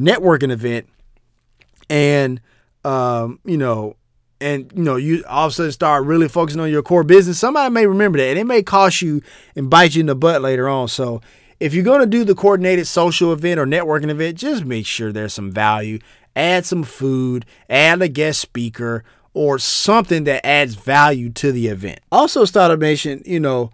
networking 0.00 0.50
event 0.50 0.88
and 1.90 2.40
um, 2.86 3.40
you 3.44 3.58
know, 3.58 3.96
and 4.40 4.70
you 4.74 4.82
know, 4.82 4.94
you 4.96 5.24
all 5.28 5.46
of 5.46 5.52
a 5.52 5.54
sudden 5.54 5.72
start 5.72 6.04
really 6.04 6.28
focusing 6.28 6.60
on 6.60 6.70
your 6.70 6.82
core 6.82 7.02
business, 7.02 7.38
somebody 7.38 7.72
may 7.72 7.86
remember 7.86 8.18
that 8.18 8.28
and 8.28 8.38
it 8.38 8.44
may 8.44 8.62
cost 8.62 9.02
you 9.02 9.22
and 9.56 9.68
bite 9.68 9.96
you 9.96 10.00
in 10.00 10.06
the 10.06 10.14
butt 10.14 10.40
later 10.40 10.68
on. 10.68 10.86
So 10.86 11.20
if 11.58 11.74
you're 11.74 11.84
going 11.84 12.00
to 12.00 12.06
do 12.06 12.22
the 12.22 12.34
coordinated 12.34 12.86
social 12.86 13.32
event 13.32 13.58
or 13.58 13.66
networking 13.66 14.10
event, 14.10 14.38
just 14.38 14.64
make 14.64 14.86
sure 14.86 15.10
there's 15.10 15.34
some 15.34 15.50
value. 15.50 15.98
Add 16.36 16.64
some 16.64 16.84
food, 16.84 17.44
add 17.68 18.02
a 18.02 18.08
guest 18.08 18.40
speaker, 18.40 19.04
or 19.34 19.58
something 19.58 20.24
that 20.24 20.46
adds 20.46 20.74
value 20.74 21.30
to 21.30 21.50
the 21.50 21.66
event. 21.68 22.00
Also, 22.12 22.44
Startup 22.44 22.78
Nation, 22.78 23.22
you 23.24 23.40
know, 23.40 23.72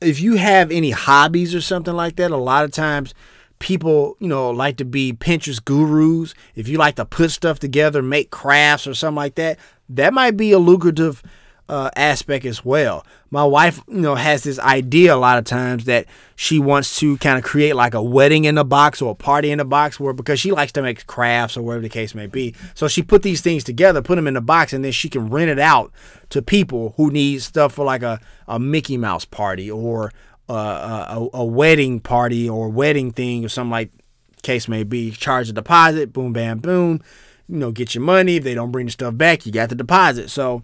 if 0.00 0.20
you 0.20 0.34
have 0.34 0.70
any 0.70 0.90
hobbies 0.90 1.54
or 1.54 1.60
something 1.60 1.94
like 1.94 2.16
that, 2.16 2.30
a 2.30 2.36
lot 2.36 2.64
of 2.64 2.72
times 2.72 3.14
people, 3.58 4.16
you 4.20 4.28
know, 4.28 4.50
like 4.50 4.76
to 4.78 4.84
be 4.84 5.12
Pinterest 5.12 5.64
gurus. 5.64 6.34
If 6.54 6.68
you 6.68 6.78
like 6.78 6.96
to 6.96 7.04
put 7.04 7.30
stuff 7.30 7.58
together, 7.58 8.02
make 8.02 8.30
crafts 8.30 8.86
or 8.86 8.94
something 8.94 9.16
like 9.16 9.36
that, 9.36 9.58
that 9.88 10.12
might 10.14 10.36
be 10.36 10.52
a 10.52 10.58
lucrative 10.58 11.22
uh, 11.68 11.90
aspect 11.96 12.44
as 12.44 12.64
well. 12.64 13.06
My 13.30 13.44
wife, 13.44 13.80
you 13.88 14.00
know, 14.00 14.14
has 14.14 14.42
this 14.42 14.58
idea 14.58 15.14
a 15.14 15.16
lot 15.16 15.38
of 15.38 15.44
times 15.44 15.86
that 15.86 16.06
she 16.36 16.58
wants 16.58 16.98
to 17.00 17.16
kind 17.18 17.38
of 17.38 17.44
create 17.44 17.74
like 17.74 17.94
a 17.94 18.02
wedding 18.02 18.44
in 18.44 18.58
a 18.58 18.64
box 18.64 19.00
or 19.00 19.12
a 19.12 19.14
party 19.14 19.50
in 19.50 19.60
a 19.60 19.64
box, 19.64 19.98
where 19.98 20.12
because 20.12 20.38
she 20.38 20.52
likes 20.52 20.72
to 20.72 20.82
make 20.82 21.06
crafts 21.06 21.56
or 21.56 21.62
whatever 21.62 21.82
the 21.82 21.88
case 21.88 22.14
may 22.14 22.26
be. 22.26 22.54
So 22.74 22.86
she 22.86 23.02
put 23.02 23.22
these 23.22 23.40
things 23.40 23.64
together, 23.64 24.02
put 24.02 24.16
them 24.16 24.26
in 24.26 24.36
a 24.36 24.42
box, 24.42 24.72
and 24.72 24.84
then 24.84 24.92
she 24.92 25.08
can 25.08 25.30
rent 25.30 25.50
it 25.50 25.58
out 25.58 25.90
to 26.30 26.42
people 26.42 26.94
who 26.96 27.10
need 27.10 27.42
stuff 27.42 27.72
for 27.72 27.84
like 27.84 28.02
a, 28.02 28.20
a 28.46 28.58
Mickey 28.58 28.98
Mouse 28.98 29.24
party 29.24 29.70
or 29.70 30.12
a, 30.52 31.28
a 31.34 31.44
wedding 31.44 32.00
party 32.00 32.48
or 32.48 32.68
wedding 32.68 33.10
thing 33.10 33.44
or 33.44 33.48
something 33.48 33.70
like 33.70 33.90
case 34.42 34.68
may 34.68 34.84
be. 34.84 35.10
Charge 35.10 35.48
a 35.48 35.52
deposit, 35.52 36.12
boom, 36.12 36.32
bam, 36.32 36.58
boom. 36.58 37.00
You 37.48 37.58
know, 37.58 37.72
get 37.72 37.94
your 37.94 38.02
money. 38.02 38.36
If 38.36 38.44
they 38.44 38.54
don't 38.54 38.70
bring 38.70 38.86
the 38.86 38.92
stuff 38.92 39.16
back, 39.16 39.44
you 39.44 39.52
got 39.52 39.68
the 39.68 39.74
deposit. 39.74 40.30
So 40.30 40.62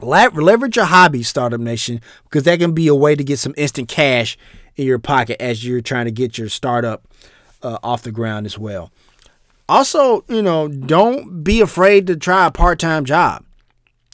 leverage 0.00 0.76
your 0.76 0.86
hobby, 0.86 1.22
Startup 1.22 1.60
Nation, 1.60 2.00
because 2.24 2.44
that 2.44 2.58
can 2.58 2.72
be 2.72 2.88
a 2.88 2.94
way 2.94 3.14
to 3.14 3.22
get 3.22 3.38
some 3.38 3.54
instant 3.56 3.88
cash 3.88 4.38
in 4.76 4.86
your 4.86 4.98
pocket 4.98 5.40
as 5.40 5.64
you're 5.64 5.80
trying 5.80 6.06
to 6.06 6.10
get 6.10 6.38
your 6.38 6.48
startup 6.48 7.06
uh, 7.62 7.78
off 7.82 8.02
the 8.02 8.12
ground 8.12 8.46
as 8.46 8.58
well. 8.58 8.90
Also, 9.68 10.24
you 10.28 10.42
know, 10.42 10.68
don't 10.68 11.44
be 11.44 11.60
afraid 11.60 12.06
to 12.06 12.16
try 12.16 12.46
a 12.46 12.50
part 12.50 12.78
time 12.78 13.04
job. 13.04 13.44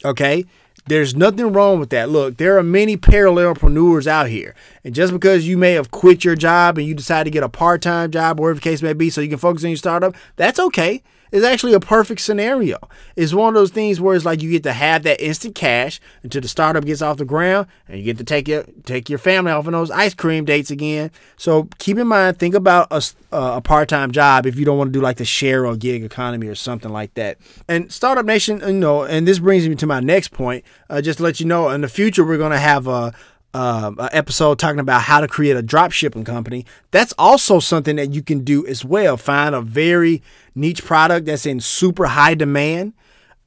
Okay? 0.05 0.45
There's 0.89 1.15
nothing 1.15 1.53
wrong 1.53 1.79
with 1.79 1.91
that. 1.91 2.09
Look, 2.09 2.39
there 2.39 2.57
are 2.57 2.63
many 2.63 2.97
parallelpreneurs 2.97 4.07
out 4.07 4.29
here. 4.29 4.55
And 4.85 4.95
just 4.95 5.13
because 5.13 5.47
you 5.47 5.59
may 5.59 5.73
have 5.73 5.91
quit 5.91 6.25
your 6.25 6.35
job 6.35 6.79
and 6.79 6.87
you 6.87 6.95
decide 6.95 7.25
to 7.25 7.31
get 7.31 7.43
a 7.43 7.49
part 7.49 7.83
time 7.83 8.11
job, 8.11 8.41
whatever 8.41 8.55
the 8.55 8.61
case 8.63 8.81
may 8.81 8.95
be, 8.95 9.11
so 9.11 9.21
you 9.21 9.29
can 9.29 9.39
focus 9.39 9.65
on 9.65 9.71
your 9.71 9.77
startup, 9.77 10.15
that's 10.37 10.59
okay. 10.59 11.03
It's 11.33 11.45
actually 11.45 11.75
a 11.75 11.81
perfect 11.81 12.21
scenario. 12.21 12.79
It's 13.17 13.35
one 13.35 13.49
of 13.49 13.55
those 13.55 13.71
things 13.71 14.01
where 14.01 14.15
it's 14.15 14.25
like 14.25 14.43
you 14.43 14.51
get 14.51 14.63
to 14.65 14.73
have 14.73 15.03
that 15.03 15.21
instant 15.21 15.55
cash 15.55 16.01
until 16.23 16.41
the 16.41 16.49
startup 16.49 16.85
gets 16.85 17.03
off 17.03 17.19
the 17.19 17.25
ground, 17.25 17.67
and 17.89 17.99
you 17.99 18.05
get 18.05 18.19
to 18.19 18.25
take 18.25 18.49
your 18.49 18.65
take 18.85 19.09
your 19.09 19.19
family 19.19 19.53
off 19.53 19.67
on 19.67 19.73
those 19.73 19.91
ice 19.91 20.15
cream 20.15 20.45
dates 20.45 20.71
again. 20.71 21.11
So 21.37 21.69
keep 21.79 21.99
in 21.99 22.07
mind, 22.07 22.39
think 22.39 22.55
about 22.55 22.89
a, 22.91 23.03
a 23.33 23.61
part 23.61 23.89
time 23.89 24.13
job 24.13 24.47
if 24.47 24.59
you 24.59 24.65
don't 24.65 24.79
want 24.79 24.93
to 24.93 24.99
do 24.99 25.03
like 25.03 25.19
the 25.19 25.25
share 25.25 25.67
or 25.67 25.77
gig 25.77 26.03
economy 26.03 26.49
or 26.49 26.55
something 26.55 26.91
like 26.91 27.15
that. 27.15 27.39
And 27.69 27.93
Startup 27.93 28.25
Nation, 28.25 28.61
you 28.61 28.73
know, 28.73 29.05
and 29.05 29.27
this 29.27 29.39
brings 29.39 29.69
me 29.69 29.75
to 29.77 29.87
my 29.87 30.01
next 30.01 30.29
point. 30.29 30.65
Uh, 30.91 31.03
just 31.03 31.19
to 31.19 31.23
let 31.23 31.41
you 31.41 31.47
know, 31.47 31.69
in 31.71 31.83
the 31.83 31.89
future 31.89 32.25
we're 32.25 32.39
gonna 32.39 32.59
have 32.59 32.87
a 32.87 33.13
uh, 33.55 34.09
episode 34.13 34.59
talking 34.59 34.81
about 34.81 35.03
how 35.03 35.21
to 35.21 35.29
create 35.29 35.57
a 35.57 35.63
drop 35.63 35.93
shipping 35.93 36.25
company. 36.25 36.67
That's 36.91 37.13
also 37.19 37.61
something 37.61 37.97
that 37.97 38.13
you 38.15 38.23
can 38.23 38.45
do 38.45 38.67
as 38.67 38.85
well. 38.85 39.17
Find 39.17 39.55
a 39.55 39.61
very 39.61 40.23
niche 40.55 40.85
product 40.85 41.27
that's 41.27 41.47
in 41.47 41.61
super 41.61 42.07
high 42.07 42.35
demand 42.35 42.93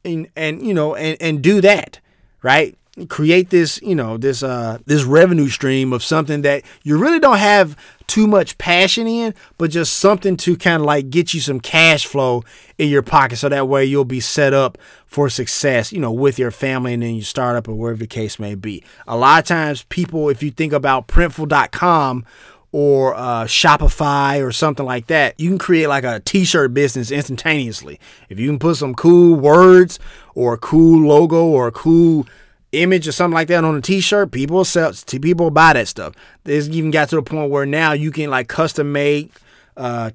and, 0.04 0.28
and 0.36 0.66
you 0.66 0.74
know, 0.74 0.96
and, 0.96 1.18
and 1.22 1.42
do 1.42 1.62
that, 1.62 2.00
right? 2.42 2.78
create 3.08 3.50
this, 3.50 3.82
you 3.82 3.96
know, 3.96 4.18
this 4.18 4.44
uh 4.44 4.78
this 4.86 5.04
revenue 5.04 5.48
stream 5.48 5.94
of 5.94 6.04
something 6.04 6.42
that 6.42 6.64
you 6.84 6.98
really 6.98 7.20
don't 7.20 7.38
have 7.38 7.78
too 8.12 8.28
much 8.28 8.58
passion 8.58 9.08
in, 9.08 9.34
but 9.58 9.72
just 9.72 9.94
something 9.94 10.36
to 10.36 10.58
kind 10.58 10.82
of 10.82 10.86
like 10.86 11.10
get 11.10 11.34
you 11.34 11.40
some 11.40 11.62
cash 11.62 12.06
flow 12.06 12.44
in 12.78 12.90
your 12.90 13.02
pocket 13.02 13.38
so 13.38 13.48
that 13.48 13.70
way 13.70 13.86
you'll 13.86 14.04
be 14.04 14.20
set 14.20 14.54
up 14.54 14.78
for 15.06 15.30
success, 15.30 15.94
you 15.94 16.00
know, 16.00 16.12
with 16.12 16.38
your 16.38 16.52
family 16.52 16.94
and 16.94 17.04
then 17.04 17.16
your 17.16 17.24
startup 17.24 17.70
or 17.70 17.74
wherever 17.74 18.00
the 18.00 18.08
case 18.08 18.38
may 18.38 18.54
be. 18.54 18.84
A 19.08 19.16
lot 19.16 19.40
of 19.40 19.46
times 19.46 19.84
people 19.84 20.28
if 20.28 20.44
you 20.44 20.52
think 20.52 20.74
about 20.74 21.08
printful.com 21.08 22.26
or 22.74 23.16
uh, 23.16 23.46
Shopify 23.46 24.46
or 24.46 24.52
something 24.52 24.86
like 24.86 25.08
that, 25.08 25.40
you 25.40 25.48
can 25.48 25.58
create 25.58 25.88
like 25.88 26.04
a 26.04 26.20
t-shirt 26.20 26.74
business 26.74 27.12
instantaneously. 27.12 27.98
If 28.28 28.42
you 28.42 28.50
can 28.50 28.60
put 28.60 28.76
some 28.76 28.94
cool 28.94 29.36
words 29.36 30.00
or 30.36 30.56
a 30.56 30.58
cool 30.58 31.08
logo 31.08 31.46
or 31.46 31.68
a 31.68 31.72
cool 31.72 32.28
image 32.72 33.08
or 33.08 33.12
something 33.12 33.34
like 33.34 33.48
that 33.50 33.64
on 33.64 33.76
a 33.76 33.82
t-shirt, 33.82 34.32
people 34.32 34.64
sell 34.66 34.94
people 35.22 35.52
buy 35.52 35.74
that 35.74 35.88
stuff. 35.88 36.14
This 36.44 36.68
even 36.70 36.92
got 36.92 37.10
to 37.10 37.18
the 37.18 37.22
point 37.22 37.52
where 37.52 37.66
now 37.66 37.94
you 37.94 38.12
can 38.12 38.30
like 38.30 38.48
custom 38.48 38.92
make 38.92 39.32
uh, 39.78 40.12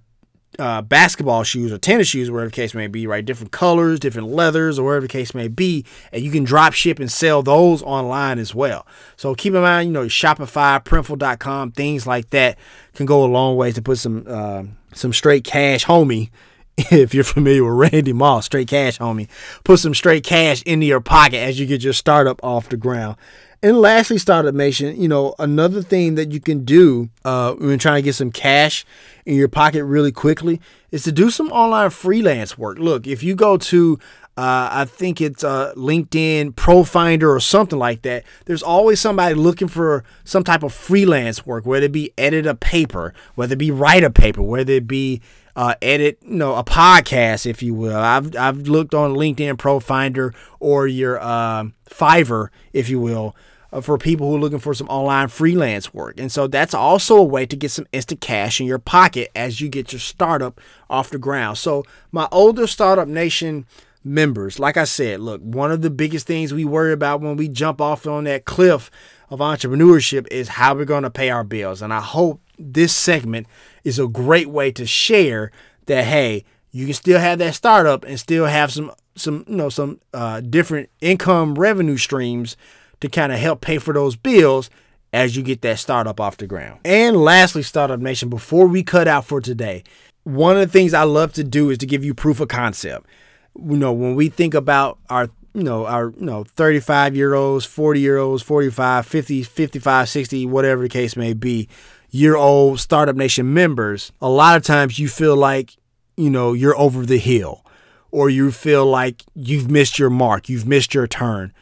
uh, 0.58 0.82
basketball 0.82 1.42
shoes 1.44 1.72
or 1.72 1.78
tennis 1.78 2.08
shoes, 2.08 2.30
whatever 2.30 2.48
the 2.48 2.54
case 2.54 2.74
may 2.74 2.86
be, 2.86 3.06
right? 3.06 3.24
Different 3.24 3.52
colors, 3.52 4.00
different 4.00 4.28
leathers, 4.28 4.78
or 4.78 4.86
whatever 4.86 5.02
the 5.02 5.12
case 5.12 5.34
may 5.34 5.48
be, 5.48 5.84
and 6.12 6.22
you 6.22 6.30
can 6.30 6.44
drop 6.44 6.72
ship 6.72 6.98
and 6.98 7.10
sell 7.10 7.42
those 7.42 7.82
online 7.82 8.38
as 8.38 8.54
well. 8.54 8.86
So 9.16 9.34
keep 9.34 9.54
in 9.54 9.62
mind, 9.62 9.88
you 9.88 9.92
know, 9.92 10.06
Shopify, 10.06 10.82
Printful.com, 10.84 11.72
things 11.72 12.06
like 12.06 12.30
that 12.30 12.58
can 12.94 13.06
go 13.06 13.24
a 13.24 13.26
long 13.26 13.56
way 13.56 13.72
to 13.72 13.82
put 13.82 13.98
some 13.98 14.24
uh, 14.26 14.64
some 14.94 15.12
straight 15.12 15.44
cash, 15.44 15.84
homie. 15.84 16.30
If 16.90 17.14
you're 17.14 17.24
familiar 17.24 17.64
with 17.64 17.92
Randy 17.92 18.12
Moss, 18.12 18.46
straight 18.46 18.68
cash, 18.68 18.98
homie, 18.98 19.28
put 19.64 19.78
some 19.78 19.94
straight 19.94 20.24
cash 20.24 20.62
into 20.62 20.84
your 20.84 21.00
pocket 21.00 21.38
as 21.38 21.58
you 21.58 21.64
get 21.64 21.82
your 21.82 21.94
startup 21.94 22.38
off 22.44 22.68
the 22.68 22.76
ground. 22.76 23.16
And 23.62 23.78
lastly, 23.78 24.18
Startup 24.18 24.54
Nation, 24.54 25.00
you 25.00 25.08
know, 25.08 25.34
another 25.38 25.82
thing 25.82 26.16
that 26.16 26.32
you 26.32 26.40
can 26.40 26.64
do 26.64 27.08
uh, 27.24 27.54
when 27.54 27.78
trying 27.78 27.96
to 27.96 28.02
get 28.02 28.14
some 28.14 28.30
cash 28.30 28.84
in 29.24 29.34
your 29.36 29.48
pocket 29.48 29.84
really 29.84 30.12
quickly 30.12 30.60
is 30.90 31.02
to 31.04 31.12
do 31.12 31.30
some 31.30 31.50
online 31.50 31.88
freelance 31.90 32.58
work. 32.58 32.78
Look, 32.78 33.06
if 33.06 33.22
you 33.22 33.34
go 33.34 33.56
to 33.56 33.98
uh, 34.38 34.68
I 34.70 34.84
think 34.84 35.22
it's 35.22 35.42
uh, 35.42 35.72
LinkedIn 35.76 36.52
Profinder 36.52 37.34
or 37.34 37.40
something 37.40 37.78
like 37.78 38.02
that. 38.02 38.22
There's 38.44 38.62
always 38.62 39.00
somebody 39.00 39.34
looking 39.34 39.68
for 39.68 40.04
some 40.24 40.44
type 40.44 40.62
of 40.62 40.74
freelance 40.74 41.46
work, 41.46 41.64
whether 41.64 41.86
it 41.86 41.92
be 41.92 42.12
edit 42.18 42.46
a 42.46 42.54
paper, 42.54 43.14
whether 43.34 43.54
it 43.54 43.58
be 43.58 43.70
write 43.70 44.04
a 44.04 44.10
paper, 44.10 44.42
whether 44.42 44.74
it 44.74 44.86
be 44.86 45.22
uh, 45.56 45.74
edit, 45.80 46.18
you 46.22 46.36
know, 46.36 46.54
a 46.54 46.62
podcast, 46.62 47.46
if 47.46 47.62
you 47.62 47.74
will. 47.74 47.96
I've 47.96 48.36
I've 48.36 48.68
looked 48.68 48.94
on 48.94 49.14
LinkedIn 49.14 49.54
Profinder 49.54 50.34
or 50.60 50.86
your 50.86 51.18
uh, 51.18 51.64
Fiverr, 51.88 52.50
if 52.74 52.90
you 52.90 53.00
will, 53.00 53.34
uh, 53.72 53.80
for 53.80 53.96
people 53.96 54.28
who 54.28 54.36
are 54.36 54.40
looking 54.40 54.58
for 54.58 54.74
some 54.74 54.88
online 54.88 55.28
freelance 55.28 55.94
work. 55.94 56.20
And 56.20 56.30
so 56.30 56.46
that's 56.46 56.74
also 56.74 57.16
a 57.16 57.24
way 57.24 57.46
to 57.46 57.56
get 57.56 57.70
some 57.70 57.86
instant 57.90 58.20
cash 58.20 58.60
in 58.60 58.66
your 58.66 58.78
pocket 58.78 59.30
as 59.34 59.60
you 59.60 59.70
get 59.70 59.92
your 59.92 60.00
startup 60.00 60.60
off 60.90 61.08
the 61.08 61.18
ground. 61.18 61.56
So 61.56 61.84
my 62.12 62.28
older 62.30 62.66
startup 62.66 63.08
nation 63.08 63.64
members, 64.04 64.58
like 64.58 64.76
I 64.76 64.84
said, 64.84 65.20
look, 65.20 65.40
one 65.40 65.72
of 65.72 65.80
the 65.80 65.90
biggest 65.90 66.26
things 66.26 66.52
we 66.52 66.66
worry 66.66 66.92
about 66.92 67.22
when 67.22 67.36
we 67.36 67.48
jump 67.48 67.80
off 67.80 68.06
on 68.06 68.24
that 68.24 68.44
cliff 68.44 68.90
of 69.30 69.40
entrepreneurship 69.40 70.26
is 70.30 70.48
how 70.48 70.74
we're 70.74 70.84
going 70.84 71.02
to 71.02 71.10
pay 71.10 71.30
our 71.30 71.44
bills. 71.44 71.82
And 71.82 71.92
I 71.92 72.00
hope 72.00 72.40
this 72.58 72.94
segment 72.94 73.46
is 73.84 73.98
a 73.98 74.08
great 74.08 74.48
way 74.48 74.70
to 74.72 74.86
share 74.86 75.50
that 75.86 76.04
hey, 76.04 76.44
you 76.70 76.84
can 76.84 76.94
still 76.94 77.18
have 77.18 77.38
that 77.38 77.54
startup 77.54 78.04
and 78.04 78.18
still 78.18 78.46
have 78.46 78.72
some 78.72 78.92
some 79.14 79.44
you 79.48 79.56
know 79.56 79.68
some 79.68 80.00
uh, 80.12 80.40
different 80.40 80.90
income 81.00 81.54
revenue 81.54 81.96
streams 81.96 82.56
to 83.00 83.08
kind 83.08 83.32
of 83.32 83.38
help 83.38 83.60
pay 83.60 83.78
for 83.78 83.94
those 83.94 84.16
bills 84.16 84.70
as 85.12 85.36
you 85.36 85.42
get 85.42 85.62
that 85.62 85.78
startup 85.78 86.20
off 86.20 86.36
the 86.36 86.46
ground. 86.46 86.80
And 86.84 87.16
lastly, 87.16 87.62
Startup 87.62 87.98
Nation, 87.98 88.28
before 88.28 88.66
we 88.66 88.82
cut 88.82 89.08
out 89.08 89.24
for 89.24 89.40
today, 89.40 89.84
one 90.24 90.56
of 90.56 90.60
the 90.60 90.72
things 90.72 90.92
I 90.92 91.04
love 91.04 91.32
to 91.34 91.44
do 91.44 91.70
is 91.70 91.78
to 91.78 91.86
give 91.86 92.04
you 92.04 92.12
proof 92.12 92.40
of 92.40 92.48
concept. 92.48 93.06
You 93.54 93.76
know, 93.76 93.92
when 93.92 94.14
we 94.14 94.28
think 94.28 94.52
about 94.52 94.98
our 95.08 95.28
you 95.56 95.62
know, 95.62 95.86
our, 95.86 96.10
you 96.10 96.26
know, 96.26 96.44
35 96.44 97.16
year 97.16 97.32
olds, 97.32 97.64
40 97.64 97.98
year 97.98 98.18
olds, 98.18 98.42
45, 98.42 99.06
50, 99.06 99.42
55, 99.42 100.08
60, 100.08 100.46
whatever 100.46 100.82
the 100.82 100.88
case 100.90 101.16
may 101.16 101.32
be, 101.32 101.66
year 102.10 102.36
old 102.36 102.78
Startup 102.78 103.16
Nation 103.16 103.54
members, 103.54 104.12
a 104.20 104.28
lot 104.28 104.58
of 104.58 104.62
times 104.62 104.98
you 104.98 105.08
feel 105.08 105.34
like, 105.34 105.74
you 106.14 106.28
know, 106.28 106.52
you're 106.52 106.78
over 106.78 107.06
the 107.06 107.16
hill 107.16 107.64
or 108.10 108.28
you 108.28 108.52
feel 108.52 108.84
like 108.84 109.24
you've 109.34 109.70
missed 109.70 109.98
your 109.98 110.10
mark, 110.10 110.50
you've 110.50 110.66
missed 110.66 110.92
your 110.92 111.06
turn. 111.06 111.54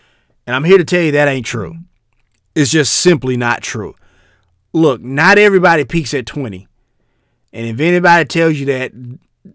And 0.45 0.57
I'm 0.57 0.65
here 0.65 0.79
to 0.79 0.85
tell 0.85 1.01
you 1.01 1.13
that 1.13 1.29
ain't 1.29 1.47
true. 1.47 1.77
It's 2.57 2.73
just 2.73 2.95
simply 2.95 3.37
not 3.37 3.63
true. 3.63 3.95
Look, 4.73 5.03
not 5.03 5.39
everybody 5.39 5.85
peaks 5.85 6.13
at 6.15 6.27
20. 6.27 6.67
And 7.53 7.67
if 7.69 7.79
anybody 7.79 8.25
tells 8.25 8.57
you 8.57 8.67
that, 8.67 8.91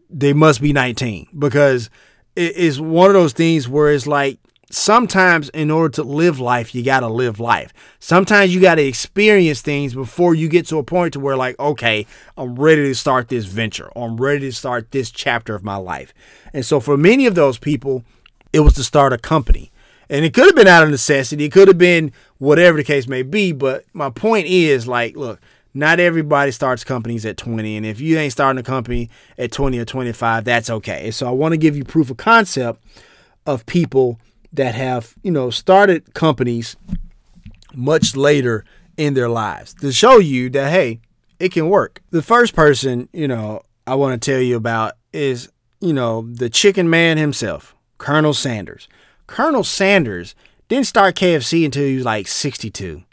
they 0.10 0.32
must 0.32 0.62
be 0.62 0.72
19 0.72 1.28
because 1.38 1.90
it's 2.36 2.80
one 2.80 3.10
of 3.10 3.14
those 3.14 3.34
things 3.34 3.68
where 3.68 3.92
it's 3.92 4.08
like 4.08 4.40
sometimes 4.72 5.50
in 5.50 5.72
order 5.72 5.90
to 5.90 6.04
live 6.04 6.40
life 6.40 6.76
you 6.76 6.84
got 6.84 7.00
to 7.00 7.08
live 7.08 7.40
life. 7.40 7.74
Sometimes 8.00 8.54
you 8.54 8.62
got 8.62 8.76
to 8.76 8.84
experience 8.84 9.62
things 9.62 9.94
before 9.94 10.36
you 10.36 10.48
get 10.48 10.68
to 10.68 10.78
a 10.78 10.84
point 10.84 11.14
to 11.14 11.20
where 11.20 11.36
like 11.36 11.58
okay 11.60 12.06
i'm 12.38 12.56
ready 12.56 12.84
to 12.84 12.96
start 12.96 13.30
this 13.30 13.46
venture. 13.46 13.92
I'm 13.96 14.18
ready 14.18 14.42
to 14.42 14.52
start 14.52 14.92
this 14.92 15.12
chapter 15.12 15.56
of 15.56 15.64
my 15.64 15.76
life. 15.76 16.14
And 16.54 16.66
so 16.66 16.80
for 16.80 16.98
many 16.98 17.26
of 17.26 17.36
those 17.36 17.58
people 17.58 18.04
it 18.54 18.62
was 18.62 18.74
to 18.74 18.84
start 18.84 19.14
a 19.14 19.18
company. 19.18 19.72
And 20.12 20.26
it 20.26 20.34
could 20.34 20.46
have 20.46 20.56
been 20.56 20.68
out 20.68 20.84
of 20.84 20.90
necessity. 20.90 21.46
It 21.46 21.52
could 21.52 21.68
have 21.68 21.78
been 21.78 22.12
whatever 22.40 22.78
the 22.78 22.84
case 22.84 23.08
may 23.08 23.24
be 23.24 23.52
but 23.52 23.86
my 23.94 24.10
point 24.10 24.48
is 24.48 24.88
like 24.88 25.16
look 25.16 25.40
not 25.74 26.00
everybody 26.00 26.52
starts 26.52 26.84
companies 26.84 27.26
at 27.26 27.38
20 27.38 27.78
and 27.78 27.86
if 27.86 28.02
you 28.02 28.18
ain't 28.18 28.34
starting 28.34 28.60
a 28.60 28.64
company 28.64 29.10
at 29.38 29.52
20 29.52 29.78
or 29.78 29.86
25 29.86 30.44
that's 30.44 30.70
okay 30.70 31.12
so 31.12 31.28
i 31.28 31.32
want 31.32 31.52
to 31.52 31.58
give 31.58 31.76
you 31.76 31.84
proof 31.84 32.10
of 32.10 32.18
concept 32.18 32.84
of 33.46 33.66
people 33.66 34.20
that 34.54 34.76
have, 34.76 35.16
you 35.24 35.32
know, 35.32 35.50
started 35.50 36.14
companies 36.14 36.76
much 37.74 38.16
later 38.16 38.66
in 38.98 39.14
their 39.14 39.30
lives 39.30 39.74
to 39.76 39.92
show 39.92 40.18
you 40.18 40.50
that, 40.50 40.72
hey, 40.72 41.00
it 41.40 41.52
can 41.52 41.70
work. 41.70 42.02
The 42.10 42.22
first 42.22 42.56
person, 42.56 43.08
you 43.14 43.28
know, 43.28 43.62
I 43.88 43.96
want 43.96 44.22
to 44.22 44.32
tell 44.32 44.42
you 44.42 44.56
about 44.56 44.94
is, 45.14 45.50
you 45.80 45.94
know, 45.94 46.28
the 46.32 46.50
chicken 46.50 46.90
man 46.90 47.18
himself, 47.18 47.76
Colonel 47.98 48.34
Sanders. 48.34 48.88
Colonel 49.28 49.64
Sanders 49.64 50.36
didn't 50.68 50.88
start 50.88 51.16
KFC 51.16 51.66
until 51.66 51.86
he 51.86 51.96
was 51.96 52.06
like 52.06 52.28
62. 52.28 53.04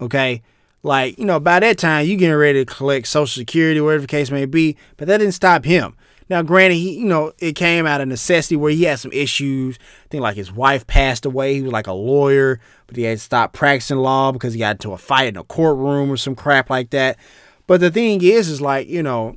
Okay? 0.00 0.42
Like, 0.82 1.18
you 1.18 1.26
know, 1.26 1.38
by 1.38 1.60
that 1.60 1.78
time, 1.78 2.06
you 2.06 2.16
getting 2.16 2.36
ready 2.36 2.64
to 2.64 2.74
collect 2.74 3.06
Social 3.06 3.40
Security, 3.40 3.80
whatever 3.80 4.02
the 4.02 4.06
case 4.06 4.30
may 4.30 4.46
be, 4.46 4.76
but 4.96 5.08
that 5.08 5.18
didn't 5.18 5.34
stop 5.34 5.64
him. 5.64 5.94
Now, 6.30 6.42
granted, 6.42 6.76
he 6.76 6.96
you 6.96 7.06
know 7.06 7.32
it 7.40 7.56
came 7.56 7.86
out 7.86 8.00
of 8.00 8.06
necessity 8.06 8.54
where 8.54 8.70
he 8.70 8.84
had 8.84 9.00
some 9.00 9.12
issues. 9.12 9.78
I 10.04 10.08
think 10.08 10.22
like 10.22 10.36
his 10.36 10.52
wife 10.52 10.86
passed 10.86 11.26
away. 11.26 11.54
He 11.54 11.62
was 11.62 11.72
like 11.72 11.88
a 11.88 11.92
lawyer, 11.92 12.60
but 12.86 12.96
he 12.96 13.02
had 13.02 13.20
stopped 13.20 13.52
practicing 13.52 13.96
law 13.96 14.30
because 14.30 14.54
he 14.54 14.60
got 14.60 14.76
into 14.76 14.92
a 14.92 14.98
fight 14.98 15.26
in 15.26 15.36
a 15.36 15.42
courtroom 15.42 16.08
or 16.08 16.16
some 16.16 16.36
crap 16.36 16.70
like 16.70 16.90
that. 16.90 17.18
But 17.66 17.80
the 17.80 17.90
thing 17.90 18.22
is, 18.22 18.48
is 18.48 18.60
like 18.60 18.88
you 18.88 19.02
know, 19.02 19.36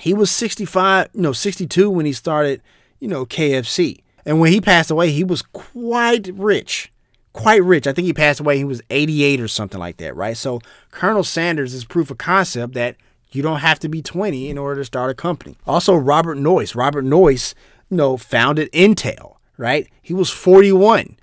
he 0.00 0.14
was 0.14 0.30
65, 0.30 1.10
you 1.12 1.20
know, 1.20 1.32
62 1.32 1.90
when 1.90 2.06
he 2.06 2.14
started, 2.14 2.62
you 3.00 3.08
know, 3.08 3.26
KFC. 3.26 4.00
And 4.24 4.40
when 4.40 4.50
he 4.50 4.62
passed 4.62 4.90
away, 4.90 5.10
he 5.10 5.24
was 5.24 5.42
quite 5.42 6.30
rich. 6.34 6.90
Quite 7.32 7.62
rich. 7.62 7.86
I 7.86 7.92
think 7.92 8.06
he 8.06 8.12
passed 8.12 8.40
away, 8.40 8.56
he 8.56 8.64
was 8.64 8.82
88 8.90 9.40
or 9.40 9.48
something 9.48 9.78
like 9.78 9.98
that, 9.98 10.16
right? 10.16 10.36
So 10.36 10.60
Colonel 10.90 11.24
Sanders 11.24 11.74
is 11.74 11.84
proof 11.84 12.10
of 12.10 12.18
concept 12.18 12.74
that 12.74 12.96
you 13.30 13.42
don't 13.42 13.60
have 13.60 13.78
to 13.80 13.88
be 13.88 14.02
20 14.02 14.48
in 14.48 14.58
order 14.58 14.80
to 14.80 14.84
start 14.84 15.10
a 15.10 15.14
company. 15.14 15.56
Also, 15.66 15.94
Robert 15.94 16.38
Noyce. 16.38 16.74
Robert 16.74 17.04
Noyce, 17.04 17.54
you 17.90 17.96
know, 17.96 18.16
founded 18.16 18.72
Intel, 18.72 19.36
right? 19.56 19.88
He 20.00 20.14
was 20.14 20.30
41. 20.30 21.16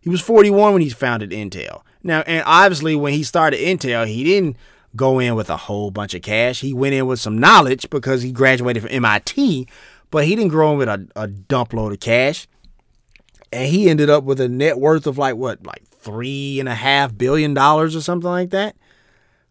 He 0.00 0.10
was 0.10 0.20
41 0.20 0.72
when 0.72 0.82
he 0.82 0.90
founded 0.90 1.30
Intel. 1.30 1.82
Now, 2.02 2.20
and 2.26 2.42
obviously, 2.46 2.94
when 2.96 3.14
he 3.14 3.22
started 3.22 3.60
Intel, 3.60 4.06
he 4.06 4.24
didn't 4.24 4.56
go 4.96 5.18
in 5.18 5.34
with 5.34 5.48
a 5.48 5.56
whole 5.56 5.90
bunch 5.90 6.14
of 6.14 6.22
cash. 6.22 6.60
He 6.60 6.74
went 6.74 6.94
in 6.94 7.06
with 7.06 7.20
some 7.20 7.38
knowledge 7.38 7.88
because 7.90 8.22
he 8.22 8.32
graduated 8.32 8.82
from 8.82 8.92
MIT, 8.92 9.66
but 10.10 10.24
he 10.24 10.36
didn't 10.36 10.50
grow 10.50 10.72
in 10.72 10.78
with 10.78 10.88
a, 10.88 11.08
a 11.16 11.26
dump 11.26 11.72
load 11.72 11.92
of 11.92 12.00
cash. 12.00 12.46
And 13.54 13.68
he 13.68 13.88
ended 13.88 14.10
up 14.10 14.24
with 14.24 14.40
a 14.40 14.48
net 14.48 14.80
worth 14.80 15.06
of 15.06 15.16
like 15.16 15.36
what, 15.36 15.64
like 15.64 15.84
three 15.86 16.58
and 16.58 16.68
a 16.68 16.74
half 16.74 17.16
billion 17.16 17.54
dollars 17.54 17.94
or 17.94 18.00
something 18.00 18.28
like 18.28 18.50
that. 18.50 18.74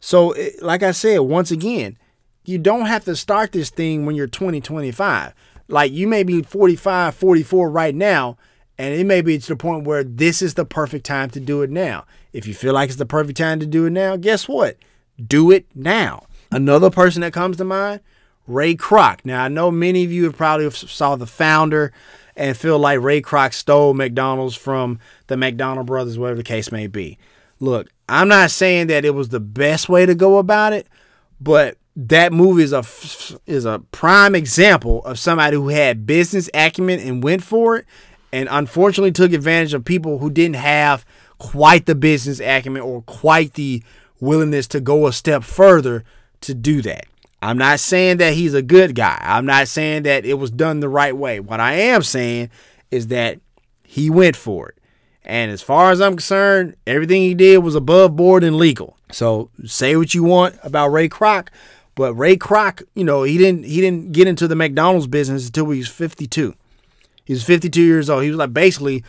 So, 0.01 0.35
like 0.61 0.83
I 0.83 0.91
said, 0.91 1.19
once 1.19 1.51
again, 1.51 1.97
you 2.43 2.57
don't 2.57 2.87
have 2.87 3.05
to 3.05 3.15
start 3.15 3.53
this 3.53 3.69
thing 3.69 4.05
when 4.05 4.17
you're 4.17 4.27
20, 4.27 4.59
25. 4.59 5.33
Like 5.69 5.93
you 5.93 6.05
may 6.09 6.23
be 6.23 6.41
45, 6.41 7.15
44 7.15 7.71
right 7.71 7.95
now, 7.95 8.35
and 8.77 8.93
it 8.93 9.05
may 9.05 9.21
be 9.21 9.37
to 9.37 9.47
the 9.47 9.55
point 9.55 9.85
where 9.85 10.03
this 10.03 10.41
is 10.41 10.55
the 10.55 10.65
perfect 10.65 11.05
time 11.05 11.29
to 11.29 11.39
do 11.39 11.61
it 11.61 11.69
now. 11.69 12.03
If 12.33 12.45
you 12.45 12.53
feel 12.53 12.73
like 12.73 12.89
it's 12.89 12.97
the 12.97 13.05
perfect 13.05 13.37
time 13.37 13.61
to 13.61 13.65
do 13.65 13.85
it 13.85 13.91
now, 13.91 14.17
guess 14.17 14.49
what? 14.49 14.75
Do 15.25 15.49
it 15.49 15.65
now. 15.73 16.27
Another 16.51 16.89
person 16.89 17.21
that 17.21 17.31
comes 17.31 17.55
to 17.55 17.63
mind, 17.63 18.01
Ray 18.47 18.75
Kroc. 18.75 19.19
Now 19.23 19.45
I 19.45 19.47
know 19.47 19.71
many 19.71 20.03
of 20.03 20.11
you 20.11 20.25
have 20.25 20.35
probably 20.35 20.69
saw 20.71 21.15
the 21.15 21.25
founder 21.25 21.93
and 22.35 22.57
feel 22.57 22.79
like 22.79 23.01
Ray 23.01 23.21
Kroc 23.21 23.53
stole 23.53 23.93
McDonald's 23.93 24.55
from 24.55 24.99
the 25.27 25.37
McDonald 25.37 25.87
brothers, 25.87 26.17
whatever 26.17 26.37
the 26.37 26.43
case 26.43 26.71
may 26.71 26.87
be. 26.87 27.17
Look, 27.59 27.89
I'm 28.09 28.27
not 28.27 28.51
saying 28.51 28.87
that 28.87 29.05
it 29.05 29.11
was 29.11 29.29
the 29.29 29.39
best 29.39 29.89
way 29.89 30.05
to 30.05 30.15
go 30.15 30.37
about 30.37 30.73
it, 30.73 30.87
but 31.39 31.77
that 31.95 32.33
movie 32.33 32.63
is 32.63 32.73
a 32.73 32.83
is 33.45 33.65
a 33.65 33.79
prime 33.91 34.35
example 34.35 35.03
of 35.05 35.19
somebody 35.19 35.55
who 35.55 35.69
had 35.69 36.05
business 36.05 36.49
acumen 36.53 36.99
and 36.99 37.23
went 37.23 37.43
for 37.43 37.77
it, 37.77 37.85
and 38.31 38.49
unfortunately 38.51 39.11
took 39.11 39.31
advantage 39.31 39.73
of 39.73 39.85
people 39.85 40.19
who 40.19 40.29
didn't 40.29 40.55
have 40.55 41.05
quite 41.37 41.85
the 41.85 41.95
business 41.95 42.39
acumen 42.39 42.81
or 42.81 43.01
quite 43.03 43.53
the 43.53 43.83
willingness 44.19 44.67
to 44.67 44.79
go 44.79 45.05
a 45.07 45.13
step 45.13 45.43
further 45.43 46.03
to 46.41 46.53
do 46.53 46.81
that. 46.81 47.05
I'm 47.43 47.57
not 47.57 47.81
saying 47.81 48.17
that 48.17 48.35
he's 48.35 48.53
a 48.53 48.61
good 48.61 48.95
guy. 48.95 49.19
I'm 49.21 49.45
not 49.45 49.67
saying 49.67 50.03
that 50.03 50.25
it 50.25 50.35
was 50.35 50.49
done 50.49 50.79
the 50.79 50.87
right 50.87 51.15
way. 51.15 51.41
What 51.41 51.59
I 51.59 51.73
am 51.73 52.01
saying 52.01 52.49
is 52.89 53.07
that 53.07 53.41
he 53.83 54.09
went 54.09 54.37
for 54.37 54.69
it. 54.69 54.77
And 55.25 55.51
as 55.51 55.61
far 55.61 55.91
as 55.91 55.99
I'm 55.99 56.13
concerned, 56.13 56.77
everything 56.87 57.21
he 57.21 57.33
did 57.33 57.57
was 57.57 57.75
above 57.75 58.15
board 58.15 58.45
and 58.45 58.55
legal. 58.55 58.95
So 59.11 59.49
say 59.65 59.97
what 59.97 60.13
you 60.13 60.23
want 60.23 60.55
about 60.63 60.87
Ray 60.89 61.09
Kroc, 61.09 61.49
but 61.95 62.13
Ray 62.13 62.37
Kroc, 62.37 62.81
you 62.95 63.03
know, 63.03 63.23
he 63.23 63.37
didn't 63.37 63.65
he 63.65 63.81
didn't 63.81 64.13
get 64.13 64.27
into 64.27 64.47
the 64.47 64.55
McDonald's 64.55 65.07
business 65.07 65.47
until 65.47 65.69
he 65.69 65.79
was 65.79 65.89
52. 65.89 66.55
He 67.25 67.33
was 67.33 67.43
52 67.43 67.81
years 67.81 68.09
old. 68.09 68.23
He 68.23 68.29
was 68.29 68.37
like 68.37 68.53
basically 68.53 69.03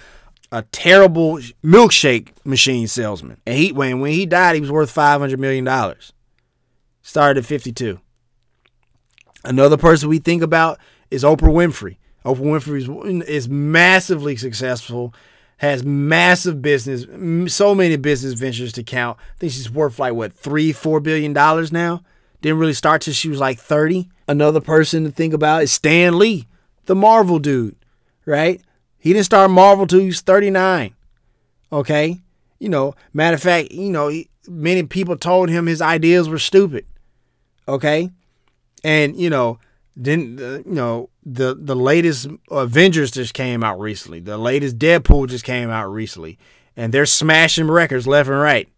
a 0.50 0.62
terrible 0.72 1.38
milkshake 1.64 2.30
machine 2.44 2.88
salesman. 2.88 3.40
And 3.46 3.56
he 3.56 3.70
when 3.70 4.00
when 4.00 4.10
he 4.10 4.26
died, 4.26 4.56
he 4.56 4.60
was 4.60 4.72
worth 4.72 4.90
500 4.90 5.38
million 5.38 5.64
dollars. 5.64 6.12
Started 7.02 7.44
at 7.44 7.46
52. 7.46 8.00
Another 9.44 9.76
person 9.76 10.08
we 10.08 10.18
think 10.18 10.42
about 10.42 10.78
is 11.10 11.22
Oprah 11.22 11.52
Winfrey. 11.52 11.96
Oprah 12.24 12.38
Winfrey 12.38 13.22
is, 13.26 13.48
massively 13.48 14.36
successful, 14.36 15.14
has 15.58 15.84
massive 15.84 16.62
business, 16.62 17.06
so 17.54 17.74
many 17.74 17.96
business 17.96 18.32
ventures 18.34 18.72
to 18.72 18.82
count. 18.82 19.18
I 19.18 19.38
think 19.38 19.52
she's 19.52 19.70
worth 19.70 19.98
like 19.98 20.14
what 20.14 20.32
three, 20.32 20.72
four 20.72 21.00
billion 21.00 21.32
dollars 21.32 21.70
now. 21.70 22.02
Didn't 22.40 22.58
really 22.58 22.72
start 22.74 23.02
till 23.02 23.14
she 23.14 23.28
was 23.28 23.38
like 23.40 23.58
30. 23.58 24.10
Another 24.28 24.60
person 24.60 25.04
to 25.04 25.10
think 25.10 25.32
about 25.32 25.62
is 25.62 25.72
Stan 25.72 26.18
Lee, 26.18 26.46
the 26.86 26.94
Marvel 26.94 27.38
dude, 27.38 27.76
right? 28.26 28.60
He 28.98 29.12
didn't 29.12 29.26
start 29.26 29.50
Marvel 29.50 29.86
till 29.86 30.00
he 30.00 30.06
was 30.06 30.20
39. 30.22 30.94
Okay? 31.72 32.20
You 32.58 32.68
know, 32.68 32.94
matter 33.12 33.34
of 33.34 33.42
fact, 33.42 33.70
you 33.72 33.90
know, 33.90 34.10
many 34.48 34.82
people 34.84 35.16
told 35.16 35.50
him 35.50 35.66
his 35.66 35.82
ideas 35.82 36.28
were 36.28 36.38
stupid. 36.38 36.86
Okay? 37.68 38.10
And 38.84 39.16
you 39.16 39.30
know, 39.30 39.58
then 39.96 40.38
uh, 40.40 40.58
you 40.58 40.74
know 40.74 41.10
the 41.24 41.56
the 41.58 41.74
latest 41.74 42.28
Avengers 42.50 43.10
just 43.10 43.34
came 43.34 43.64
out 43.64 43.80
recently. 43.80 44.20
The 44.20 44.38
latest 44.38 44.78
Deadpool 44.78 45.28
just 45.28 45.44
came 45.44 45.70
out 45.70 45.90
recently, 45.90 46.38
and 46.76 46.92
they're 46.92 47.06
smashing 47.06 47.68
records 47.68 48.06
left 48.06 48.28
and 48.28 48.38
right. 48.38 48.68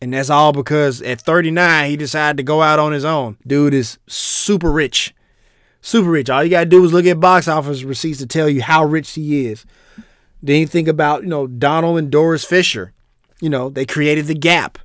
And 0.00 0.12
that's 0.12 0.30
all 0.30 0.52
because 0.52 1.00
at 1.02 1.20
39 1.20 1.90
he 1.90 1.96
decided 1.96 2.36
to 2.38 2.42
go 2.42 2.60
out 2.60 2.80
on 2.80 2.90
his 2.90 3.04
own. 3.04 3.36
Dude 3.46 3.74
is 3.74 3.98
super 4.08 4.72
rich, 4.72 5.14
super 5.80 6.10
rich. 6.10 6.28
All 6.28 6.42
you 6.42 6.50
gotta 6.50 6.66
do 6.66 6.84
is 6.84 6.92
look 6.92 7.06
at 7.06 7.20
box 7.20 7.46
office 7.46 7.84
receipts 7.84 8.18
to 8.18 8.26
tell 8.26 8.48
you 8.48 8.62
how 8.62 8.84
rich 8.84 9.12
he 9.12 9.46
is. 9.46 9.64
Then 10.42 10.60
you 10.60 10.66
think 10.66 10.88
about 10.88 11.22
you 11.22 11.28
know 11.28 11.46
Donald 11.46 11.98
and 11.98 12.10
Doris 12.10 12.44
Fisher. 12.44 12.92
You 13.40 13.50
know 13.50 13.68
they 13.68 13.84
created 13.84 14.26
the 14.26 14.34
Gap. 14.34 14.78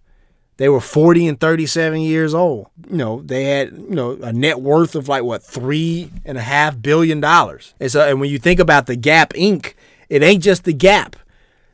They 0.57 0.69
were 0.69 0.81
40 0.81 1.27
and 1.27 1.39
37 1.39 2.01
years 2.01 2.33
old. 2.33 2.67
You 2.89 2.97
know, 2.97 3.21
they 3.21 3.43
had, 3.43 3.71
you 3.73 3.95
know, 3.95 4.13
a 4.21 4.33
net 4.33 4.59
worth 4.59 4.95
of 4.95 5.07
like 5.07 5.23
what, 5.23 5.43
three 5.43 6.11
and 6.25 6.37
a 6.37 6.41
half 6.41 6.81
billion 6.81 7.19
dollars. 7.19 7.75
And 7.79 7.91
so, 7.91 8.07
and 8.07 8.19
when 8.19 8.29
you 8.29 8.39
think 8.39 8.59
about 8.59 8.87
the 8.87 8.95
Gap 8.95 9.33
Inc., 9.33 9.73
it 10.09 10.23
ain't 10.23 10.43
just 10.43 10.63
the 10.63 10.73
Gap. 10.73 11.15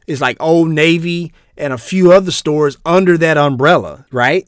It's 0.05 0.21
like 0.21 0.35
Old 0.41 0.69
Navy 0.69 1.31
and 1.57 1.71
a 1.71 1.77
few 1.77 2.11
other 2.11 2.31
stores 2.31 2.77
under 2.85 3.17
that 3.17 3.37
umbrella, 3.37 4.05
right? 4.11 4.47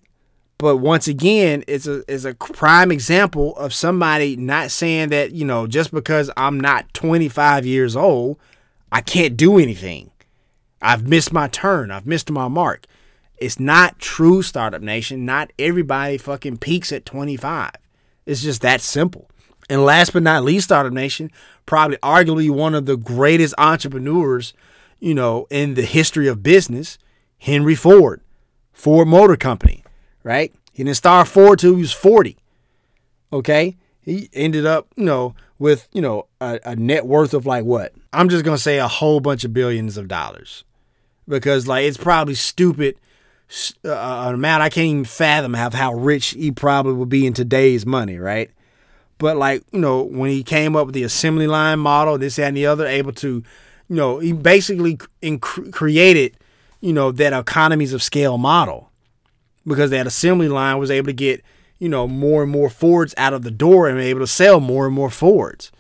But 0.58 0.78
once 0.78 1.08
again, 1.08 1.64
it's 1.68 1.88
a 1.88 2.04
it's 2.08 2.26
a 2.26 2.34
prime 2.34 2.92
example 2.92 3.56
of 3.58 3.74
somebody 3.74 4.36
not 4.36 4.72
saying 4.72 5.10
that, 5.10 5.32
you 5.32 5.46
know, 5.46 5.68
just 5.68 5.92
because 5.92 6.30
I'm 6.36 6.60
not 6.60 6.94
25 6.94 7.66
years 7.66 7.96
old, 7.96 8.38
I 8.92 9.02
can't 9.02 9.36
do 9.36 9.58
anything. 9.58 10.12
I've 10.82 11.08
missed 11.08 11.34
my 11.34 11.48
turn. 11.48 11.92
I've 11.92 12.06
missed 12.06 12.30
my 12.32 12.48
mark. 12.48 12.86
It's 13.38 13.60
not 13.60 14.00
true, 14.00 14.42
Startup 14.42 14.82
Nation. 14.82 15.26
Not 15.26 15.52
everybody 15.60 16.18
fucking 16.18 16.58
peaks 16.58 16.92
at 16.92 17.06
25. 17.06 17.72
It's 18.26 18.42
just 18.42 18.62
that 18.62 18.82
simple. 18.82 19.30
And 19.70 19.84
last 19.84 20.14
but 20.14 20.24
not 20.24 20.44
least, 20.44 20.66
Startup 20.66 20.94
Nation, 20.94 21.32
probably 21.66 21.98
arguably 21.98 22.50
one 22.50 22.76
of 22.76 22.86
the 22.86 22.98
greatest 22.98 23.56
entrepreneurs, 23.58 24.54
you 25.00 25.14
know, 25.14 25.48
in 25.50 25.74
the 25.74 25.82
history 25.84 26.28
of 26.28 26.44
business, 26.44 26.98
Henry 27.40 27.76
Ford, 27.76 28.22
Ford 28.74 29.08
Motor 29.08 29.36
Company, 29.36 29.84
right? 30.24 30.54
He 30.72 30.84
didn't 30.84 30.98
start 30.98 31.28
Ford 31.28 31.60
till 31.60 31.76
he 31.76 31.82
was 31.82 31.94
40. 31.94 32.38
Okay? 33.34 33.78
He 34.02 34.30
ended 34.34 34.66
up, 34.66 34.88
you 34.96 35.06
know, 35.06 35.36
with, 35.58 35.88
you 35.94 36.02
know, 36.02 36.28
a, 36.40 36.60
a 36.64 36.76
net 36.76 37.06
worth 37.06 37.34
of 37.34 37.46
like 37.46 37.66
what? 37.66 37.94
I'm 38.14 38.30
just 38.30 38.46
going 38.46 38.58
to 38.58 38.62
say 38.62 38.78
a 38.78 38.88
whole 38.88 39.20
bunch 39.20 39.44
of 39.44 39.54
billions 39.54 39.98
of 39.98 40.08
dollars. 40.08 40.64
Because, 41.28 41.66
like, 41.66 41.86
it's 41.86 41.98
probably 41.98 42.36
stupid 42.36 42.98
uh, 43.84 44.26
an 44.28 44.36
amount 44.36 44.64
I 44.64 44.70
can't 44.70 44.88
even 44.88 45.06
fathom 45.06 45.54
how 45.54 45.70
how 45.70 45.93
rich 45.93 46.30
he 46.30 46.52
probably 46.52 46.93
would 46.93 47.10
be 47.10 47.26
in 47.26 47.34
today's 47.34 47.86
money, 47.86 48.18
right? 48.18 48.50
But 49.18 49.38
like 49.38 49.64
you 49.72 49.80
know, 49.80 50.04
when 50.04 50.30
he 50.30 50.43
came 50.43 50.76
up 50.76 50.88
with 50.88 50.96
the 50.96 51.04
assembly 51.04 51.48
line 51.48 51.80
model, 51.80 52.18
this 52.18 52.39
and 52.39 52.58
the 52.58 52.66
other, 52.66 52.86
able 52.86 53.14
to, 53.14 53.43
you 53.88 53.96
know, 53.96 54.20
he 54.20 54.34
basically 54.34 54.98
inc- 55.22 55.72
created, 55.72 56.38
you 56.82 56.93
know, 56.93 57.12
that 57.12 57.34
economies 57.34 57.93
of 57.93 58.04
scale 58.04 58.38
model, 58.38 58.91
because 59.66 59.91
that 59.91 60.08
assembly 60.08 60.50
line 60.50 60.78
was 60.80 60.91
able 60.91 61.08
to 61.08 61.14
get, 61.14 61.43
you 61.80 61.88
know, 61.88 62.08
more 62.08 62.43
and 62.43 62.52
more 62.52 62.70
Fords 62.70 63.14
out 63.18 63.34
of 63.34 63.43
the 63.43 63.52
door 63.52 63.88
and 63.88 64.00
able 64.00 64.20
to 64.22 64.28
sell 64.28 64.60
more 64.60 64.86
and 64.86 64.96
more 64.96 65.10
Fords. 65.10 65.72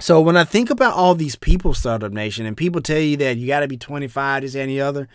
So 0.00 0.20
when 0.20 0.36
I 0.36 0.44
think 0.44 0.70
about 0.70 0.94
all 0.94 1.14
these 1.14 1.36
people, 1.36 1.72
Startup 1.72 2.12
Nation, 2.12 2.46
and 2.46 2.56
people 2.56 2.80
tell 2.80 2.98
you 2.98 3.16
that 3.18 3.36
you 3.36 3.46
got 3.46 3.60
to 3.60 3.68
be 3.68 3.76
25, 3.76 4.42
this 4.42 4.56
and 4.56 4.68
the 4.68 4.80
other, 4.80 5.08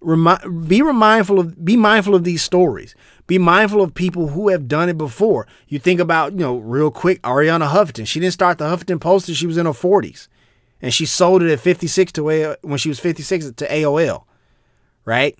Remi- 0.00 0.66
be 0.66 0.82
mindful 0.82 1.38
of 1.38 1.62
be 1.62 1.76
mindful 1.76 2.14
of 2.14 2.24
these 2.24 2.42
stories. 2.42 2.94
Be 3.26 3.38
mindful 3.38 3.82
of 3.82 3.94
people 3.94 4.28
who 4.28 4.48
have 4.48 4.66
done 4.66 4.88
it 4.88 4.98
before. 4.98 5.46
You 5.68 5.78
think 5.78 6.00
about, 6.00 6.32
you 6.32 6.38
know, 6.38 6.56
real 6.56 6.90
quick, 6.90 7.22
Arianna 7.22 7.68
Huffington. 7.68 8.06
She 8.06 8.18
didn't 8.18 8.32
start 8.32 8.58
the 8.58 8.64
Huffington 8.64 9.00
Post 9.00 9.28
until 9.28 9.36
she 9.36 9.46
was 9.46 9.56
in 9.56 9.66
her 9.66 9.72
40s. 9.72 10.26
And 10.82 10.92
she 10.92 11.06
sold 11.06 11.42
it 11.42 11.52
at 11.52 11.60
56 11.60 12.12
to 12.12 12.30
A- 12.30 12.56
when 12.62 12.78
she 12.78 12.88
was 12.88 12.98
56 12.98 13.52
to 13.52 13.68
AOL. 13.68 14.24
Right? 15.04 15.38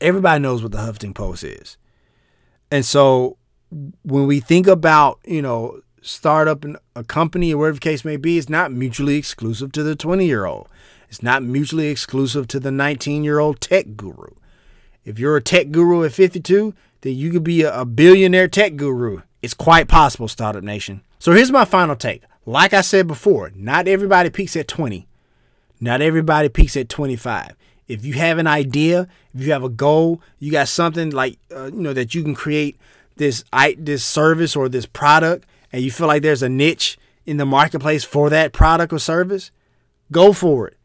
Everybody 0.00 0.40
knows 0.40 0.62
what 0.62 0.72
the 0.72 0.78
Huffington 0.78 1.14
Post 1.14 1.42
is. 1.42 1.78
And 2.70 2.84
so 2.84 3.38
when 4.02 4.26
we 4.26 4.40
think 4.40 4.66
about, 4.66 5.18
you 5.24 5.42
know, 5.42 5.80
startup 6.00 6.64
in 6.64 6.76
a 6.94 7.02
company 7.02 7.52
or 7.52 7.58
whatever 7.58 7.74
the 7.74 7.80
case 7.80 8.04
may 8.04 8.16
be, 8.16 8.38
it's 8.38 8.48
not 8.48 8.70
mutually 8.70 9.16
exclusive 9.16 9.72
to 9.72 9.82
the 9.82 9.96
20 9.96 10.26
year 10.26 10.44
old. 10.44 10.68
It's 11.14 11.22
not 11.22 11.44
mutually 11.44 11.86
exclusive 11.90 12.48
to 12.48 12.58
the 12.58 12.72
19 12.72 13.22
year 13.22 13.38
old 13.38 13.60
tech 13.60 13.96
guru. 13.96 14.34
If 15.04 15.16
you're 15.16 15.36
a 15.36 15.40
tech 15.40 15.70
guru 15.70 16.02
at 16.04 16.10
52, 16.10 16.74
then 17.02 17.14
you 17.14 17.30
could 17.30 17.44
be 17.44 17.62
a, 17.62 17.84
billionaire 17.84 18.48
tech 18.48 18.74
guru. 18.74 19.20
It's 19.40 19.54
quite 19.54 19.86
possible, 19.86 20.26
Startup 20.26 20.64
Nation. 20.64 21.02
So 21.20 21.30
here's 21.30 21.52
my 21.52 21.64
final 21.66 21.94
take. 21.94 22.24
Like 22.46 22.74
I 22.74 22.80
said 22.80 23.06
before, 23.06 23.52
not 23.54 23.86
everybody 23.86 24.28
peaks 24.28 24.56
at 24.56 24.66
20. 24.66 25.06
Not 25.80 26.02
everybody 26.02 26.48
peaks 26.48 26.76
at 26.76 26.88
25. 26.88 27.54
If 27.86 28.04
you 28.04 28.14
have 28.14 28.38
an 28.38 28.48
idea, 28.48 29.06
if 29.32 29.40
you 29.40 29.52
have 29.52 29.62
a 29.62 29.68
goal, 29.68 30.20
you 30.40 30.50
got 30.50 30.66
something 30.66 31.10
like 31.10 31.38
uh, 31.54 31.66
you 31.66 31.80
know 31.80 31.92
that 31.92 32.16
you 32.16 32.24
can 32.24 32.34
create 32.34 32.76
this 33.14 33.44
this 33.78 34.04
service 34.04 34.56
or 34.56 34.68
this 34.68 34.86
product, 34.86 35.46
and 35.72 35.80
you 35.80 35.92
feel 35.92 36.08
like 36.08 36.22
there's 36.22 36.42
a 36.42 36.48
niche 36.48 36.98
in 37.24 37.36
the 37.36 37.46
marketplace 37.46 38.02
for 38.02 38.30
that 38.30 38.52
product 38.52 38.92
or 38.92 38.98
service, 38.98 39.52
go 40.10 40.32
for 40.32 40.66
it. 40.66 40.76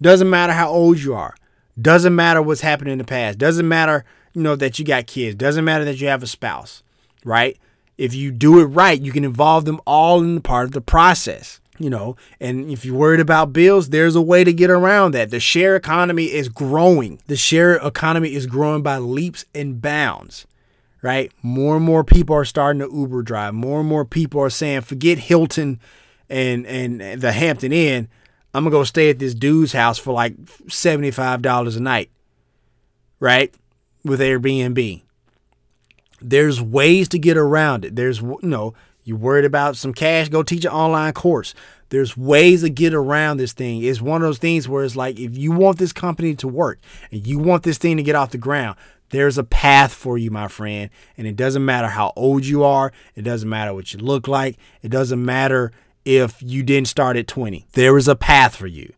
Doesn't 0.00 0.30
matter 0.30 0.52
how 0.52 0.68
old 0.68 0.98
you 0.98 1.14
are. 1.14 1.34
Doesn't 1.80 2.14
matter 2.14 2.42
what's 2.42 2.60
happened 2.60 2.90
in 2.90 2.98
the 2.98 3.04
past. 3.04 3.38
Doesn't 3.38 3.68
matter, 3.68 4.04
you 4.32 4.42
know, 4.42 4.56
that 4.56 4.78
you 4.78 4.84
got 4.84 5.06
kids. 5.06 5.36
Doesn't 5.36 5.64
matter 5.64 5.84
that 5.84 6.00
you 6.00 6.08
have 6.08 6.22
a 6.22 6.26
spouse, 6.26 6.82
right? 7.24 7.56
If 7.96 8.14
you 8.14 8.30
do 8.30 8.60
it 8.60 8.64
right, 8.64 9.00
you 9.00 9.12
can 9.12 9.24
involve 9.24 9.64
them 9.64 9.80
all 9.86 10.20
in 10.20 10.36
the 10.36 10.40
part 10.40 10.66
of 10.66 10.72
the 10.72 10.80
process, 10.80 11.60
you 11.78 11.90
know. 11.90 12.16
And 12.40 12.70
if 12.70 12.84
you're 12.84 12.96
worried 12.96 13.20
about 13.20 13.52
bills, 13.52 13.90
there's 13.90 14.14
a 14.14 14.22
way 14.22 14.44
to 14.44 14.52
get 14.52 14.70
around 14.70 15.12
that. 15.12 15.30
The 15.30 15.40
share 15.40 15.74
economy 15.76 16.26
is 16.26 16.48
growing. 16.48 17.20
The 17.26 17.36
share 17.36 17.74
economy 17.74 18.34
is 18.34 18.46
growing 18.46 18.82
by 18.82 18.98
leaps 18.98 19.44
and 19.54 19.80
bounds, 19.82 20.46
right? 21.02 21.32
More 21.42 21.76
and 21.76 21.84
more 21.84 22.04
people 22.04 22.36
are 22.36 22.44
starting 22.44 22.80
to 22.80 22.92
Uber 22.92 23.22
drive. 23.22 23.54
More 23.54 23.80
and 23.80 23.88
more 23.88 24.04
people 24.04 24.40
are 24.40 24.50
saying, 24.50 24.82
forget 24.82 25.18
Hilton 25.18 25.80
and 26.28 26.66
and 26.66 27.20
the 27.20 27.32
Hampton 27.32 27.72
Inn. 27.72 28.08
I'm 28.54 28.64
gonna 28.64 28.72
go 28.72 28.84
stay 28.84 29.10
at 29.10 29.18
this 29.18 29.34
dude's 29.34 29.72
house 29.72 29.98
for 29.98 30.12
like 30.12 30.36
$75 30.36 31.76
a 31.76 31.80
night, 31.80 32.10
right? 33.20 33.54
With 34.04 34.20
Airbnb. 34.20 35.02
There's 36.20 36.60
ways 36.60 37.08
to 37.08 37.18
get 37.18 37.36
around 37.36 37.84
it. 37.84 37.94
There's, 37.94 38.20
you 38.20 38.38
know, 38.42 38.74
you're 39.04 39.16
worried 39.16 39.44
about 39.44 39.76
some 39.76 39.94
cash, 39.94 40.28
go 40.28 40.42
teach 40.42 40.64
an 40.64 40.72
online 40.72 41.12
course. 41.12 41.54
There's 41.90 42.16
ways 42.16 42.62
to 42.62 42.70
get 42.70 42.92
around 42.92 43.38
this 43.38 43.52
thing. 43.52 43.82
It's 43.82 44.00
one 44.00 44.20
of 44.20 44.28
those 44.28 44.38
things 44.38 44.68
where 44.68 44.84
it's 44.84 44.96
like 44.96 45.18
if 45.18 45.36
you 45.36 45.52
want 45.52 45.78
this 45.78 45.92
company 45.92 46.34
to 46.36 46.48
work 46.48 46.80
and 47.10 47.26
you 47.26 47.38
want 47.38 47.62
this 47.62 47.78
thing 47.78 47.96
to 47.96 48.02
get 48.02 48.16
off 48.16 48.30
the 48.30 48.38
ground, 48.38 48.76
there's 49.10 49.38
a 49.38 49.44
path 49.44 49.94
for 49.94 50.18
you, 50.18 50.30
my 50.30 50.48
friend. 50.48 50.90
And 51.16 51.26
it 51.26 51.36
doesn't 51.36 51.64
matter 51.64 51.88
how 51.88 52.12
old 52.16 52.44
you 52.44 52.64
are, 52.64 52.92
it 53.14 53.22
doesn't 53.22 53.48
matter 53.48 53.72
what 53.72 53.92
you 53.92 53.98
look 54.00 54.28
like, 54.28 54.58
it 54.82 54.90
doesn't 54.90 55.24
matter 55.24 55.72
if 56.04 56.42
you 56.42 56.62
didn't 56.62 56.88
start 56.88 57.16
at 57.16 57.26
20. 57.26 57.66
There 57.72 57.96
is 57.96 58.08
a 58.08 58.16
path 58.16 58.56
for 58.56 58.66
you. 58.66 58.92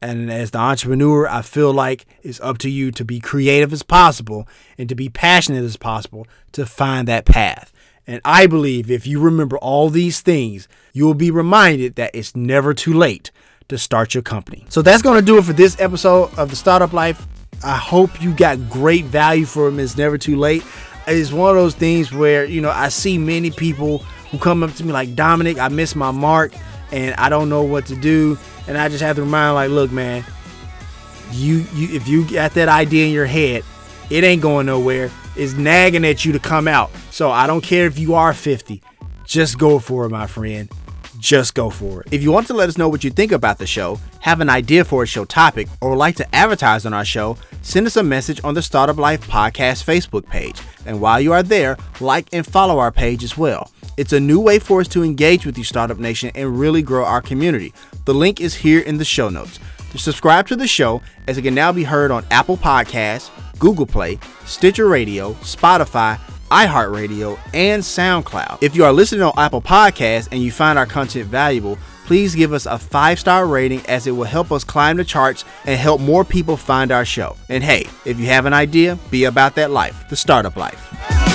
And 0.00 0.30
as 0.30 0.52
the 0.52 0.58
entrepreneur, 0.58 1.26
I 1.26 1.42
feel 1.42 1.72
like 1.72 2.06
it's 2.22 2.40
up 2.40 2.58
to 2.58 2.70
you 2.70 2.92
to 2.92 3.04
be 3.04 3.18
creative 3.18 3.72
as 3.72 3.82
possible 3.82 4.46
and 4.76 4.88
to 4.88 4.94
be 4.94 5.08
passionate 5.08 5.64
as 5.64 5.76
possible 5.76 6.26
to 6.52 6.66
find 6.66 7.08
that 7.08 7.24
path. 7.24 7.72
And 8.06 8.20
I 8.24 8.46
believe 8.46 8.90
if 8.90 9.06
you 9.06 9.20
remember 9.20 9.58
all 9.58 9.90
these 9.90 10.20
things, 10.20 10.68
you 10.92 11.04
will 11.04 11.14
be 11.14 11.30
reminded 11.30 11.96
that 11.96 12.12
it's 12.14 12.34
never 12.34 12.72
too 12.74 12.94
late 12.94 13.30
to 13.68 13.76
start 13.76 14.14
your 14.14 14.22
company. 14.22 14.64
So 14.68 14.82
that's 14.82 15.02
going 15.02 15.20
to 15.20 15.24
do 15.24 15.36
it 15.36 15.44
for 15.44 15.52
this 15.52 15.78
episode 15.80 16.36
of 16.38 16.48
the 16.48 16.56
Startup 16.56 16.92
Life. 16.92 17.26
I 17.64 17.76
hope 17.76 18.22
you 18.22 18.32
got 18.32 18.70
great 18.70 19.04
value 19.04 19.44
from 19.44 19.78
It's 19.78 19.96
Never 19.96 20.16
Too 20.16 20.36
Late. 20.36 20.64
It's 21.06 21.32
one 21.32 21.50
of 21.50 21.56
those 21.56 21.74
things 21.74 22.12
where, 22.12 22.44
you 22.44 22.60
know, 22.60 22.70
I 22.70 22.88
see 22.88 23.18
many 23.18 23.50
people 23.50 24.04
who 24.30 24.38
come 24.38 24.62
up 24.62 24.72
to 24.74 24.84
me 24.84 24.92
like, 24.92 25.14
Dominic, 25.14 25.58
I 25.58 25.68
missed 25.68 25.96
my 25.96 26.10
mark 26.10 26.52
and 26.92 27.14
I 27.16 27.28
don't 27.28 27.48
know 27.48 27.62
what 27.62 27.86
to 27.86 27.96
do. 27.96 28.38
And 28.66 28.76
I 28.76 28.88
just 28.88 29.02
have 29.02 29.16
to 29.16 29.22
remind, 29.22 29.54
like, 29.54 29.70
look, 29.70 29.90
man, 29.90 30.24
you, 31.32 31.64
you 31.74 31.94
if 31.94 32.06
you 32.08 32.28
got 32.30 32.52
that 32.54 32.68
idea 32.68 33.06
in 33.06 33.12
your 33.12 33.26
head, 33.26 33.64
it 34.10 34.24
ain't 34.24 34.42
going 34.42 34.66
nowhere. 34.66 35.10
It's 35.36 35.54
nagging 35.54 36.04
at 36.04 36.24
you 36.24 36.32
to 36.32 36.38
come 36.38 36.68
out. 36.68 36.90
So 37.10 37.30
I 37.30 37.46
don't 37.46 37.62
care 37.62 37.86
if 37.86 37.98
you 37.98 38.14
are 38.14 38.34
50. 38.34 38.82
Just 39.24 39.58
go 39.58 39.78
for 39.78 40.06
it, 40.06 40.10
my 40.10 40.26
friend. 40.26 40.70
Just 41.18 41.54
go 41.54 41.68
for 41.68 42.02
it. 42.02 42.12
If 42.12 42.22
you 42.22 42.30
want 42.30 42.46
to 42.46 42.54
let 42.54 42.68
us 42.68 42.78
know 42.78 42.88
what 42.88 43.02
you 43.02 43.10
think 43.10 43.32
about 43.32 43.58
the 43.58 43.66
show, 43.66 43.98
have 44.20 44.40
an 44.40 44.48
idea 44.48 44.84
for 44.84 45.02
a 45.02 45.06
show 45.06 45.24
topic, 45.24 45.66
or 45.80 45.90
would 45.90 45.98
like 45.98 46.14
to 46.16 46.34
advertise 46.34 46.86
on 46.86 46.94
our 46.94 47.04
show, 47.04 47.36
send 47.60 47.86
us 47.88 47.96
a 47.96 48.02
message 48.04 48.40
on 48.44 48.54
the 48.54 48.62
Startup 48.62 48.96
Life 48.96 49.26
Podcast 49.26 49.84
Facebook 49.84 50.26
page. 50.28 50.60
And 50.86 51.00
while 51.00 51.20
you 51.20 51.32
are 51.32 51.42
there, 51.42 51.76
like 52.00 52.28
and 52.32 52.46
follow 52.46 52.78
our 52.78 52.92
page 52.92 53.24
as 53.24 53.36
well. 53.36 53.72
It's 53.96 54.12
a 54.12 54.20
new 54.20 54.38
way 54.38 54.60
for 54.60 54.80
us 54.80 54.86
to 54.88 55.02
engage 55.02 55.44
with 55.44 55.58
you, 55.58 55.64
Startup 55.64 55.98
Nation, 55.98 56.30
and 56.36 56.58
really 56.58 56.82
grow 56.82 57.04
our 57.04 57.20
community. 57.20 57.74
The 58.04 58.14
link 58.14 58.40
is 58.40 58.54
here 58.54 58.80
in 58.80 58.96
the 58.96 59.04
show 59.04 59.28
notes. 59.28 59.58
To 59.90 59.98
subscribe 59.98 60.46
to 60.48 60.56
the 60.56 60.68
show, 60.68 61.02
as 61.26 61.36
it 61.36 61.42
can 61.42 61.54
now 61.54 61.72
be 61.72 61.82
heard 61.82 62.12
on 62.12 62.24
Apple 62.30 62.56
Podcasts, 62.56 63.30
Google 63.58 63.86
Play, 63.86 64.20
Stitcher 64.44 64.86
Radio, 64.86 65.32
Spotify, 65.34 66.20
iHeartRadio, 66.50 67.38
and 67.54 67.82
SoundCloud. 67.82 68.58
If 68.62 68.74
you 68.74 68.84
are 68.84 68.92
listening 68.92 69.22
on 69.22 69.32
Apple 69.36 69.62
Podcasts 69.62 70.28
and 70.32 70.42
you 70.42 70.50
find 70.50 70.78
our 70.78 70.86
content 70.86 71.26
valuable, 71.26 71.78
please 72.06 72.34
give 72.34 72.52
us 72.52 72.66
a 72.66 72.78
five 72.78 73.20
star 73.20 73.46
rating 73.46 73.84
as 73.86 74.06
it 74.06 74.12
will 74.12 74.24
help 74.24 74.50
us 74.50 74.64
climb 74.64 74.96
the 74.96 75.04
charts 75.04 75.44
and 75.66 75.78
help 75.78 76.00
more 76.00 76.24
people 76.24 76.56
find 76.56 76.90
our 76.90 77.04
show. 77.04 77.36
And 77.48 77.62
hey, 77.62 77.86
if 78.04 78.18
you 78.18 78.26
have 78.26 78.46
an 78.46 78.54
idea, 78.54 78.98
be 79.10 79.24
about 79.24 79.54
that 79.56 79.70
life, 79.70 80.08
the 80.08 80.16
startup 80.16 80.56
life. 80.56 81.27